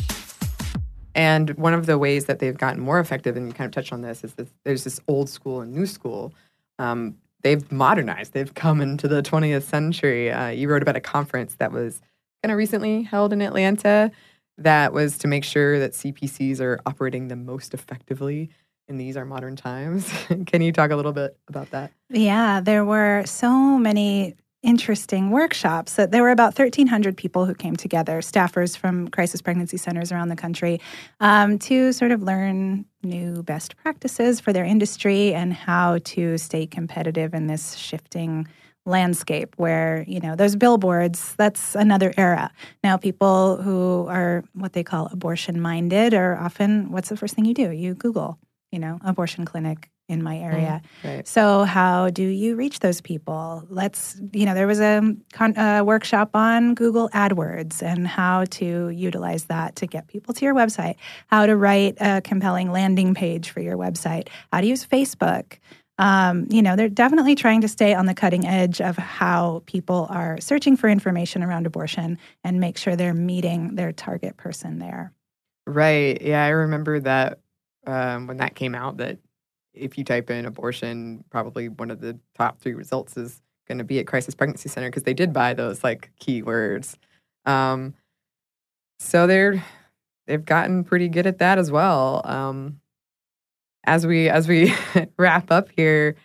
And 1.14 1.52
one 1.52 1.76
of 1.76 1.86
the 1.86 2.00
ways 2.00 2.26
that 2.26 2.40
they've 2.40 2.58
gotten 2.58 2.82
more 2.82 3.00
effective, 3.00 3.38
and 3.38 3.46
you 3.46 3.54
kind 3.54 3.68
of 3.68 3.76
touched 3.76 3.94
on 3.94 4.02
this, 4.02 4.24
is 4.24 4.34
that 4.34 4.48
there's 4.64 4.86
this 4.86 5.00
old 5.08 5.30
school 5.30 5.62
and 5.62 5.72
new 5.72 5.86
school. 5.86 6.34
Um, 6.80 7.18
they've 7.44 7.72
modernized. 7.72 8.34
They've 8.34 8.54
come 8.54 8.82
into 8.82 9.08
the 9.08 9.22
20th 9.22 9.64
century. 9.64 10.32
Uh, 10.32 10.50
you 10.50 10.70
wrote 10.70 10.82
about 10.82 10.96
a 10.96 11.02
conference 11.02 11.56
that 11.56 11.72
was 11.72 12.02
kind 12.44 12.52
of 12.52 12.58
recently 12.58 13.04
held 13.04 13.34
in 13.34 13.42
Atlanta 13.42 14.12
that 14.58 14.94
was 14.94 15.18
to 15.20 15.28
make 15.28 15.44
sure 15.44 15.80
that 15.80 15.94
CPCs 15.94 16.60
are 16.60 16.80
operating 16.86 17.28
the 17.28 17.36
most 17.36 17.74
effectively 17.74 18.50
in 18.88 18.98
these 18.98 19.18
our 19.18 19.26
modern 19.26 19.56
times. 19.56 20.12
Can 20.46 20.62
you 20.62 20.72
talk 20.72 20.92
a 20.92 20.96
little 20.96 21.14
bit 21.14 21.38
about 21.48 21.72
that? 21.72 21.92
Yeah, 22.10 22.60
there 22.60 22.86
were 22.86 23.24
so 23.26 23.78
many 23.78 24.36
interesting 24.64 25.32
workshops. 25.32 25.96
That 25.96 26.12
there 26.12 26.22
were 26.22 26.32
about 26.32 26.58
1,300 26.58 27.18
people 27.18 27.46
who 27.46 27.54
came 27.54 27.76
together, 27.76 28.22
staffers 28.22 28.78
from 28.78 29.08
crisis 29.10 29.42
pregnancy 29.42 29.78
centers 29.78 30.12
around 30.12 30.30
the 30.30 30.36
country, 30.36 30.80
um, 31.20 31.60
to 31.60 31.92
sort 31.92 32.12
of 32.12 32.22
learn 32.22 32.86
new 33.04 33.44
best 33.44 33.76
practices 33.78 34.40
for 34.40 34.54
their 34.54 34.66
industry 34.66 35.34
and 35.34 35.54
how 35.54 35.98
to 36.04 36.38
stay 36.38 36.66
competitive 36.66 37.34
in 37.34 37.48
this 37.48 37.76
shifting 37.76 38.48
landscape 38.86 39.54
where 39.58 40.04
you 40.08 40.20
know 40.20 40.36
those 40.36 40.56
billboards 40.56 41.36
that's 41.36 41.76
another 41.76 42.12
era 42.18 42.52
now 42.84 42.98
people 42.98 43.62
who 43.62 44.08
are 44.10 44.44
what 44.54 44.74
they 44.74 44.84
call 44.84 45.08
abortion 45.12 45.62
minded 45.62 46.16
are 46.16 46.36
often 46.38 46.92
what's 46.92 47.10
the 47.10 47.16
first 47.16 47.36
thing 47.36 47.46
you 47.46 47.54
do 47.54 47.70
you 47.70 47.94
google 47.94 48.40
you 48.72 48.80
know 48.80 48.98
abortion 49.06 49.46
clinic 49.46 49.91
in 50.12 50.22
my 50.22 50.38
area. 50.38 50.82
Mm, 51.04 51.16
right. 51.16 51.28
So 51.28 51.64
how 51.64 52.10
do 52.10 52.24
you 52.24 52.56
reach 52.56 52.80
those 52.80 53.02
people? 53.02 53.64
Let's, 53.70 54.20
you 54.34 54.46
know, 54.46 54.54
there 54.54 54.68
was 54.68 54.80
a, 54.80 55.16
con- 55.34 55.58
a 55.58 55.84
workshop 55.84 56.32
on 56.36 56.76
Google 56.76 57.10
AdWords 57.10 57.82
and 57.82 58.08
how 58.08 58.46
to 58.52 58.90
utilize 58.90 59.46
that 59.46 59.76
to 59.78 59.88
get 59.88 60.08
people 60.08 60.34
to 60.34 60.46
your 60.46 60.54
website, 60.54 60.96
how 61.28 61.46
to 61.46 61.56
write 61.56 61.98
a 62.00 62.22
compelling 62.22 62.72
landing 62.72 63.14
page 63.14 63.50
for 63.50 63.62
your 63.62 63.78
website, 63.78 64.28
how 64.52 64.62
to 64.62 64.68
use 64.68 64.86
Facebook. 64.86 65.58
Um, 65.98 66.48
you 66.50 66.62
know, 66.62 66.76
they're 66.76 66.90
definitely 66.90 67.36
trying 67.36 67.62
to 67.62 67.68
stay 67.68 67.94
on 67.94 68.08
the 68.08 68.14
cutting 68.14 68.46
edge 68.46 68.82
of 68.82 68.98
how 68.98 69.62
people 69.68 70.08
are 70.10 70.40
searching 70.42 70.76
for 70.76 70.90
information 70.90 71.44
around 71.44 71.68
abortion 71.68 72.18
and 72.44 72.60
make 72.60 72.78
sure 72.78 72.96
they're 72.96 73.14
meeting 73.14 73.76
their 73.76 73.92
target 73.92 74.36
person 74.36 74.80
there. 74.80 75.14
Right. 75.68 76.20
Yeah, 76.22 76.44
I 76.44 76.50
remember 76.50 77.00
that 77.02 77.40
um, 77.86 78.28
when 78.28 78.38
that 78.38 78.56
came 78.56 78.74
out 78.74 78.98
that 78.98 79.20
if 79.74 79.98
you 79.98 80.04
type 80.04 80.30
in 80.30 80.46
abortion, 80.46 81.24
probably 81.30 81.70
one 81.70 81.92
of 81.92 82.02
the 82.02 82.20
top 82.36 82.60
three 82.60 82.74
results 82.74 83.18
is 83.18 83.42
going 83.68 83.78
to 83.78 83.84
be 83.84 84.00
at 84.00 84.08
Crisis 84.08 84.36
Pregnancy 84.36 84.70
Center 84.70 84.90
because 84.90 85.04
they 85.04 85.14
did 85.14 85.34
buy 85.34 85.54
those 85.54 85.84
like 85.84 86.12
keywords. 86.22 86.96
Um, 87.46 87.94
so 89.00 89.28
they're 89.28 89.64
they've 90.28 90.44
gotten 90.44 90.84
pretty 90.84 91.10
good 91.10 91.26
at 91.28 91.40
that 91.40 91.58
as 91.58 91.72
well. 91.72 92.22
Um, 92.26 92.82
as 93.84 94.06
we 94.06 94.30
as 94.30 94.48
we 94.48 94.74
wrap 95.18 95.52
up 95.52 95.70
here, 95.76 96.16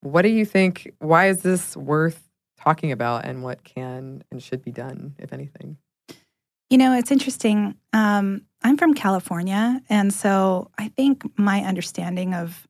what 0.00 0.22
do 0.22 0.28
you 0.28 0.44
think? 0.44 0.92
Why 0.98 1.28
is 1.28 1.42
this 1.42 1.76
worth 1.76 2.28
talking 2.60 2.92
about, 2.92 3.24
and 3.24 3.42
what 3.42 3.64
can 3.64 4.22
and 4.30 4.42
should 4.42 4.62
be 4.62 4.70
done, 4.72 5.14
if 5.18 5.32
anything? 5.32 5.78
You 6.70 6.78
know, 6.78 6.96
it's 6.96 7.10
interesting. 7.10 7.76
Um, 7.92 8.42
I'm 8.62 8.76
from 8.76 8.94
California, 8.94 9.80
and 9.88 10.12
so 10.12 10.70
I 10.78 10.88
think 10.88 11.22
my 11.38 11.60
understanding 11.60 12.34
of 12.34 12.66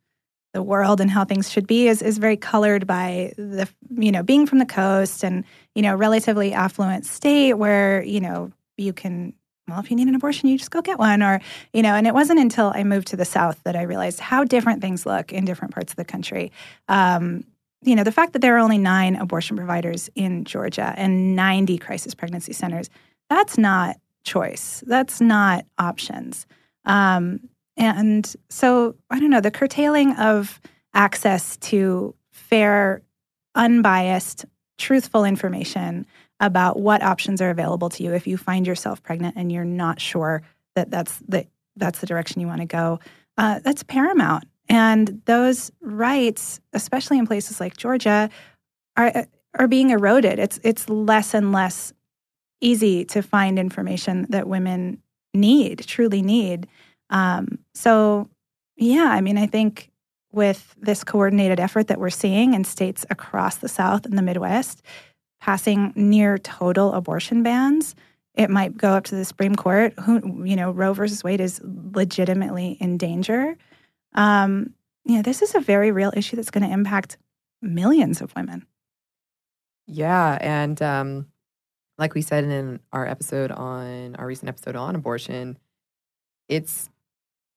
the 0.52 0.62
world 0.62 1.00
and 1.00 1.10
how 1.10 1.24
things 1.24 1.50
should 1.50 1.66
be 1.66 1.88
is 1.88 2.02
is 2.02 2.18
very 2.18 2.36
colored 2.36 2.86
by 2.86 3.32
the 3.36 3.68
you 3.96 4.12
know 4.12 4.22
being 4.22 4.46
from 4.46 4.58
the 4.58 4.66
coast 4.66 5.24
and 5.24 5.44
you 5.74 5.82
know 5.82 5.94
relatively 5.94 6.52
affluent 6.52 7.06
state 7.06 7.54
where 7.54 8.02
you 8.02 8.20
know 8.20 8.50
you 8.76 8.92
can 8.92 9.32
well 9.68 9.80
if 9.80 9.90
you 9.90 9.96
need 9.96 10.08
an 10.08 10.14
abortion 10.14 10.48
you 10.48 10.58
just 10.58 10.70
go 10.70 10.82
get 10.82 10.98
one 10.98 11.22
or 11.22 11.40
you 11.72 11.82
know 11.82 11.94
and 11.94 12.06
it 12.06 12.14
wasn't 12.14 12.38
until 12.38 12.72
i 12.74 12.84
moved 12.84 13.08
to 13.08 13.16
the 13.16 13.24
south 13.24 13.60
that 13.64 13.76
i 13.76 13.82
realized 13.82 14.20
how 14.20 14.44
different 14.44 14.80
things 14.80 15.06
look 15.06 15.32
in 15.32 15.44
different 15.44 15.72
parts 15.72 15.92
of 15.92 15.96
the 15.96 16.04
country. 16.04 16.52
Um, 16.88 17.44
you 17.84 17.96
know 17.96 18.04
the 18.04 18.12
fact 18.12 18.32
that 18.34 18.40
there 18.40 18.54
are 18.54 18.60
only 18.60 18.78
nine 18.78 19.16
abortion 19.16 19.56
providers 19.56 20.08
in 20.14 20.44
georgia 20.44 20.94
and 20.96 21.34
90 21.34 21.78
crisis 21.78 22.14
pregnancy 22.14 22.52
centers 22.52 22.90
that's 23.28 23.56
not 23.56 23.96
choice. 24.24 24.82
That's 24.86 25.20
not 25.20 25.64
options. 25.78 26.46
Um, 26.84 27.48
and 27.76 28.34
so, 28.48 28.96
I 29.10 29.18
don't 29.18 29.30
know, 29.30 29.40
the 29.40 29.50
curtailing 29.50 30.14
of 30.16 30.60
access 30.94 31.56
to 31.58 32.14
fair, 32.30 33.02
unbiased, 33.54 34.44
truthful 34.78 35.24
information 35.24 36.06
about 36.40 36.78
what 36.78 37.02
options 37.02 37.40
are 37.40 37.50
available 37.50 37.88
to 37.88 38.02
you 38.02 38.12
if 38.12 38.26
you 38.26 38.36
find 38.36 38.66
yourself 38.66 39.02
pregnant 39.02 39.36
and 39.36 39.52
you're 39.52 39.64
not 39.64 40.00
sure 40.00 40.42
that 40.74 40.90
that's 40.90 41.18
the 41.28 41.46
that's 41.76 42.00
the 42.00 42.06
direction 42.06 42.40
you 42.40 42.46
want 42.46 42.60
to 42.60 42.66
go. 42.66 43.00
Uh, 43.38 43.60
that's 43.60 43.82
paramount. 43.82 44.44
And 44.68 45.22
those 45.24 45.70
rights, 45.80 46.60
especially 46.72 47.18
in 47.18 47.26
places 47.26 47.60
like 47.60 47.76
Georgia, 47.76 48.28
are 48.96 49.26
are 49.58 49.68
being 49.68 49.90
eroded. 49.90 50.38
It's 50.38 50.58
it's 50.62 50.88
less 50.88 51.34
and 51.34 51.52
less 51.52 51.92
easy 52.60 53.04
to 53.06 53.22
find 53.22 53.58
information 53.58 54.26
that 54.30 54.48
women 54.48 55.02
need, 55.34 55.84
truly 55.86 56.22
need. 56.22 56.66
Um, 57.12 57.58
so, 57.74 58.28
yeah, 58.76 59.10
I 59.10 59.20
mean, 59.20 59.38
I 59.38 59.46
think 59.46 59.90
with 60.32 60.74
this 60.80 61.04
coordinated 61.04 61.60
effort 61.60 61.88
that 61.88 62.00
we're 62.00 62.10
seeing 62.10 62.54
in 62.54 62.64
states 62.64 63.04
across 63.10 63.58
the 63.58 63.68
South 63.68 64.06
and 64.06 64.16
the 64.18 64.22
Midwest, 64.22 64.82
passing 65.40 65.92
near 65.94 66.38
total 66.38 66.94
abortion 66.94 67.42
bans, 67.42 67.94
it 68.34 68.48
might 68.48 68.76
go 68.76 68.90
up 68.90 69.04
to 69.04 69.14
the 69.14 69.26
Supreme 69.26 69.54
Court. 69.54 69.92
Who, 70.00 70.44
you 70.44 70.56
know, 70.56 70.70
Roe 70.70 70.94
versus 70.94 71.22
Wade 71.22 71.40
is 71.40 71.60
legitimately 71.64 72.78
in 72.80 72.96
danger. 72.96 73.56
Um, 74.14 74.72
you 75.04 75.16
know, 75.16 75.22
this 75.22 75.42
is 75.42 75.54
a 75.54 75.60
very 75.60 75.92
real 75.92 76.12
issue 76.16 76.36
that's 76.36 76.50
going 76.50 76.66
to 76.66 76.72
impact 76.72 77.18
millions 77.60 78.22
of 78.22 78.34
women. 78.34 78.66
Yeah, 79.86 80.38
and 80.40 80.80
um, 80.80 81.26
like 81.98 82.14
we 82.14 82.22
said 82.22 82.44
in 82.44 82.80
our 82.92 83.06
episode 83.06 83.50
on 83.50 84.16
our 84.16 84.26
recent 84.26 84.48
episode 84.48 84.76
on 84.76 84.94
abortion, 84.94 85.58
it's 86.48 86.88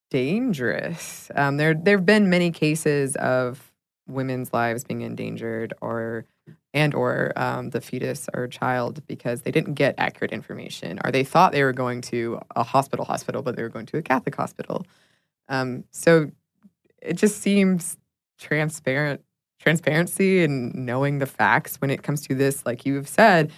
dangerous. 0.09 1.29
Um, 1.35 1.57
there 1.57 1.73
there 1.73 1.97
have 1.97 2.05
been 2.05 2.29
many 2.29 2.51
cases 2.51 3.15
of 3.15 3.71
women's 4.07 4.53
lives 4.53 4.83
being 4.83 5.01
endangered 5.01 5.73
or 5.81 6.25
and 6.73 6.93
or 6.93 7.31
um, 7.37 7.69
the 7.69 7.81
fetus 7.81 8.27
or 8.33 8.47
child 8.47 9.05
because 9.07 9.41
they 9.41 9.51
didn't 9.51 9.73
get 9.73 9.95
accurate 9.97 10.31
information 10.31 10.99
or 11.03 11.11
they 11.11 11.23
thought 11.23 11.51
they 11.51 11.63
were 11.63 11.73
going 11.73 12.01
to 12.01 12.39
a 12.55 12.63
hospital 12.63 13.05
hospital 13.05 13.41
but 13.41 13.55
they 13.55 13.63
were 13.63 13.69
going 13.69 13.85
to 13.85 13.97
a 13.97 14.01
catholic 14.01 14.35
hospital 14.35 14.85
um, 15.49 15.83
so 15.91 16.29
it 17.01 17.13
just 17.13 17.41
seems 17.41 17.97
transparent 18.37 19.21
transparency 19.59 20.43
and 20.43 20.75
knowing 20.75 21.19
the 21.19 21.25
facts 21.25 21.77
when 21.77 21.89
it 21.89 22.03
comes 22.03 22.21
to 22.27 22.35
this 22.35 22.65
like 22.65 22.85
you've 22.85 23.07
said 23.07 23.51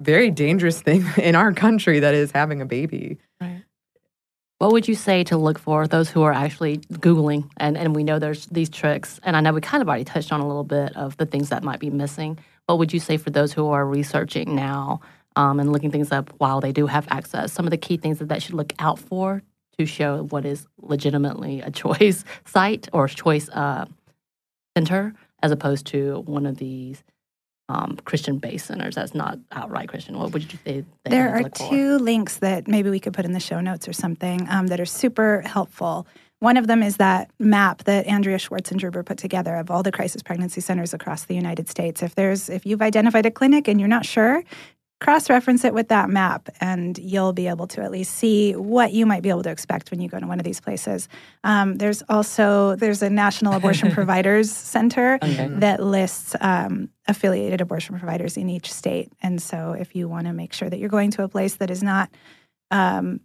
very 0.00 0.30
dangerous 0.30 0.80
thing 0.80 1.04
in 1.18 1.36
our 1.36 1.52
country 1.52 2.00
that 2.00 2.14
is 2.14 2.32
having 2.32 2.60
a 2.60 2.66
baby 2.66 3.18
right 3.40 3.53
what 4.64 4.72
would 4.72 4.88
you 4.88 4.94
say 4.94 5.22
to 5.24 5.36
look 5.36 5.58
for 5.58 5.86
those 5.86 6.08
who 6.08 6.22
are 6.22 6.32
actually 6.32 6.78
Googling? 6.94 7.50
And, 7.58 7.76
and 7.76 7.94
we 7.94 8.02
know 8.02 8.18
there's 8.18 8.46
these 8.46 8.70
tricks. 8.70 9.20
And 9.22 9.36
I 9.36 9.42
know 9.42 9.52
we 9.52 9.60
kind 9.60 9.82
of 9.82 9.88
already 9.88 10.04
touched 10.04 10.32
on 10.32 10.40
a 10.40 10.46
little 10.46 10.64
bit 10.64 10.96
of 10.96 11.18
the 11.18 11.26
things 11.26 11.50
that 11.50 11.62
might 11.62 11.80
be 11.80 11.90
missing. 11.90 12.38
What 12.64 12.78
would 12.78 12.90
you 12.90 12.98
say 12.98 13.18
for 13.18 13.28
those 13.28 13.52
who 13.52 13.68
are 13.68 13.84
researching 13.84 14.54
now 14.54 15.02
um, 15.36 15.60
and 15.60 15.70
looking 15.70 15.90
things 15.90 16.10
up 16.10 16.32
while 16.38 16.62
they 16.62 16.72
do 16.72 16.86
have 16.86 17.06
access? 17.10 17.52
Some 17.52 17.66
of 17.66 17.72
the 17.72 17.76
key 17.76 17.98
things 17.98 18.20
that 18.20 18.30
they 18.30 18.38
should 18.38 18.54
look 18.54 18.72
out 18.78 18.98
for 18.98 19.42
to 19.78 19.84
show 19.84 20.22
what 20.30 20.46
is 20.46 20.66
legitimately 20.80 21.60
a 21.60 21.70
choice 21.70 22.24
site 22.46 22.88
or 22.94 23.06
choice 23.06 23.50
uh, 23.50 23.84
center 24.74 25.12
as 25.42 25.50
opposed 25.50 25.84
to 25.88 26.22
one 26.24 26.46
of 26.46 26.56
these 26.56 27.04
um, 27.68 27.98
Christian 28.04 28.38
based 28.38 28.66
centers 28.66 28.94
that's 28.94 29.14
not 29.14 29.38
outright 29.52 29.88
Christian? 29.88 30.18
What 30.18 30.32
would 30.32 30.52
you 30.52 30.58
say? 30.64 30.84
There 31.04 31.34
are 31.34 31.48
two 31.48 31.98
links 31.98 32.36
that 32.38 32.68
maybe 32.68 32.90
we 32.90 33.00
could 33.00 33.14
put 33.14 33.24
in 33.24 33.32
the 33.32 33.40
show 33.40 33.60
notes 33.60 33.88
or 33.88 33.92
something 33.92 34.46
um, 34.50 34.66
that 34.68 34.80
are 34.80 34.86
super 34.86 35.42
helpful. 35.42 36.06
One 36.40 36.58
of 36.58 36.66
them 36.66 36.82
is 36.82 36.98
that 36.98 37.30
map 37.38 37.84
that 37.84 38.06
Andrea 38.06 38.36
Swartzendruber 38.36 39.06
put 39.06 39.16
together 39.16 39.56
of 39.56 39.70
all 39.70 39.82
the 39.82 39.92
crisis 39.92 40.22
pregnancy 40.22 40.60
centers 40.60 40.92
across 40.92 41.24
the 41.24 41.34
United 41.34 41.70
States. 41.70 42.02
If 42.02 42.16
there's 42.16 42.50
if 42.50 42.66
you've 42.66 42.82
identified 42.82 43.24
a 43.24 43.30
clinic 43.30 43.66
and 43.66 43.80
you're 43.80 43.88
not 43.88 44.04
sure, 44.04 44.44
cross 45.00 45.28
reference 45.28 45.64
it 45.64 45.74
with 45.74 45.88
that 45.88 46.08
map, 46.08 46.48
and 46.60 46.96
you'll 46.98 47.32
be 47.32 47.46
able 47.46 47.66
to 47.68 47.82
at 47.82 47.90
least 47.90 48.14
see 48.14 48.52
what 48.52 48.92
you 48.92 49.04
might 49.04 49.22
be 49.22 49.28
able 49.28 49.42
to 49.42 49.50
expect 49.50 49.90
when 49.90 50.00
you 50.00 50.08
go 50.08 50.18
to 50.18 50.26
one 50.26 50.38
of 50.38 50.44
these 50.44 50.60
places. 50.60 51.08
Um, 51.42 51.76
there's 51.76 52.02
also 52.08 52.76
there's 52.76 53.02
a 53.02 53.10
National 53.10 53.54
Abortion 53.54 53.90
Providers 53.94 54.50
Center 54.50 55.18
Okay. 55.22 55.48
that 55.48 55.82
lists 55.82 56.34
um, 56.40 56.88
affiliated 57.06 57.60
abortion 57.60 57.98
providers 57.98 58.36
in 58.36 58.48
each 58.48 58.72
state, 58.72 59.12
and 59.22 59.42
so 59.42 59.72
if 59.78 59.94
you 59.94 60.08
want 60.08 60.26
to 60.26 60.32
make 60.32 60.52
sure 60.52 60.70
that 60.70 60.78
you're 60.78 60.88
going 60.88 61.10
to 61.12 61.22
a 61.22 61.28
place 61.28 61.56
that 61.56 61.70
is 61.70 61.82
not 61.82 62.10
um, 62.70 63.20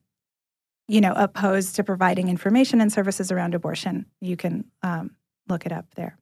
you 0.89 1.01
know, 1.01 1.13
opposed 1.15 1.75
to 1.75 1.83
providing 1.83 2.29
information 2.29 2.81
and 2.81 2.91
services 2.91 3.31
around 3.31 3.53
abortion, 3.53 4.07
you 4.21 4.35
can 4.35 4.65
um, 4.81 5.11
look 5.47 5.67
it 5.67 5.71
up 5.71 5.85
there. 5.95 6.17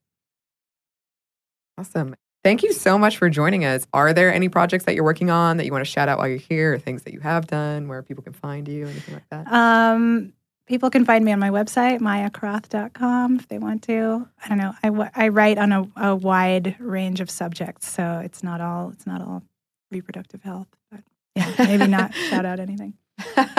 Awesome. 1.78 2.16
Thank 2.48 2.64
you 2.64 2.72
so 2.72 2.98
much 2.98 3.18
for 3.18 3.30
joining 3.30 3.66
us. 3.66 3.86
Are 3.92 4.14
there 4.14 4.34
any 4.34 4.48
projects 4.48 4.86
that 4.86 4.96
you're 4.96 5.04
working 5.04 5.30
on 5.30 5.58
that 5.58 5.66
you 5.66 5.74
want 5.74 5.84
to 5.84 5.92
shout 5.92 6.08
out 6.08 6.18
while 6.18 6.30
you're 6.30 6.38
here, 6.38 6.76
or 6.76 6.80
things 6.80 7.04
that 7.04 7.14
you 7.14 7.20
have 7.20 7.46
done 7.46 7.90
where 7.90 8.02
people 8.02 8.24
can 8.24 8.32
find 8.32 8.70
you, 8.70 8.88
anything 8.88 9.16
like 9.16 9.28
that? 9.32 9.52
Um, 9.52 10.32
people 10.66 10.90
can 10.90 11.04
find 11.04 11.26
me 11.26 11.34
on 11.34 11.40
my 11.40 11.50
website, 11.50 12.00
mayakroth.com, 12.00 13.40
if 13.40 13.50
they 13.50 13.58
want 13.58 13.84
to. 13.84 14.30
I 14.42 14.48
don't 14.48 14.60
know. 14.60 15.10
I 15.14 15.28
write 15.28 15.58
on 15.58 15.74
a, 15.74 15.92
a 15.98 16.16
wide 16.16 16.78
range 16.80 17.20
of 17.20 17.30
subjects, 17.30 17.92
so 17.92 18.22
it's 18.24 18.42
not 18.42 18.62
all 18.62 18.92
it's 18.92 19.06
not 19.06 19.20
all 19.20 19.44
reproductive 19.92 20.42
health. 20.44 20.70
But 20.90 21.02
yeah, 21.36 21.54
maybe 21.60 21.88
not 21.88 22.14
shout 22.14 22.46
out 22.46 22.62
anything. 22.62 22.94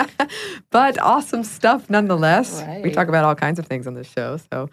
but 0.70 0.98
awesome 0.98 1.44
stuff 1.44 1.90
nonetheless. 1.90 2.64
We 2.82 2.92
talk 2.92 3.08
about 3.08 3.26
all 3.26 3.34
kinds 3.34 3.58
of 3.58 3.66
things 3.66 3.86
on 3.86 3.92
this 3.92 4.10
show. 4.10 4.38
So 4.50 4.70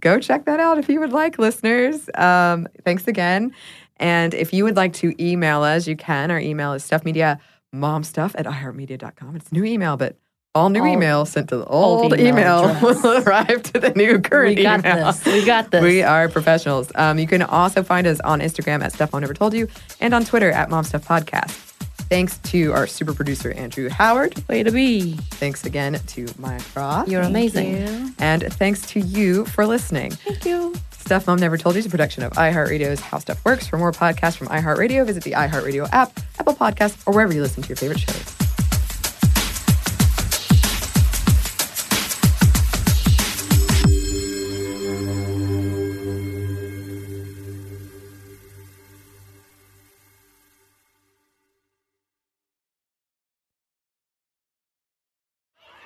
go 0.00 0.18
check 0.18 0.44
that 0.46 0.60
out 0.60 0.78
if 0.78 0.88
you 0.88 1.00
would 1.00 1.12
like, 1.12 1.38
listeners. 1.38 2.08
Um, 2.14 2.66
thanks 2.84 3.06
again. 3.08 3.52
And 3.98 4.34
if 4.34 4.52
you 4.52 4.64
would 4.64 4.76
like 4.76 4.92
to 4.94 5.14
email 5.24 5.62
us, 5.62 5.86
you 5.86 5.96
can. 5.96 6.30
Our 6.30 6.40
email 6.40 6.72
is 6.72 6.82
stuffmedia 6.88 7.38
momstuff 7.74 8.32
at 8.36 8.46
iheartmedia.com. 8.46 9.36
It's 9.36 9.50
a 9.50 9.54
new 9.54 9.64
email, 9.64 9.96
but 9.96 10.16
all 10.54 10.68
new 10.68 10.80
Old- 10.80 10.88
email 10.88 11.24
sent 11.26 11.48
to 11.48 11.56
the 11.56 11.64
old 11.66 12.12
old, 12.12 12.20
email 12.20 12.70
email, 12.70 12.80
will 13.02 13.22
arrive 13.24 13.62
to 13.64 13.80
the 13.80 13.90
new 13.96 14.20
current 14.20 14.56
We 14.56 14.62
got 14.62 14.80
email. 14.80 15.06
this. 15.12 15.24
We 15.24 15.44
got 15.44 15.70
this. 15.72 15.82
We 15.82 16.02
are 16.02 16.28
professionals. 16.28 16.92
Um, 16.94 17.18
you 17.18 17.26
can 17.26 17.42
also 17.42 17.82
find 17.82 18.06
us 18.06 18.20
on 18.20 18.40
Instagram 18.40 18.82
at 18.84 18.92
Stuff 18.92 19.12
Mom 19.12 19.22
Never 19.22 19.34
Told 19.34 19.54
You 19.54 19.66
and 20.00 20.14
on 20.14 20.24
Twitter 20.24 20.50
at 20.52 20.70
Mom 20.70 20.84
Stuff 20.84 21.06
Podcast. 21.08 21.73
Thanks 22.08 22.38
to 22.38 22.72
our 22.72 22.86
super 22.86 23.14
producer, 23.14 23.52
Andrew 23.52 23.88
Howard. 23.88 24.42
Way 24.48 24.62
to 24.62 24.70
be. 24.70 25.14
Thanks 25.14 25.64
again 25.64 25.94
to 26.08 26.26
Maya 26.38 26.60
Kroth. 26.60 27.08
You're 27.08 27.22
amazing. 27.22 28.14
And 28.18 28.42
thanks 28.54 28.86
to 28.88 29.00
you 29.00 29.44
for 29.46 29.66
listening. 29.66 30.12
Thank 30.12 30.44
you. 30.44 30.74
Stuff 30.92 31.26
Mom 31.26 31.38
Never 31.38 31.58
Told 31.58 31.74
You 31.74 31.80
is 31.80 31.86
a 31.86 31.90
production 31.90 32.22
of 32.22 32.32
iHeartRadio's 32.32 33.00
How 33.00 33.18
Stuff 33.18 33.44
Works. 33.44 33.66
For 33.66 33.76
more 33.78 33.92
podcasts 33.92 34.36
from 34.36 34.48
iHeartRadio, 34.48 35.04
visit 35.06 35.22
the 35.24 35.32
iHeartRadio 35.32 35.88
app, 35.92 36.18
Apple 36.38 36.54
Podcasts, 36.54 37.02
or 37.06 37.12
wherever 37.12 37.34
you 37.34 37.42
listen 37.42 37.62
to 37.62 37.68
your 37.68 37.76
favorite 37.76 38.00
shows. 38.00 38.43